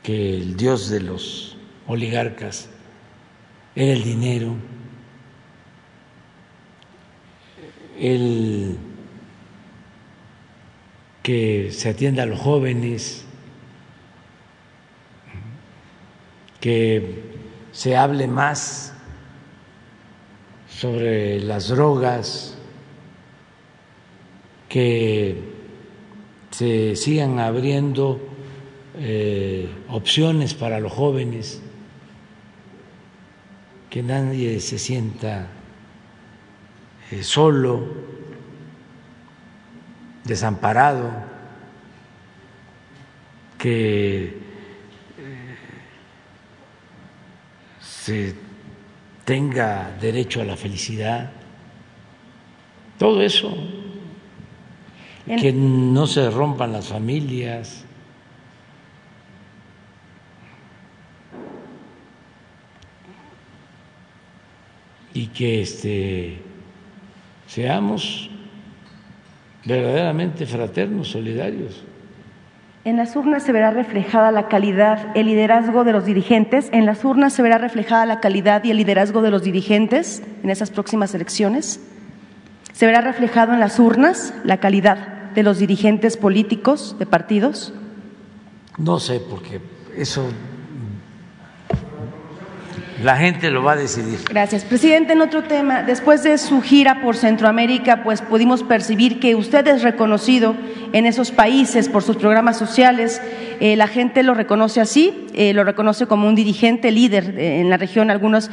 [0.03, 1.57] que el dios de los
[1.87, 2.69] oligarcas
[3.75, 4.55] era el dinero,
[7.97, 8.77] el
[11.23, 13.25] que se atienda a los jóvenes,
[16.59, 17.23] que
[17.71, 18.93] se hable más
[20.67, 22.57] sobre las drogas,
[24.67, 25.35] que
[26.51, 28.19] se sigan abriendo
[28.97, 31.61] eh, opciones para los jóvenes,
[33.89, 35.47] que nadie se sienta
[37.11, 38.08] eh, solo,
[40.23, 41.11] desamparado,
[43.57, 44.25] que
[45.17, 45.57] eh,
[47.79, 48.35] se
[49.25, 51.31] tenga derecho a la felicidad,
[52.97, 53.55] todo eso,
[55.25, 57.85] que no se rompan las familias.
[65.13, 66.37] y que este,
[67.47, 68.29] seamos
[69.65, 71.83] verdaderamente fraternos, solidarios.
[72.85, 76.69] En las urnas se verá reflejada la calidad, el liderazgo de los dirigentes.
[76.71, 80.49] En las urnas se verá reflejada la calidad y el liderazgo de los dirigentes en
[80.49, 81.81] esas próximas elecciones.
[82.71, 87.73] Se verá reflejado en las urnas la calidad de los dirigentes políticos de partidos.
[88.77, 89.59] No sé, porque
[89.97, 90.31] eso
[93.03, 94.19] la gente lo va a decidir.
[94.29, 94.65] Gracias.
[94.65, 99.65] Presidente, en otro tema, después de su gira por Centroamérica, pues pudimos percibir que usted
[99.67, 100.55] es reconocido
[100.91, 103.21] en esos países por sus programas sociales.
[103.61, 107.69] Eh, la gente lo reconoce así, eh, lo reconoce como un dirigente líder eh, en
[107.69, 108.09] la región.
[108.09, 108.51] Algunas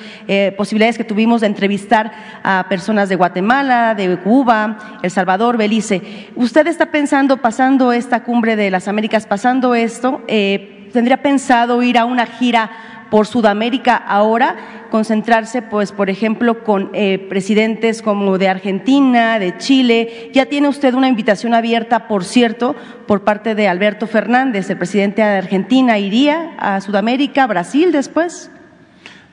[0.57, 2.13] posibilidades que tuvimos de entrevistar
[2.43, 6.29] a personas de Guatemala, de Cuba, El Salvador, Belice.
[6.35, 12.05] ¿Usted está pensando, pasando esta cumbre de las Américas, pasando esto, tendría pensado ir a
[12.05, 14.57] una gira por Sudamérica ahora,
[14.91, 20.31] concentrarse, pues, por ejemplo, con eh, presidentes como de Argentina, de Chile.
[20.33, 22.75] Ya tiene usted una invitación abierta, por cierto,
[23.07, 25.99] por parte de Alberto Fernández, el presidente de Argentina.
[25.99, 28.51] ¿Iría a Sudamérica, Brasil después?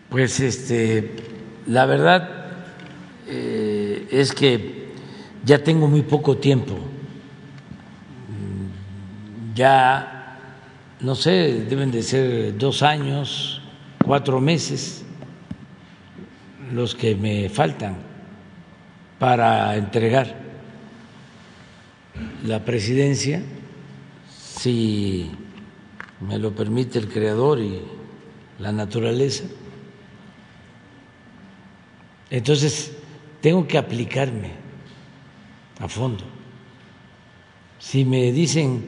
[0.10, 1.12] Pues, este,
[1.68, 2.30] la verdad
[3.28, 4.92] eh, es que
[5.46, 6.78] ya tengo muy poco tiempo.
[9.56, 10.40] Ya,
[11.00, 13.63] no sé, deben de ser dos años
[14.04, 15.04] cuatro meses
[16.72, 17.96] los que me faltan
[19.20, 20.36] para entregar
[22.46, 23.42] la presidencia,
[24.30, 25.32] si
[26.20, 27.82] me lo permite el Creador y
[28.60, 29.46] la naturaleza.
[32.30, 32.92] Entonces,
[33.42, 34.52] tengo que aplicarme
[35.80, 36.24] a fondo.
[37.80, 38.84] Si me dicen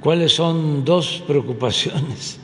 [0.00, 2.38] cuáles son dos preocupaciones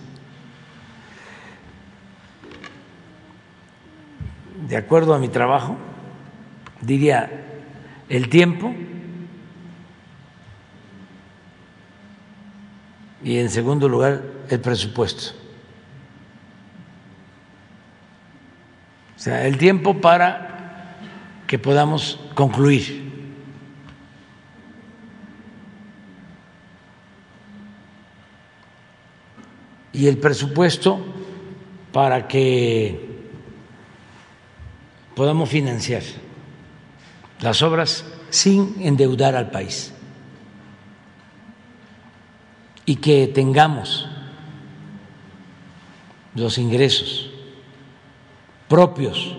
[4.70, 5.76] de acuerdo a mi trabajo,
[6.80, 7.28] diría
[8.08, 8.72] el tiempo
[13.24, 15.34] y en segundo lugar el presupuesto.
[19.16, 20.94] O sea, el tiempo para
[21.48, 23.10] que podamos concluir.
[29.92, 31.04] Y el presupuesto
[31.90, 33.09] para que
[35.20, 36.02] podamos financiar
[37.42, 39.92] las obras sin endeudar al país
[42.86, 44.08] y que tengamos
[46.34, 47.30] los ingresos
[48.66, 49.36] propios.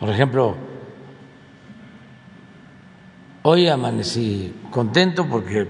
[0.00, 0.56] Por ejemplo,
[3.42, 5.68] hoy amanecí contento porque,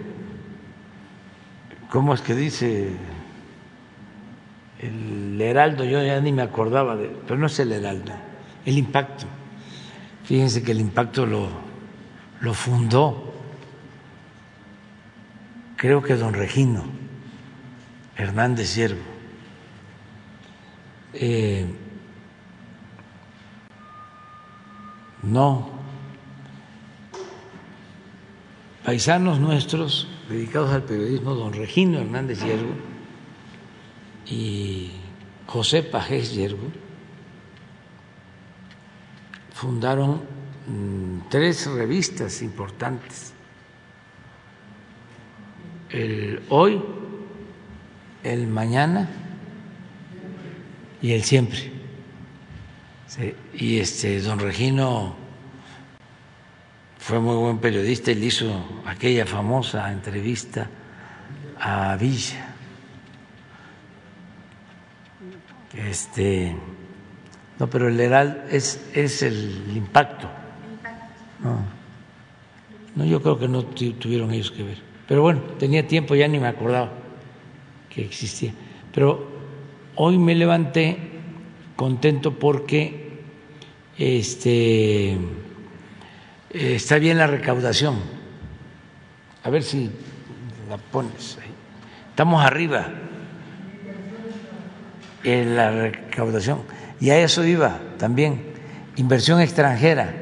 [1.90, 2.92] ¿cómo es que dice
[4.86, 5.84] el Heraldo?
[5.84, 8.12] Yo ya ni me acordaba de, pero no es el Heraldo,
[8.64, 9.26] el impacto.
[10.24, 11.48] Fíjense que el impacto lo,
[12.40, 13.34] lo fundó,
[15.76, 16.84] creo que don Regino
[18.16, 19.14] Hernández Siervo
[21.14, 21.64] eh,
[25.22, 25.68] no,
[28.84, 32.93] paisanos nuestros dedicados al periodismo, don Regino Hernández Yergo
[34.26, 34.90] y
[35.46, 36.70] José Pajés Yergo,
[39.52, 40.22] fundaron
[40.66, 43.32] mm, tres revistas importantes.
[45.90, 46.82] El hoy,
[48.22, 49.08] el mañana
[51.00, 51.72] y el siempre.
[53.54, 55.14] y este don Regino
[56.98, 60.68] fue muy buen periodista, él hizo aquella famosa entrevista
[61.60, 62.43] a Villa.
[65.84, 66.56] Este,
[67.58, 70.28] no, pero el Herald es, es el impacto.
[71.40, 71.58] No,
[72.96, 74.78] no, yo creo que no tuvieron ellos que ver.
[75.06, 76.90] Pero bueno, tenía tiempo, ya ni me acordaba
[77.90, 78.52] que existía.
[78.92, 79.34] Pero
[79.96, 80.98] Hoy me levanté
[81.76, 83.20] contento porque
[83.96, 85.16] este,
[86.50, 87.96] está bien la recaudación.
[89.44, 89.88] A ver si
[90.68, 91.50] la pones ahí.
[92.10, 92.88] Estamos arriba
[95.24, 96.60] en la recaudación.
[97.00, 98.42] Y a eso iba también,
[98.96, 100.14] inversión extranjera,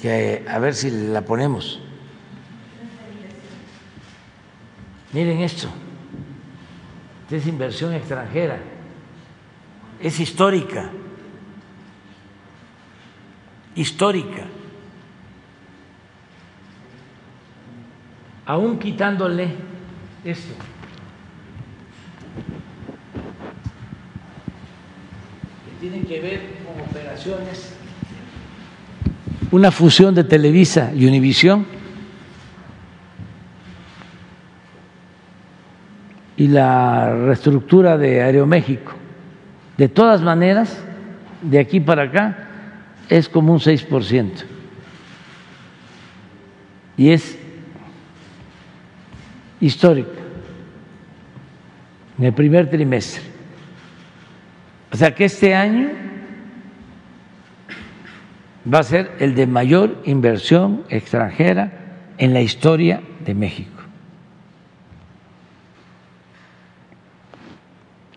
[0.00, 1.80] que a ver si la ponemos.
[5.12, 5.68] Miren esto
[7.36, 8.58] es inversión extranjera,
[10.00, 10.90] es histórica,
[13.74, 14.44] histórica.
[18.44, 19.54] Aún quitándole
[20.24, 20.54] esto.
[25.82, 27.74] Tienen que ver con operaciones,
[29.50, 31.66] una fusión de Televisa y Univisión
[36.36, 38.92] y la reestructura de Aeroméxico.
[39.76, 40.80] De todas maneras,
[41.42, 42.48] de aquí para acá
[43.08, 44.30] es como un 6%.
[46.96, 47.36] Y es
[49.60, 50.12] histórico
[52.20, 53.31] en el primer trimestre.
[54.92, 55.88] O sea que este año
[58.72, 61.72] va a ser el de mayor inversión extranjera
[62.18, 63.82] en la historia de México.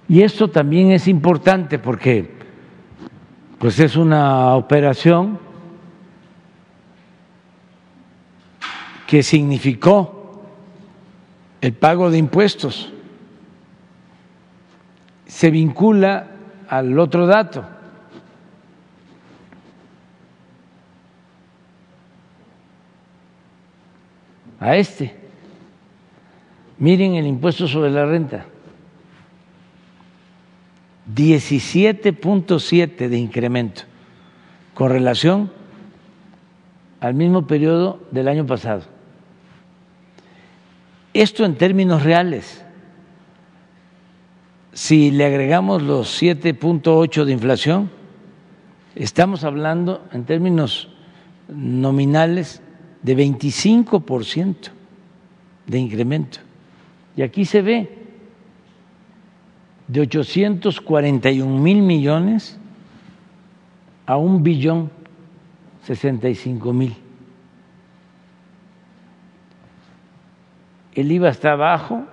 [0.08, 2.36] Y esto también es importante porque
[3.58, 5.40] pues es una operación
[9.08, 10.44] que significó
[11.62, 12.92] el pago de impuestos.
[15.26, 16.35] Se vincula
[16.70, 17.66] al otro dato.
[24.60, 25.16] A este.
[26.78, 28.46] Miren el impuesto sobre la renta.
[31.14, 33.84] 17.7 de incremento
[34.74, 35.52] con relación
[37.00, 38.82] al mismo periodo del año pasado.
[41.14, 42.65] Esto en términos reales.
[44.76, 47.90] Si le agregamos los 7.8 de inflación,
[48.94, 50.90] estamos hablando en términos
[51.48, 52.62] nominales
[53.02, 54.72] de 25%
[55.66, 56.40] de incremento.
[57.16, 57.90] Y aquí se ve
[59.88, 62.60] de 841 mil millones
[64.06, 64.92] a un billón
[65.84, 66.94] 65 mil.
[70.94, 72.06] El IVA está bajo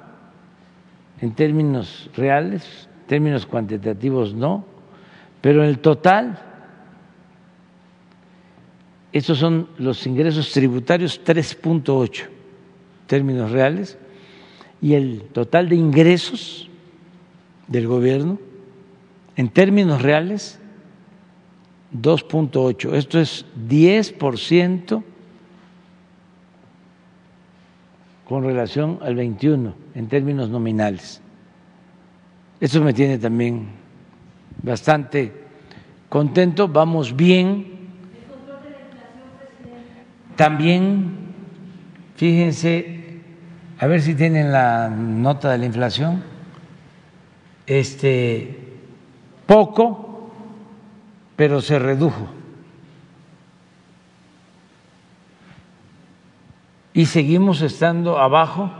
[1.22, 4.64] en términos reales, términos cuantitativos no,
[5.40, 6.38] pero en el total,
[9.12, 12.24] estos son los ingresos tributarios 3.8
[13.06, 13.96] términos reales,
[14.80, 16.68] y el total de ingresos
[17.68, 18.40] del gobierno
[19.36, 20.58] en términos reales
[21.94, 22.94] 2.8.
[22.94, 25.04] Esto es 10%
[28.28, 31.20] con relación al 21 en términos nominales.
[32.60, 33.66] Eso me tiene también
[34.62, 35.32] bastante
[36.08, 37.72] contento, vamos bien.
[40.36, 41.10] También,
[42.16, 43.20] fíjense,
[43.78, 46.22] a ver si tienen la nota de la inflación,
[47.66, 48.58] este,
[49.46, 50.30] poco,
[51.36, 52.41] pero se redujo.
[56.94, 58.70] Y seguimos estando abajo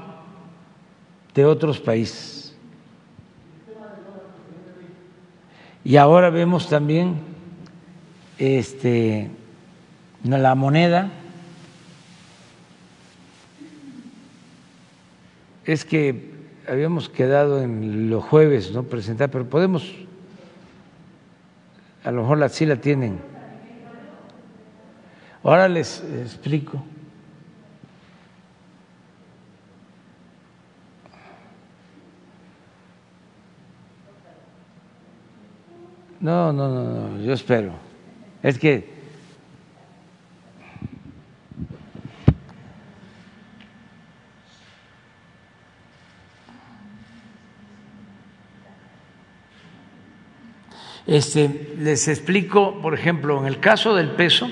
[1.35, 2.55] de otros países.
[5.85, 7.17] Y ahora vemos también
[8.39, 9.31] este,
[10.25, 11.11] la moneda.
[15.65, 16.33] Es que
[16.69, 19.91] habíamos quedado en los jueves no presentar, pero podemos,
[22.05, 23.21] a lo mejor la, sí la tienen.
[25.43, 26.85] Ahora les explico.
[36.23, 37.73] No, no, no, no, yo espero.
[38.45, 38.93] Es que
[51.05, 54.49] Este, les explico, por ejemplo, en el caso del peso,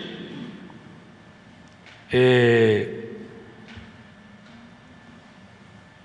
[2.10, 3.16] eh,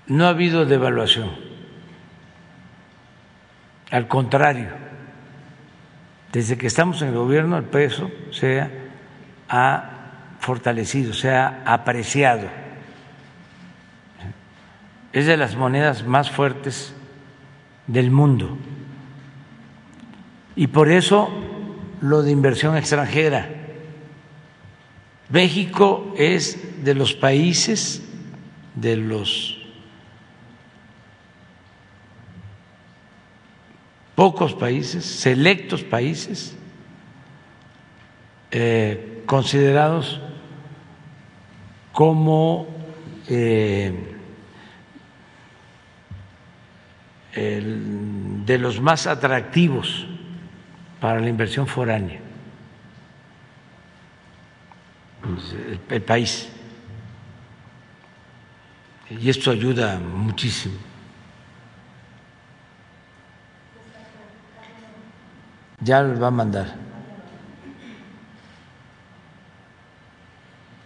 [0.06, 1.30] no ha habido devaluación.
[3.90, 4.85] Al contrario,
[6.36, 8.62] desde que estamos en el gobierno el peso se
[9.48, 12.46] ha fortalecido, se ha apreciado.
[15.14, 16.92] Es de las monedas más fuertes
[17.86, 18.58] del mundo.
[20.56, 21.30] Y por eso
[22.02, 23.48] lo de inversión extranjera.
[25.30, 28.02] México es de los países,
[28.74, 29.55] de los
[34.16, 36.56] pocos países, selectos países,
[38.50, 40.20] eh, considerados
[41.92, 42.66] como
[43.28, 43.92] eh,
[47.34, 50.06] de los más atractivos
[50.98, 52.20] para la inversión foránea,
[55.90, 56.48] el país.
[59.10, 60.85] Y esto ayuda muchísimo.
[65.80, 66.74] Ya lo va a mandar.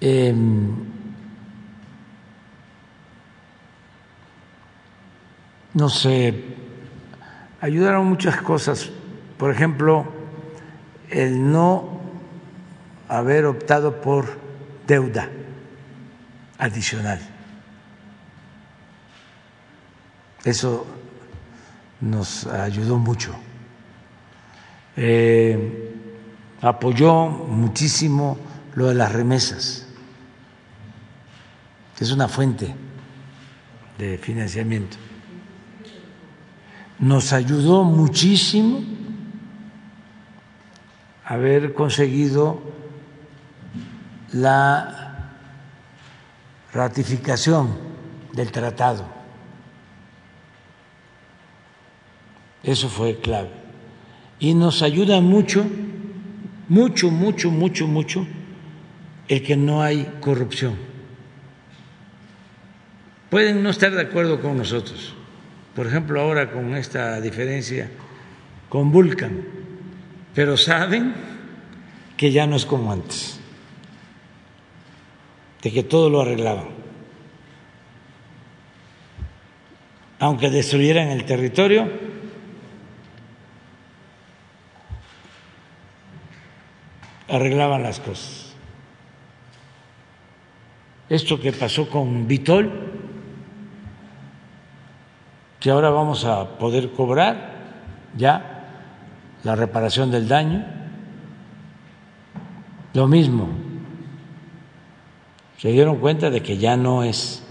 [0.00, 0.74] Em,
[5.74, 6.44] no sé,
[7.60, 8.90] ayudaron muchas cosas.
[9.38, 10.06] Por ejemplo,
[11.10, 12.00] el no
[13.08, 14.38] haber optado por
[14.86, 15.28] deuda
[16.58, 17.20] adicional.
[20.44, 20.86] Eso
[22.00, 23.34] nos ayudó mucho.
[25.02, 25.94] Eh,
[26.60, 28.36] apoyó muchísimo
[28.74, 29.86] lo de las remesas,
[31.97, 32.74] que es una fuente
[33.97, 34.98] de financiamiento.
[36.98, 38.82] Nos ayudó muchísimo
[41.24, 42.60] haber conseguido
[44.32, 45.31] la
[46.74, 47.74] ratificación
[48.35, 49.06] del tratado.
[52.62, 53.60] Eso fue clave
[54.40, 55.66] y nos ayuda mucho,
[56.68, 58.26] mucho, mucho, mucho, mucho
[59.28, 60.74] el que no hay corrupción.
[63.28, 65.14] Pueden no estar de acuerdo con nosotros,
[65.76, 67.90] por ejemplo ahora con esta diferencia
[68.68, 69.44] con Vulcan,
[70.34, 71.12] pero saben
[72.16, 73.38] que ya no es como antes,
[75.62, 76.80] de que todo lo arreglaban.
[80.18, 82.10] Aunque destruyeran el territorio,
[87.31, 88.55] arreglaban las cosas.
[91.09, 92.70] Esto que pasó con Vitol,
[95.59, 97.51] que ahora vamos a poder cobrar
[98.16, 98.65] ya
[99.43, 100.65] la reparación del daño,
[102.94, 103.48] lo mismo,
[105.59, 107.44] se dieron cuenta de que ya no es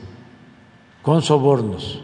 [1.02, 2.02] con sobornos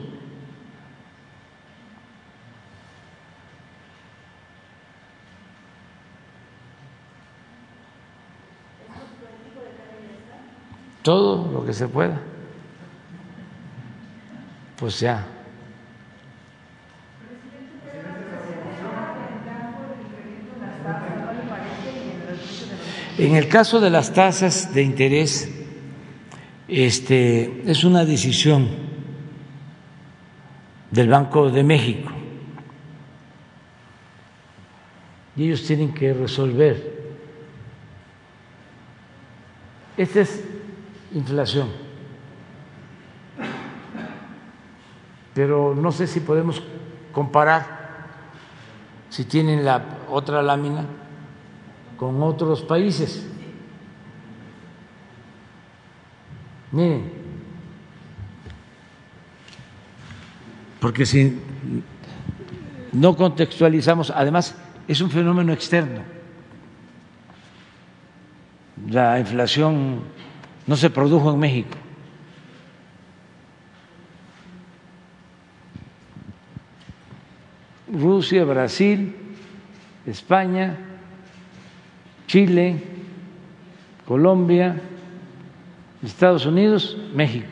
[11.06, 12.20] todo lo que se pueda.
[14.76, 15.28] pues ya.
[23.20, 25.50] En el caso de las tasas de interés,
[26.68, 28.68] este, es una decisión
[30.90, 32.12] del Banco de México
[35.38, 36.96] y ellos tienen que resolver.
[39.98, 40.55] Esta es
[41.16, 41.70] inflación,
[45.34, 46.62] pero no sé si podemos
[47.12, 47.76] comparar
[49.10, 50.86] si tienen la otra lámina
[51.98, 53.26] con otros países.
[56.72, 57.10] Miren,
[60.82, 61.40] porque si
[62.92, 64.56] no contextualizamos, además
[64.86, 66.02] es un fenómeno externo.
[68.90, 70.15] La inflación
[70.68, 71.78] no se produjo en México.
[77.92, 79.16] Rusia, Brasil,
[80.06, 80.78] España,
[82.28, 82.82] Chile,
[84.08, 84.82] Colombia,
[86.04, 87.48] Estados Unidos, México.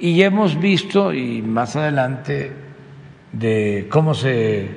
[0.00, 2.52] Y hemos visto, y más adelante,
[3.32, 4.68] de cómo se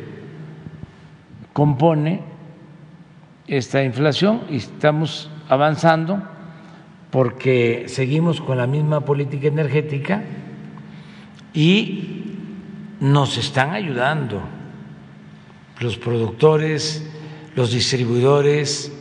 [1.52, 2.35] compone
[3.48, 6.22] esta inflación y estamos avanzando
[7.12, 10.24] porque seguimos con la misma política energética
[11.54, 12.24] y
[13.00, 14.42] nos están ayudando
[15.80, 17.10] los productores,
[17.56, 18.92] los distribuidores,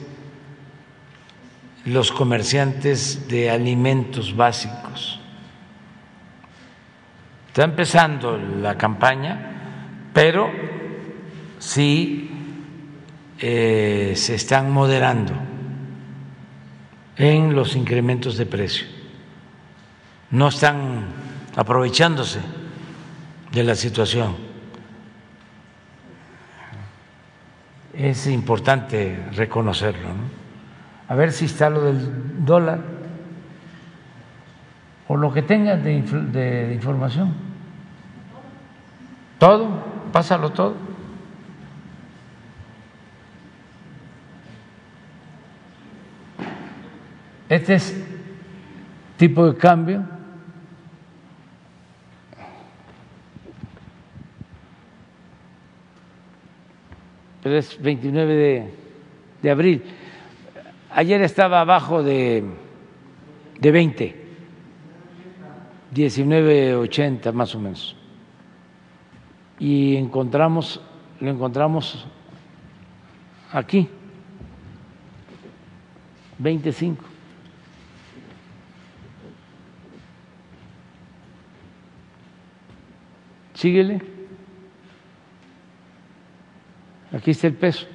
[1.85, 5.21] los comerciantes de alimentos básicos.
[7.49, 10.51] Está empezando la campaña, pero
[11.59, 12.34] sí
[13.41, 15.33] eh, se están moderando
[17.17, 18.87] en los incrementos de precio.
[20.31, 21.07] No están
[21.57, 22.41] aprovechándose
[23.53, 24.37] de la situación.
[27.93, 30.09] Es importante reconocerlo.
[31.09, 32.81] A ver si está lo del dólar
[35.07, 37.35] o lo que tengan de, de información.
[39.39, 39.69] Todo,
[40.13, 40.84] pásalo todo.
[47.49, 48.05] Este es
[49.17, 50.05] tipo de cambio
[57.45, 58.75] pero es 29 de,
[59.43, 59.83] de abril.
[60.91, 62.43] Ayer estaba abajo de,
[63.61, 64.27] de 20,
[65.95, 67.97] 19.80 más o menos.
[69.59, 70.81] Y encontramos,
[71.21, 72.07] lo encontramos
[73.53, 73.91] aquí,
[76.39, 77.14] 25.
[83.65, 83.99] Síguele.
[87.17, 87.87] Aquí está el peso.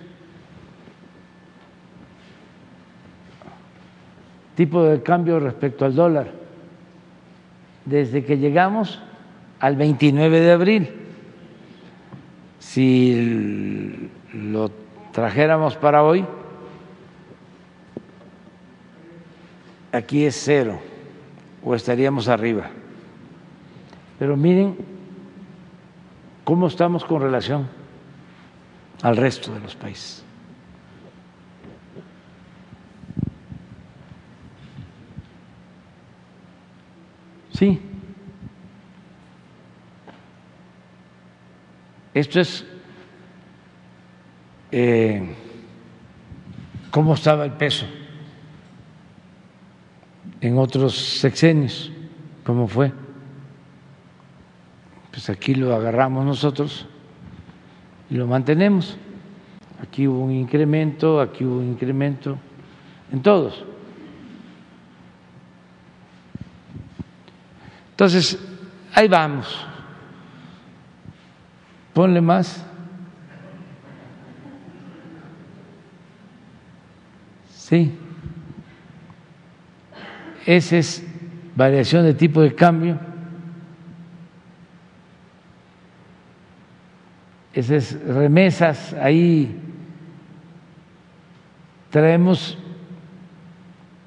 [4.56, 6.32] Tipo de cambio respecto al dólar.
[7.86, 9.00] Desde que llegamos
[9.60, 10.90] al 29 de abril,
[12.58, 14.72] si lo
[15.12, 16.26] trajéramos para hoy,
[19.92, 20.80] aquí es cero
[21.64, 22.72] o estaríamos arriba.
[24.18, 24.98] Pero miren
[26.50, 27.68] cómo estamos con relación
[29.04, 30.24] al resto de los países.
[37.52, 37.80] Sí.
[42.16, 42.66] Esto es
[44.72, 45.36] eh,
[46.90, 47.86] cómo estaba el peso
[50.42, 51.92] en otros sexenios,
[52.44, 52.92] cómo fue.
[55.20, 56.88] Pues aquí lo agarramos nosotros
[58.10, 58.96] y lo mantenemos.
[59.84, 62.38] Aquí hubo un incremento, aquí hubo un incremento,
[63.12, 63.66] en todos.
[67.92, 68.40] Entonces,
[68.94, 69.68] ahí vamos.
[71.94, 72.66] Ponle más.
[77.58, 77.94] Sí.
[80.46, 81.06] Esa es
[81.58, 83.09] variación de tipo de cambio.
[87.54, 89.60] Esas remesas, ahí
[91.90, 92.58] traemos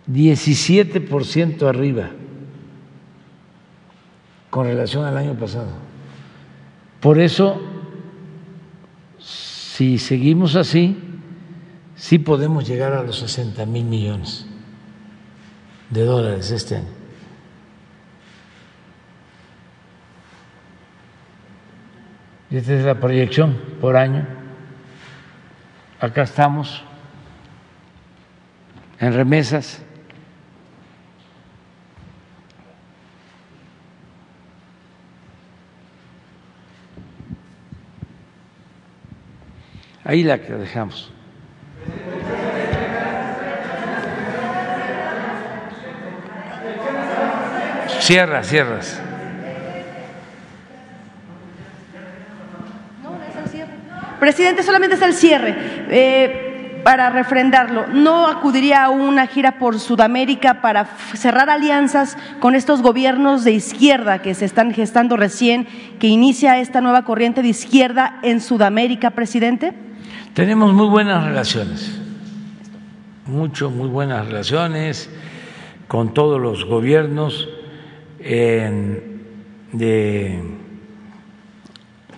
[0.08, 2.10] 17% arriba
[4.50, 5.70] con relación al año pasado.
[7.00, 7.60] Por eso,
[9.18, 10.96] si seguimos así,
[11.96, 14.46] sí podemos llegar a los 60 mil millones
[15.90, 17.01] de dólares este año.
[22.52, 24.26] Esta es la proyección por año.
[25.98, 26.84] Acá estamos
[29.00, 29.82] en remesas.
[40.04, 41.10] Ahí la que dejamos.
[48.00, 49.00] Cierra, cierras.
[54.22, 55.52] Presidente, solamente es el cierre.
[55.90, 60.84] Eh, para refrendarlo, ¿no acudiría a una gira por Sudamérica para
[61.14, 65.66] cerrar alianzas con estos gobiernos de izquierda que se están gestando recién,
[65.98, 69.74] que inicia esta nueva corriente de izquierda en Sudamérica, presidente?
[70.34, 72.00] Tenemos muy buenas relaciones,
[73.26, 75.10] mucho, muy buenas relaciones
[75.88, 77.48] con todos los gobiernos
[78.20, 79.02] de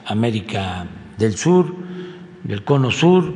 [0.05, 0.85] América
[1.17, 1.94] del Sur,
[2.45, 3.33] del Cono Sur,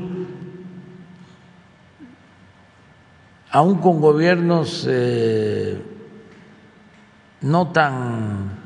[3.50, 5.82] aún con gobiernos eh,
[7.40, 8.58] no tan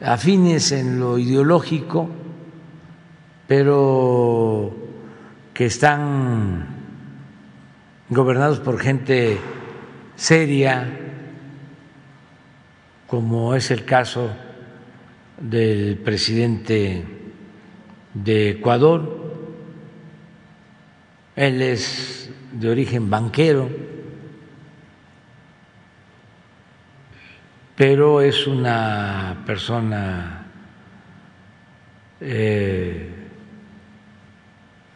[0.00, 2.08] afines en lo ideológico,
[3.46, 4.74] pero
[5.52, 6.66] que están
[8.08, 9.38] gobernados por gente
[10.16, 11.00] seria,
[13.06, 14.30] como es el caso
[15.40, 17.04] del presidente
[18.14, 19.23] de Ecuador.
[21.36, 23.68] Él es de origen banquero,
[27.74, 30.46] pero es una persona
[32.20, 33.10] eh,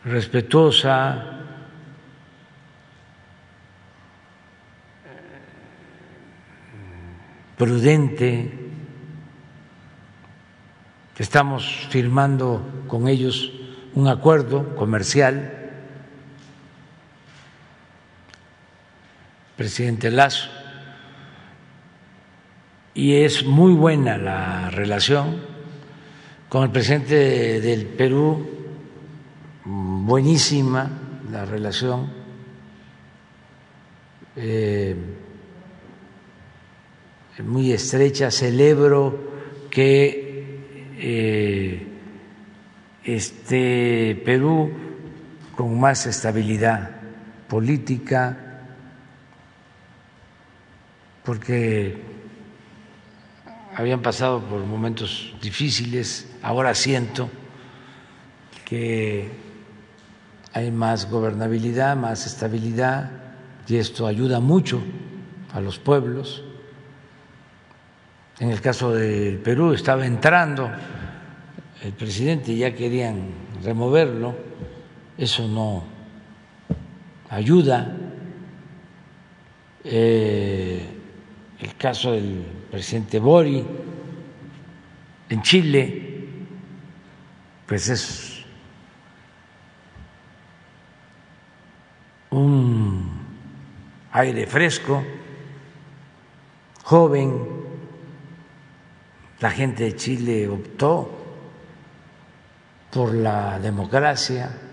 [0.05, 1.39] respetuosa,
[7.57, 8.55] prudente.
[11.19, 13.53] Estamos firmando con ellos
[13.95, 15.58] un acuerdo comercial.
[19.59, 20.49] Presidente Lazo.
[22.95, 25.43] Y es muy buena la relación
[26.49, 28.49] con el presidente del Perú,
[29.65, 30.89] buenísima
[31.33, 32.09] la relación.
[34.37, 34.95] Eh,
[37.45, 38.31] muy estrecha.
[38.31, 41.87] Celebro que eh,
[43.03, 44.71] este Perú
[45.57, 46.91] con más estabilidad
[47.49, 48.48] política,
[51.29, 51.95] porque
[53.77, 57.29] habían pasado por momentos difíciles, ahora siento
[58.65, 59.29] que
[60.55, 63.11] hay más gobernabilidad, más estabilidad,
[63.67, 64.81] y esto ayuda mucho
[65.53, 66.43] a los pueblos.
[68.39, 70.71] En el caso del Perú estaba entrando
[71.83, 73.29] el presidente y ya querían
[73.63, 74.35] removerlo.
[75.19, 75.85] Eso no
[77.29, 77.95] ayuda.
[79.85, 80.95] Eh,
[81.61, 83.65] el caso del presidente Bori
[85.29, 86.25] en Chile,
[87.67, 88.45] pues es
[92.31, 93.11] un
[94.13, 95.05] aire fresco,
[96.85, 97.47] joven,
[99.41, 101.11] la gente de Chile optó
[102.91, 104.68] por la democracia.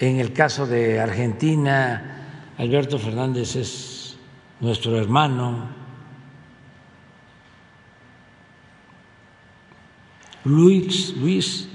[0.00, 4.16] En el caso de Argentina, Alberto Fernández es
[4.58, 5.68] nuestro hermano.
[10.44, 11.68] Luis, Luis,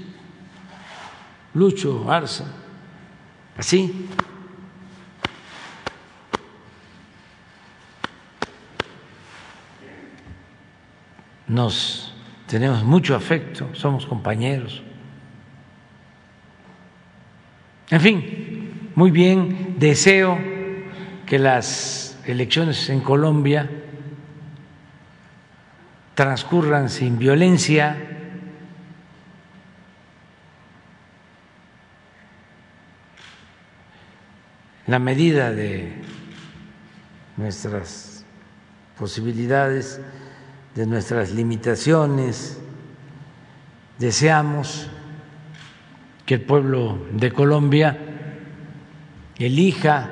[1.54, 2.52] Lucho Arza,
[3.56, 4.08] así.
[11.46, 12.12] nos
[12.46, 14.82] tenemos mucho afecto, somos compañeros.
[17.90, 20.38] En fin, muy bien, deseo
[21.24, 23.68] que las elecciones en Colombia
[26.14, 28.12] transcurran sin violencia.
[34.86, 35.92] la medida de
[37.36, 38.24] nuestras
[38.96, 40.00] posibilidades
[40.74, 42.58] de nuestras limitaciones.
[43.98, 44.88] Deseamos
[46.26, 47.96] que el pueblo de Colombia
[49.38, 50.10] elija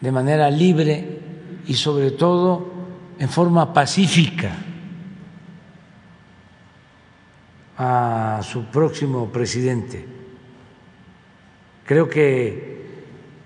[0.00, 1.20] de manera libre
[1.66, 2.72] y sobre todo
[3.18, 4.56] en forma pacífica
[7.76, 10.06] a su próximo presidente.
[11.84, 12.80] Creo que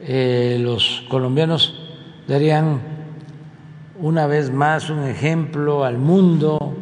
[0.01, 1.75] eh, los colombianos
[2.29, 2.81] darían
[3.99, 6.77] una vez más un ejemplo al mundo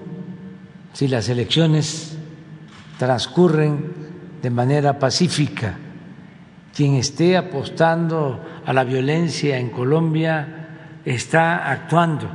[0.93, 2.19] si las elecciones
[2.99, 4.02] transcurren
[4.43, 5.79] de manera pacífica.
[6.75, 12.29] Quien esté apostando a la violencia en Colombia está actuando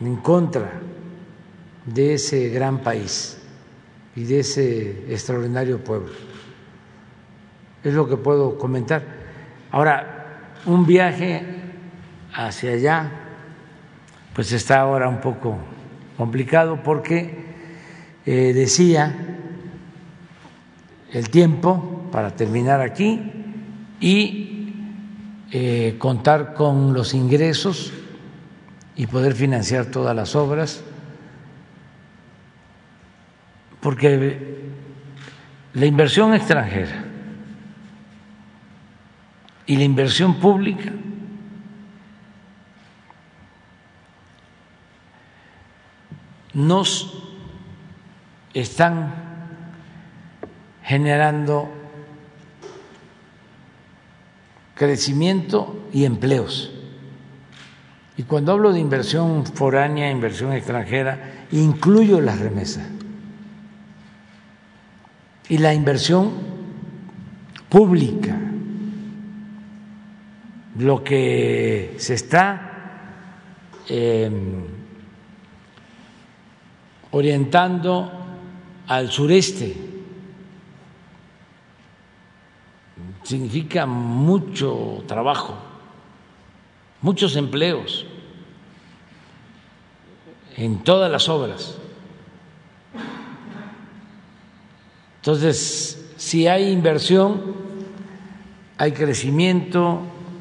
[0.00, 0.70] en contra
[1.86, 3.38] de ese gran país
[4.14, 6.12] y de ese extraordinario pueblo.
[7.82, 9.02] Es lo que puedo comentar.
[9.70, 11.44] Ahora, un viaje
[12.34, 13.10] hacia allá,
[14.34, 15.56] pues está ahora un poco
[16.16, 17.46] complicado porque
[18.26, 19.35] eh, decía
[21.16, 23.18] el tiempo para terminar aquí
[24.00, 24.74] y
[25.50, 27.90] eh, contar con los ingresos
[28.96, 30.84] y poder financiar todas las obras,
[33.80, 34.68] porque
[35.72, 37.06] la inversión extranjera
[39.64, 40.92] y la inversión pública
[46.52, 47.22] nos
[48.52, 49.25] están
[50.86, 51.68] generando
[54.76, 56.70] crecimiento y empleos.
[58.16, 62.86] Y cuando hablo de inversión foránea, inversión extranjera, incluyo las remesas.
[65.48, 66.30] Y la inversión
[67.68, 68.38] pública,
[70.78, 73.02] lo que se está
[73.88, 74.66] em,
[77.10, 78.12] orientando
[78.86, 79.95] al sureste,
[83.26, 85.56] significa mucho trabajo
[87.06, 88.06] muchos empleos
[90.56, 91.76] en todas las obras.
[95.16, 97.54] Entonces, si hay inversión,
[98.78, 100.00] hay crecimiento,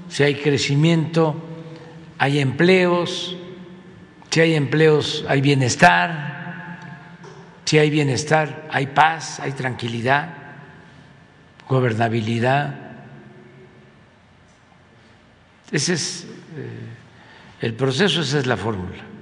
[0.10, 1.36] si hay crecimiento,
[2.18, 3.36] hay empleos,
[4.30, 6.80] si hay empleos, hay bienestar,
[7.66, 10.35] si hay bienestar, hay paz, hay tranquilidad,
[11.68, 12.76] gobernabilidad.
[15.72, 16.28] Ese es
[17.62, 19.16] el proceso, esa es la fórmula.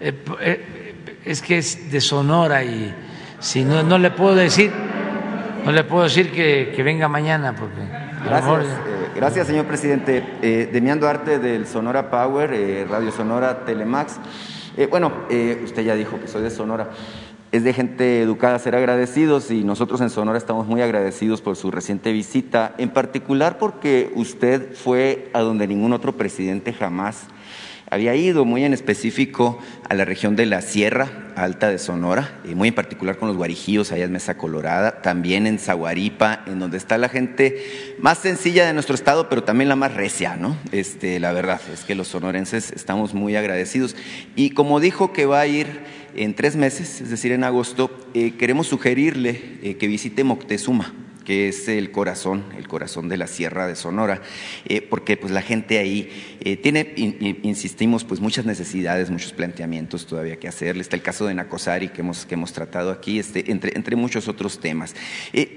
[0.00, 0.94] Eh, eh,
[1.26, 2.94] es que es de Sonora y
[3.38, 4.72] si no, no le puedo decir,
[5.64, 7.82] no le puedo decir que, venga mañana porque
[8.24, 10.68] gracias, eh, gracias señor presidente.
[10.72, 14.18] Demián Duarte del Sonora Power, Radio Sonora Telemax.
[14.86, 15.12] Bueno,
[15.64, 16.90] usted ya dijo que soy de Sonora.
[17.52, 21.72] Es de gente educada ser agradecidos y nosotros en Sonora estamos muy agradecidos por su
[21.72, 27.26] reciente visita, en particular porque usted fue a donde ningún otro presidente jamás
[27.90, 29.58] había ido, muy en específico
[29.88, 33.36] a la región de la Sierra Alta de Sonora, y muy en particular con los
[33.36, 38.64] guarijíos allá en Mesa Colorada, también en Zaguaripa, en donde está la gente más sencilla
[38.64, 40.56] de nuestro estado, pero también la más recia, ¿no?
[40.70, 43.96] Este, la verdad es que los sonorenses estamos muy agradecidos.
[44.36, 45.80] Y como dijo que va a ir
[46.14, 50.94] en tres meses, es decir, en agosto, eh, queremos sugerirle eh, que visite Moctezuma
[51.30, 54.22] es el corazón, el corazón de la Sierra de Sonora,
[54.66, 56.08] eh, porque pues la gente ahí
[56.62, 56.94] tiene,
[57.42, 60.82] insistimos, pues muchas necesidades, muchos planteamientos todavía que hacerle.
[60.82, 64.26] Está el caso de Nacosari que hemos, que hemos tratado aquí, este, entre, entre muchos
[64.26, 64.94] otros temas.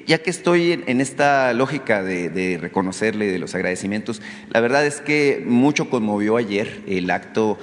[0.05, 4.21] ya que estoy en, esta lógica de, reconocerle de los agradecimientos,
[4.51, 7.57] la verdad es que mucho conmovió ayer el acto,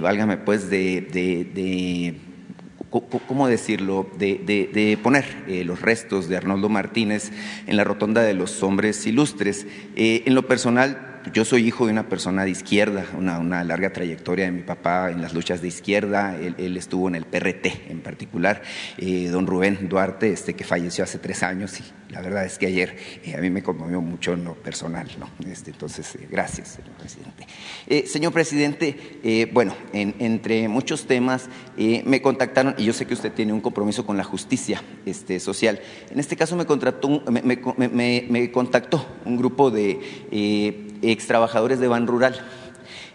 [0.00, 2.29] válgame pues, de
[2.90, 7.30] ¿cómo decirlo?, de, poner eh, los restos de Arnoldo Martínez
[7.66, 9.66] en la rotonda de los hombres ilustres.
[9.96, 14.46] Eh, en lo personal, yo soy hijo de una persona de izquierda, una, larga trayectoria
[14.46, 18.62] de mi papá en las luchas de izquierda, él, estuvo en el PRT en particular,
[18.98, 22.66] eh, don Rubén Duarte, este, que falleció hace tres años y la verdad es que
[22.66, 25.28] ayer eh, a mí me conmovió mucho en lo personal, ¿no?
[25.48, 27.46] Este, entonces, eh, gracias, señor presidente.
[28.08, 33.60] señor presidente, bueno, entre muchos temas me contactaron, y yo sé que usted tiene un
[33.60, 35.80] compromiso con la justicia este, social,
[36.10, 42.40] en este caso me, contrató, me contactó un grupo de ex trabajadores de Ban Rural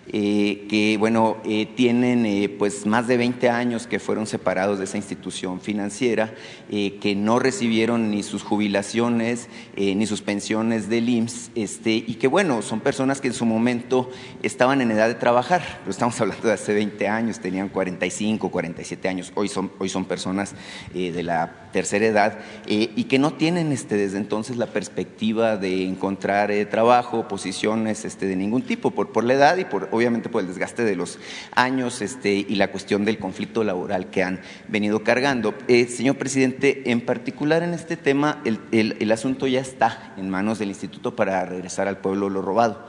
[0.08, 4.86] eh, que bueno, eh, tienen eh, pues más de 20 años que fueron separados de
[4.86, 6.34] esa institución financiera,
[6.70, 12.62] que no recibieron ni sus jubilaciones ni sus pensiones del IMSS, este, y que bueno,
[12.62, 14.10] son personas que en su momento
[14.42, 19.08] estaban en edad de trabajar, pero estamos hablando de hace 20 años, tenían 45, 47
[19.08, 20.56] años, hoy son, hoy son personas
[20.94, 26.52] de la tercera edad y que no tienen este, desde entonces la perspectiva de encontrar
[26.70, 30.48] trabajo, posiciones este, de ningún tipo, por, por la edad y por obviamente por el
[30.48, 31.20] desgaste de los
[31.54, 35.54] años este, y la cuestión del conflicto laboral que han venido cargando.
[35.68, 40.60] Eh, señor presidente, en particular en este tema, el, el asunto ya está en manos
[40.60, 42.86] del Instituto para regresar al pueblo lo robado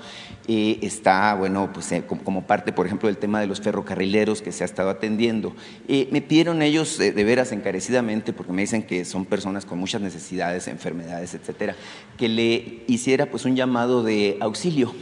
[0.49, 4.65] está, bueno, pues eh, como, parte, por ejemplo, del tema de los ferrocarrileros que se
[4.65, 5.55] ha estado atendiendo.
[5.89, 10.01] me pidieron ellos eh, de veras encarecidamente, porque me dicen que son personas con muchas
[10.01, 11.75] necesidades, enfermedades, etcétera,
[12.17, 14.95] que le hiciera pues un llamado de auxilio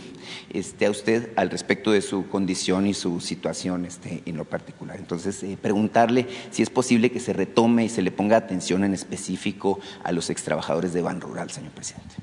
[0.54, 4.96] este, a usted al respecto de su condición y su situación este, en lo particular.
[4.98, 8.94] Entonces, eh, preguntarle si es posible que se retome y se le ponga atención en
[8.94, 12.14] específico a los extrabajadores de Ban Rural, señor presidente.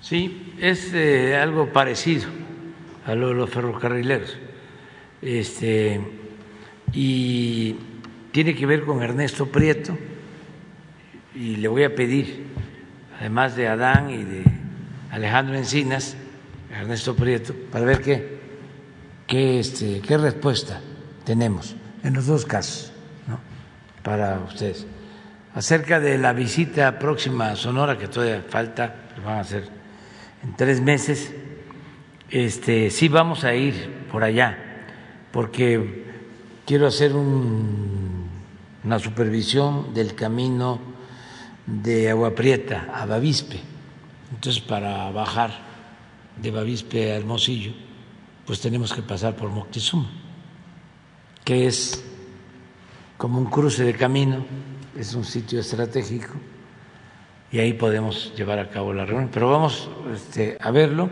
[0.00, 0.94] Sí, es
[1.34, 2.28] algo parecido
[3.04, 4.36] a los ferrocarrileros.
[5.20, 6.00] Este,
[6.92, 7.76] y
[8.32, 9.96] tiene que ver con Ernesto Prieto,
[11.34, 12.44] y le voy a pedir,
[13.18, 14.42] además de Adán y de
[15.10, 16.16] Alejandro Encinas,
[16.72, 20.80] Ernesto Prieto, para ver qué, este, qué respuesta
[21.24, 22.92] tenemos en los dos casos
[23.28, 23.38] ¿no?
[24.02, 24.86] para ustedes.
[25.54, 28.94] Acerca de la visita próxima a Sonora, que todavía falta,
[29.24, 29.68] van a hacer
[30.42, 31.32] en tres meses,
[32.30, 34.56] este, sí vamos a ir por allá,
[35.30, 36.06] porque
[36.64, 40.80] quiero hacer una supervisión del camino
[41.66, 43.60] de Agua Prieta a Bavispe.
[44.32, 45.71] Entonces, para bajar
[46.42, 47.72] de Bavispe a Hermosillo,
[48.44, 50.10] pues tenemos que pasar por Moctezuma,
[51.44, 52.04] que es
[53.16, 54.44] como un cruce de camino,
[54.98, 56.34] es un sitio estratégico
[57.52, 59.30] y ahí podemos llevar a cabo la reunión.
[59.32, 61.08] Pero vamos este, a verlo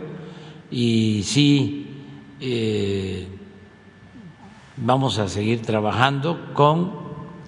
[0.69, 2.03] y sí
[2.41, 3.27] eh,
[4.75, 6.99] vamos a seguir trabajando con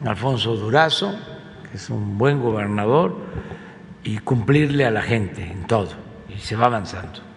[0.06, 1.14] Alfonso Durazo,
[1.70, 3.18] que es un buen gobernador,
[4.06, 5.90] y cumplirle a la gente en todo,
[6.34, 7.33] y se va avanzando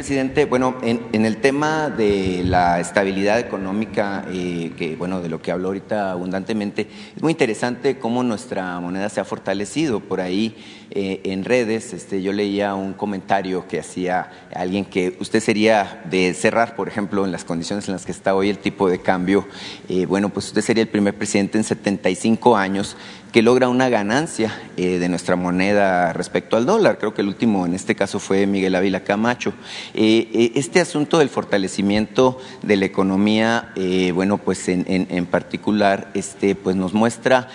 [0.00, 0.46] presidente.
[0.46, 5.68] Bueno, en, el tema de la estabilidad económica, eh, que bueno, de lo que habló
[5.68, 10.00] ahorita abundantemente, es muy interesante cómo nuestra moneda se ha fortalecido.
[10.00, 10.56] Por ahí
[10.92, 16.34] eh, en redes, este, yo leía un comentario que hacía alguien que usted sería de
[16.34, 19.46] cerrar, por ejemplo, en las condiciones en las que está hoy el tipo de cambio.
[19.88, 22.96] Eh, bueno, pues usted sería el primer presidente en 75 años
[23.30, 26.98] que logra una ganancia eh, de nuestra moneda respecto al dólar.
[26.98, 29.52] Creo que el último en este caso fue Miguel Ávila Camacho.
[29.94, 33.72] Este asunto del fortalecimiento de la economía,
[34.14, 37.46] bueno, pues en, en, particular, este, pues nos muestra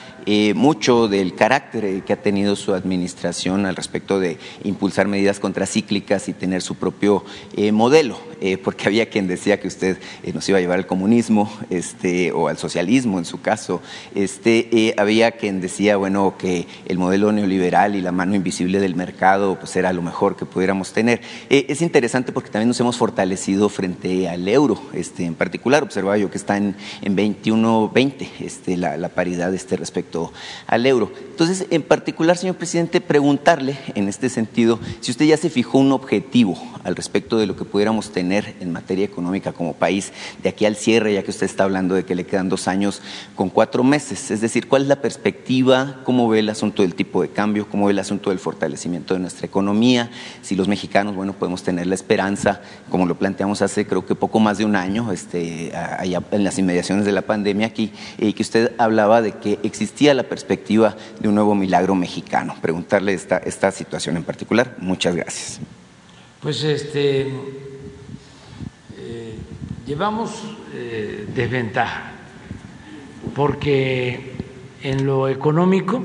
[0.56, 6.34] mucho del carácter que ha tenido su administración al respecto de impulsar medidas contracíclicas y
[6.34, 7.24] tener su propio
[7.72, 8.18] modelo,
[8.64, 9.98] porque había quien decía que usted
[10.34, 13.82] nos iba a llevar al comunismo este, o al socialismo en su caso.
[14.14, 19.58] Este, había quien decía, bueno, que el modelo neoliberal y la mano invisible del mercado
[19.60, 21.22] pues era lo mejor que pudiéramos tener.
[21.50, 26.18] Eh, es interesante porque también nos hemos fortalecido frente al euro, este, en particular observaba
[26.18, 30.15] yo que está en, en 21-20 este, la, la, paridad este, respecto
[30.68, 31.12] al euro.
[31.32, 35.92] Entonces, en particular, señor presidente, preguntarle en este sentido si usted ya se fijó un
[35.92, 40.66] objetivo al respecto de lo que pudiéramos tener en materia económica como país de aquí
[40.66, 43.02] al cierre, ya que usted está hablando de que le quedan dos años
[43.36, 44.32] con cuatro meses.
[44.32, 46.02] Es decir, ¿cuál es la perspectiva?
[46.04, 49.20] cómo ve el asunto del tipo de cambio, cómo ve el asunto del fortalecimiento de
[49.20, 50.10] nuestra economía,
[50.42, 54.40] si los mexicanos, bueno, podemos tener la esperanza, como lo planteamos hace creo que poco
[54.40, 58.44] más de un año, este, allá en las inmediaciones de la pandemia aquí, y que
[58.44, 62.56] usted hablaba de que existía la perspectiva de un nuevo milagro mexicano.
[62.62, 64.76] Preguntarle esta, esta situación en particular.
[64.80, 65.60] Muchas gracias.
[66.42, 67.28] Pues este,
[68.98, 69.36] eh,
[69.86, 70.32] llevamos
[70.74, 72.12] eh, desventaja
[73.36, 74.36] porque
[74.84, 76.04] en lo económico,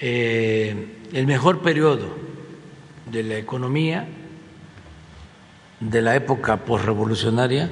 [0.00, 2.08] eh, el mejor periodo
[3.10, 4.08] de la economía
[5.80, 7.70] de la época posrevolucionaria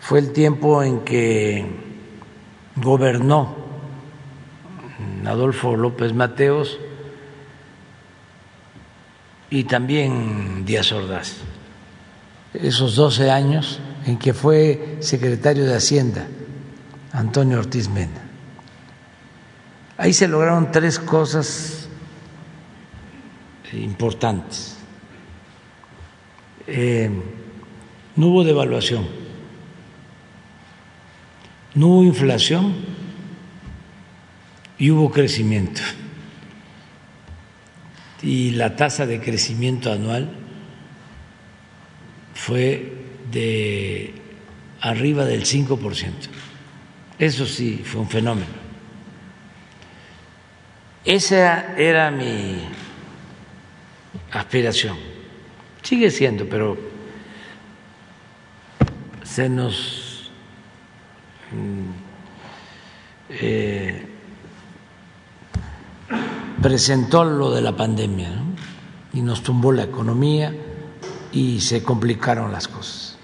[0.00, 1.64] fue el tiempo en que
[2.76, 3.56] gobernó
[5.26, 6.78] Adolfo López Mateos
[9.50, 11.38] y también Díaz Ordaz.
[12.54, 16.26] Esos 12 años en que fue secretario de Hacienda
[17.12, 18.22] Antonio Ortiz Mena.
[19.98, 21.88] Ahí se lograron tres cosas
[23.72, 24.76] importantes.
[26.66, 27.10] Eh,
[28.16, 29.06] no hubo devaluación,
[31.76, 32.74] no hubo inflación
[34.78, 35.82] y hubo crecimiento.
[38.22, 40.30] Y la tasa de crecimiento anual
[42.34, 42.92] fue
[43.30, 44.14] de
[44.80, 46.12] arriba del 5%.
[47.18, 48.66] Eso sí fue un fenómeno.
[51.04, 52.58] Esa era mi
[54.32, 54.96] aspiración.
[55.82, 56.76] Sigue siendo, pero
[59.22, 60.05] se nos
[63.28, 64.06] eh,
[66.60, 68.30] presentó lo de la pandemia
[69.12, 70.54] y nos tumbó la economía
[71.32, 73.18] y se complicaron las cosas.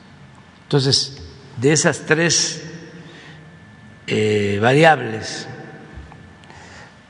[0.64, 1.22] Entonces,
[1.60, 2.62] de esas tres
[4.06, 5.46] eh, variables,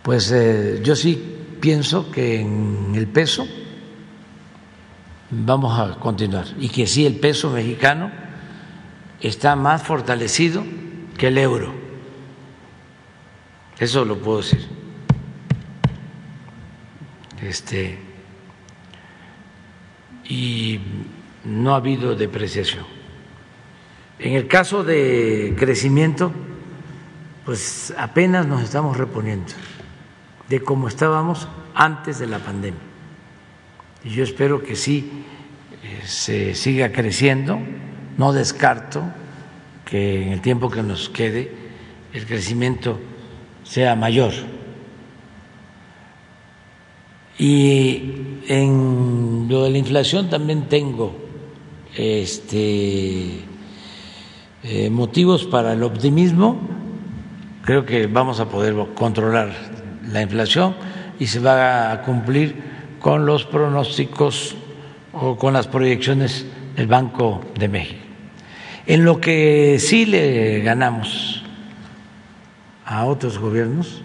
[0.03, 3.47] pues eh, yo sí pienso que en el peso
[5.31, 6.47] vamos a continuar.
[6.59, 8.11] Y que sí el peso mexicano
[9.21, 10.65] está más fortalecido
[11.29, 11.73] el euro.
[13.79, 14.69] Eso lo puedo decir.
[17.43, 17.99] Este
[20.25, 20.81] y
[21.45, 22.87] no ha habido depreciación.
[24.19, 26.33] En el caso de crecimiento,
[27.45, 29.53] pues apenas nos estamos reponiendo
[30.49, 32.81] de cómo estábamos antes de la pandemia.
[34.05, 35.25] Y yo espero que sí
[35.83, 37.59] eh, se siga creciendo,
[38.17, 39.03] no descarto
[39.93, 41.53] que en el tiempo que nos quede
[42.15, 42.99] el crecimiento
[43.63, 44.33] sea mayor.
[47.39, 48.15] Y
[48.49, 51.15] en lo de la inflación también tengo
[51.95, 53.41] este,
[54.63, 56.57] eh, motivos para el optimismo.
[57.63, 59.53] Creo que vamos a poder controlar
[60.11, 60.75] la inflación
[61.19, 62.57] y se va a cumplir
[62.99, 64.55] con los pronósticos
[65.13, 66.47] o con las proyecciones
[66.77, 68.02] del Banco de México.
[68.87, 71.43] En lo que sí le ganamos
[72.85, 74.03] a otros gobiernos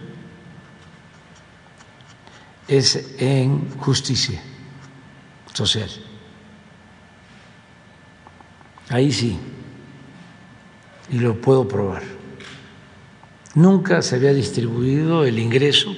[2.67, 4.41] es en justicia
[5.53, 5.89] social.
[8.89, 9.39] Ahí sí,
[11.09, 12.03] y lo puedo probar.
[13.55, 15.93] Nunca se había distribuido el ingreso,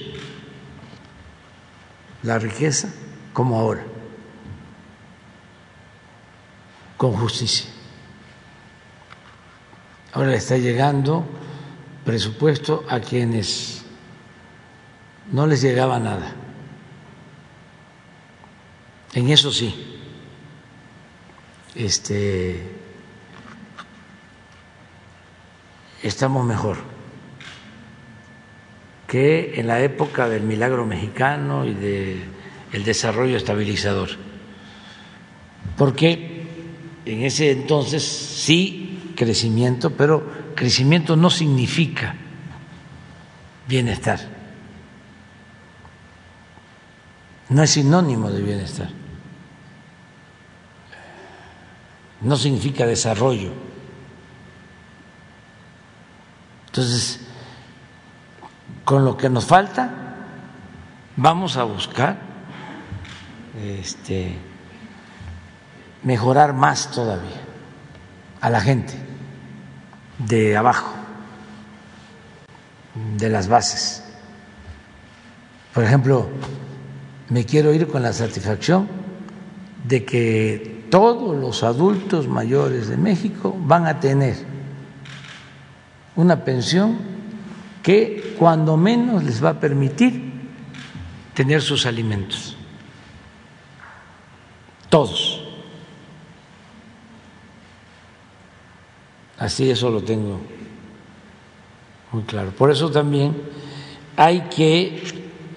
[2.22, 2.92] la riqueza,
[3.32, 3.84] como ahora,
[6.96, 7.79] con justicia.
[10.12, 11.24] Ahora está llegando
[12.04, 13.84] presupuesto a quienes
[15.30, 16.34] no les llegaba nada.
[19.14, 19.98] En eso sí,
[21.74, 22.62] este,
[26.02, 26.78] estamos mejor
[29.06, 34.10] que en la época del milagro mexicano y del desarrollo estabilizador.
[35.76, 36.46] Porque
[37.04, 38.79] en ese entonces sí
[39.20, 42.14] crecimiento, pero crecimiento no significa
[43.68, 44.18] bienestar.
[47.50, 48.88] No es sinónimo de bienestar.
[52.20, 53.52] no significa desarrollo.
[56.66, 57.20] Entonces,
[58.84, 59.90] con lo que nos falta,
[61.16, 62.18] vamos a buscar
[63.58, 64.38] este,
[66.02, 67.40] mejorar más todavía
[68.40, 69.09] a la gente
[70.26, 70.92] de abajo,
[73.16, 74.04] de las bases.
[75.74, 76.28] Por ejemplo,
[77.28, 78.88] me quiero ir con la satisfacción
[79.84, 84.36] de que todos los adultos mayores de México van a tener
[86.16, 86.98] una pensión
[87.82, 90.30] que cuando menos les va a permitir
[91.34, 92.56] tener sus alimentos.
[94.88, 95.39] Todos.
[99.40, 100.38] Así eso lo tengo
[102.12, 102.50] muy claro.
[102.50, 103.34] Por eso también
[104.14, 105.02] hay que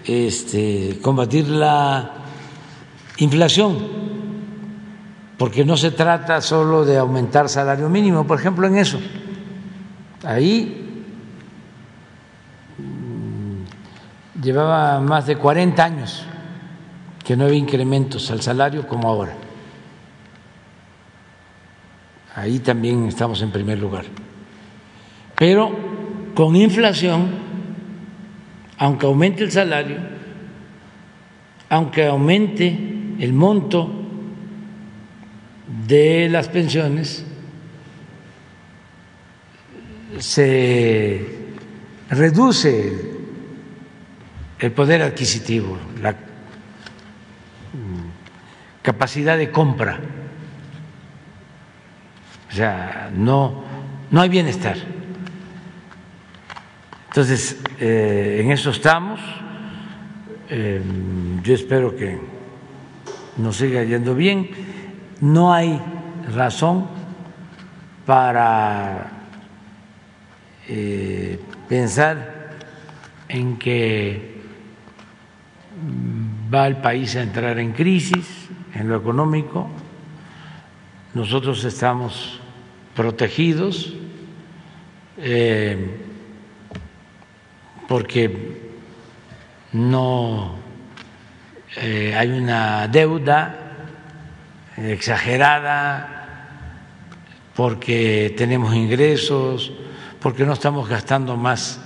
[0.06, 2.12] este, combatir la
[3.18, 3.78] inflación
[5.38, 9.00] porque no se trata solo de aumentar salario mínimo, por ejemplo, en eso.
[10.24, 11.04] Ahí
[12.78, 16.24] mm, llevaba más de 40 años
[17.26, 19.43] que no había incrementos al salario como ahora.
[22.36, 24.06] Ahí también estamos en primer lugar.
[25.38, 25.72] Pero
[26.34, 27.30] con inflación,
[28.78, 29.98] aunque aumente el salario,
[31.70, 32.68] aunque aumente
[33.20, 33.92] el monto
[35.88, 37.26] de las pensiones
[40.20, 41.26] se
[42.10, 43.14] reduce
[44.60, 46.16] el poder adquisitivo, la
[48.82, 50.00] capacidad de compra.
[52.54, 53.64] O sea, no,
[54.12, 54.78] no hay bienestar.
[57.08, 59.20] Entonces, eh, en eso estamos.
[60.50, 60.80] Eh,
[61.42, 62.20] yo espero que
[63.38, 64.52] nos siga yendo bien
[65.24, 65.82] no hay
[66.36, 66.86] razón
[68.06, 69.10] para
[70.68, 72.50] eh, pensar
[73.30, 74.42] en que
[76.54, 79.70] va el país a entrar en crisis en lo económico.
[81.14, 82.42] Nosotros estamos
[82.96, 83.94] protegidos
[85.18, 85.78] eh,
[87.88, 88.62] porque
[89.74, 90.56] no
[91.78, 93.60] eh, hay una deuda
[94.78, 96.10] exagerada,
[97.56, 99.72] porque tenemos ingresos,
[100.20, 101.80] porque no estamos gastando más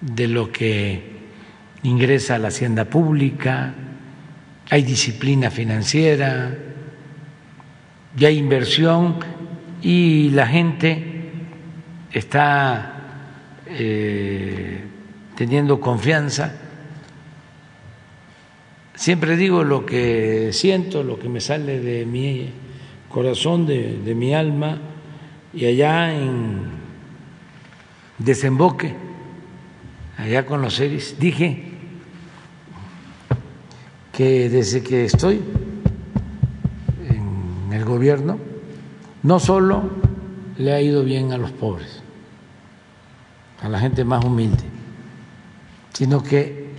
[0.00, 1.16] de lo que
[1.82, 3.74] ingresa la hacienda pública,
[4.68, 6.56] hay disciplina financiera,
[8.16, 9.16] ya hay inversión
[9.82, 11.30] y la gente
[12.12, 12.96] está
[13.66, 14.84] eh,
[15.34, 16.54] teniendo confianza.
[18.94, 22.50] Siempre digo lo que siento, lo que me sale de mi
[23.08, 24.78] corazón, de, de mi alma,
[25.52, 26.62] y allá en
[28.18, 28.94] Desemboque,
[30.16, 31.64] allá con los seres, dije
[34.12, 35.42] que desde que estoy
[37.10, 38.38] en el gobierno,
[39.22, 39.90] no solo
[40.58, 42.02] le ha ido bien a los pobres,
[43.62, 44.64] a la gente más humilde,
[45.92, 46.70] sino que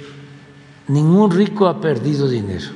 [0.88, 2.68] ningún rico ha perdido dinero.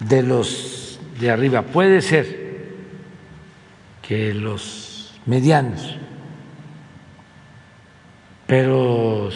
[0.00, 2.74] De los de arriba, puede ser
[4.02, 5.96] que los medianos,
[8.46, 9.30] pero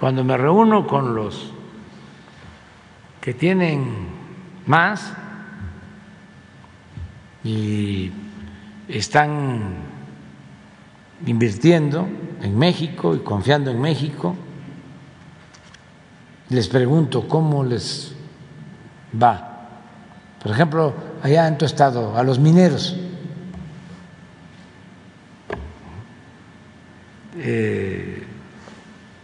[0.00, 1.52] cuando me reúno con los
[3.20, 4.08] que tienen
[4.66, 5.12] más
[7.44, 8.10] y
[8.88, 9.76] están
[11.26, 12.08] invirtiendo
[12.42, 14.36] en México y confiando en México,
[16.50, 18.14] les pregunto cómo les
[19.20, 19.44] va.
[20.42, 22.96] Por ejemplo, allá en tu estado, a los mineros.
[27.36, 28.24] Eh,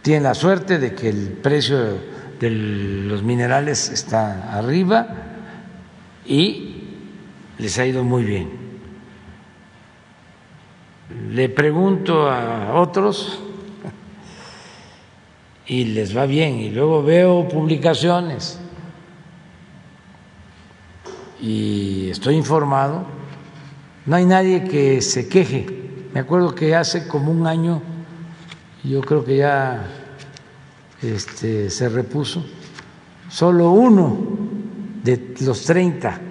[0.01, 1.97] tienen la suerte de que el precio
[2.39, 5.07] de los minerales está arriba
[6.25, 6.74] y
[7.57, 8.49] les ha ido muy bien.
[11.31, 13.39] Le pregunto a otros
[15.67, 18.59] y les va bien y luego veo publicaciones
[21.41, 23.05] y estoy informado,
[24.05, 25.67] no hay nadie que se queje.
[26.13, 27.81] Me acuerdo que hace como un año
[28.83, 29.85] yo creo que ya
[31.01, 32.45] este, se repuso,
[33.29, 34.17] solo uno
[35.03, 36.21] de los 30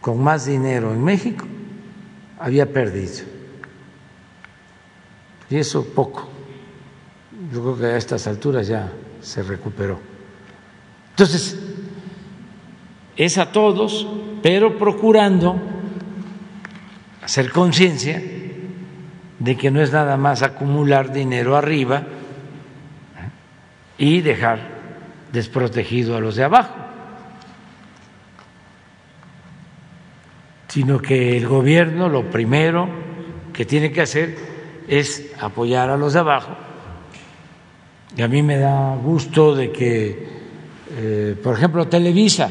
[0.00, 1.46] con más dinero en México
[2.38, 3.24] había perdido.
[5.50, 6.28] Y eso poco.
[7.52, 9.98] Yo creo que a estas alturas ya se recuperó.
[11.10, 11.58] Entonces,
[13.16, 14.06] es a todos,
[14.42, 15.56] pero procurando
[17.22, 18.22] hacer conciencia
[19.38, 22.04] de que no es nada más acumular dinero arriba
[23.98, 24.60] y dejar
[25.32, 26.74] desprotegido a los de abajo,
[30.68, 32.88] sino que el gobierno lo primero
[33.52, 34.36] que tiene que hacer
[34.86, 36.56] es apoyar a los de abajo.
[38.16, 40.28] Y a mí me da gusto de que,
[40.96, 42.50] eh, por ejemplo, Televisa,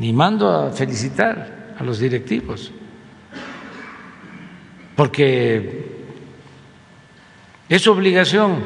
[0.00, 2.72] y mando a felicitar a los directivos,
[4.94, 6.04] porque
[7.68, 8.62] es obligación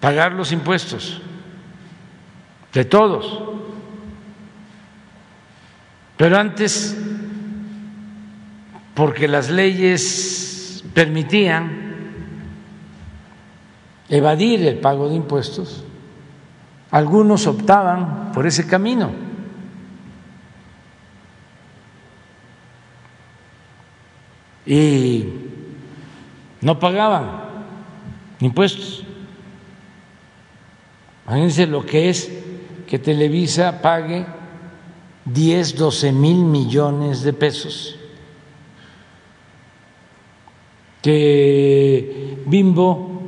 [0.00, 1.20] pagar los impuestos
[2.72, 3.51] de todos.
[6.16, 6.96] Pero antes,
[8.94, 11.92] porque las leyes permitían
[14.08, 15.84] evadir el pago de impuestos,
[16.90, 19.32] algunos optaban por ese camino.
[24.64, 25.26] y
[26.60, 27.26] no pagaban
[28.40, 29.04] impuestos.
[31.26, 32.32] Imagínense lo que es
[32.86, 34.26] que Televisa pague
[35.24, 37.96] 10, 12 mil millones de pesos,
[41.00, 43.22] que Bimbo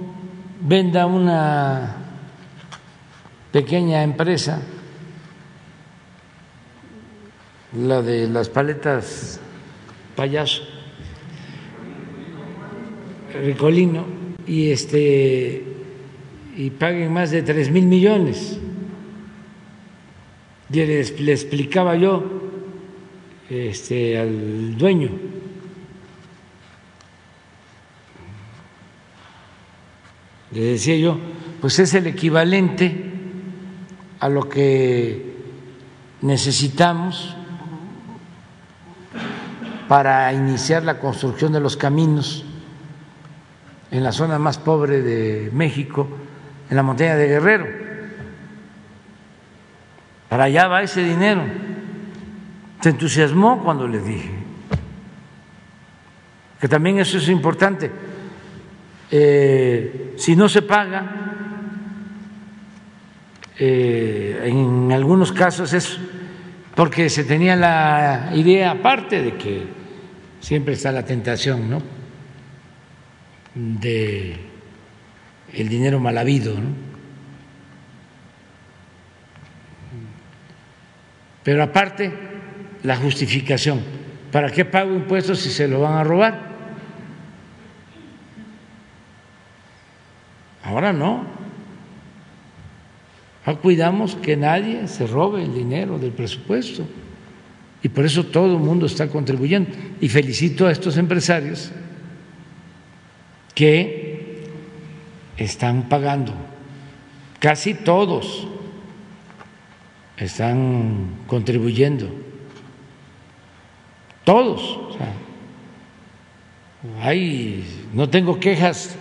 [0.60, 1.96] venda una
[3.52, 4.60] pequeña empresa,
[7.76, 9.40] la de las paletas
[10.16, 10.62] payaso,
[13.42, 14.04] Ricolino
[14.46, 15.64] y este
[16.56, 18.58] y paguen más de tres mil millones.
[20.70, 22.22] Y le, le explicaba yo
[23.50, 25.10] este, al dueño
[30.54, 31.18] le decía yo,
[31.60, 33.10] pues es el equivalente
[34.20, 35.34] a lo que
[36.22, 37.36] necesitamos
[39.88, 42.44] para iniciar la construcción de los caminos
[43.90, 46.08] en la zona más pobre de México,
[46.70, 47.83] en la montaña de Guerrero.
[50.28, 51.42] Para allá va ese dinero.
[52.80, 54.44] se entusiasmó cuando le dije
[56.64, 57.90] que también eso es importante.
[59.10, 61.04] Eh, si no se paga,
[63.58, 65.98] eh, en algunos casos es
[66.74, 69.66] porque se tenía la idea aparte de que
[70.40, 71.82] siempre está la tentación, ¿no?
[73.54, 74.34] De
[75.52, 76.93] el dinero mal habido, ¿no?
[81.44, 82.10] Pero aparte,
[82.82, 83.80] la justificación.
[84.32, 86.54] ¿Para qué pago impuestos si se lo van a robar?
[90.64, 91.24] Ahora no.
[93.44, 96.86] Ahora cuidamos que nadie se robe el dinero del presupuesto.
[97.82, 99.70] Y por eso todo el mundo está contribuyendo.
[100.00, 101.70] Y felicito a estos empresarios
[103.54, 104.48] que
[105.36, 106.32] están pagando.
[107.38, 108.48] Casi todos
[110.16, 112.08] están contribuyendo.
[114.24, 114.78] Todos.
[117.02, 118.96] hay, no tengo quejas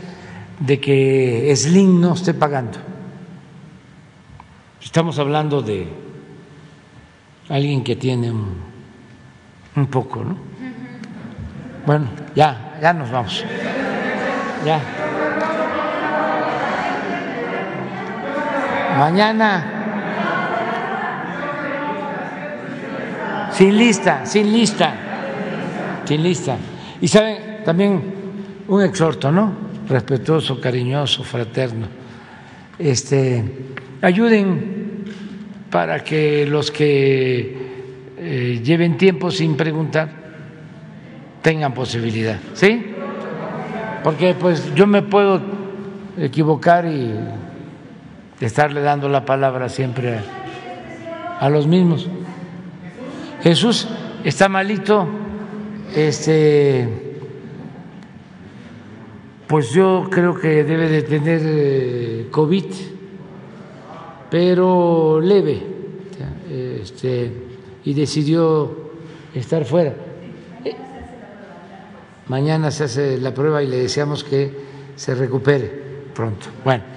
[0.59, 2.77] de que Slim no esté pagando.
[4.81, 5.87] Estamos hablando de
[7.49, 8.57] alguien que tiene un,
[9.75, 10.37] un poco, ¿no?
[11.85, 13.43] Bueno, ya, ya nos vamos.
[14.65, 14.79] Ya.
[18.97, 19.72] Mañana.
[23.53, 24.95] Sin lista, sin lista.
[26.05, 26.57] Sin lista.
[26.99, 28.01] Y saben, también
[28.67, 29.53] un exhorto, ¿no?
[29.87, 31.87] Respetuoso, cariñoso, fraterno.
[32.79, 33.43] Este,
[34.01, 35.05] ayuden
[35.69, 37.57] para que los que
[38.17, 40.09] eh, lleven tiempo sin preguntar
[41.41, 42.93] tengan posibilidad, ¿sí?
[44.03, 45.41] Porque pues yo me puedo
[46.17, 47.13] equivocar y
[48.39, 52.07] estarle dando la palabra siempre a, a los mismos.
[53.43, 53.89] Jesús
[54.23, 55.05] está malito,
[55.93, 56.87] este,
[59.47, 62.65] pues yo creo que debe de tener eh, COVID,
[64.31, 65.61] pero leve,
[66.81, 67.33] este,
[67.83, 68.91] y decidió
[69.35, 69.93] estar fuera.
[72.27, 74.53] Mañana se hace la prueba y le deseamos que
[74.95, 75.69] se recupere
[76.15, 76.47] pronto.
[76.63, 76.92] Bueno.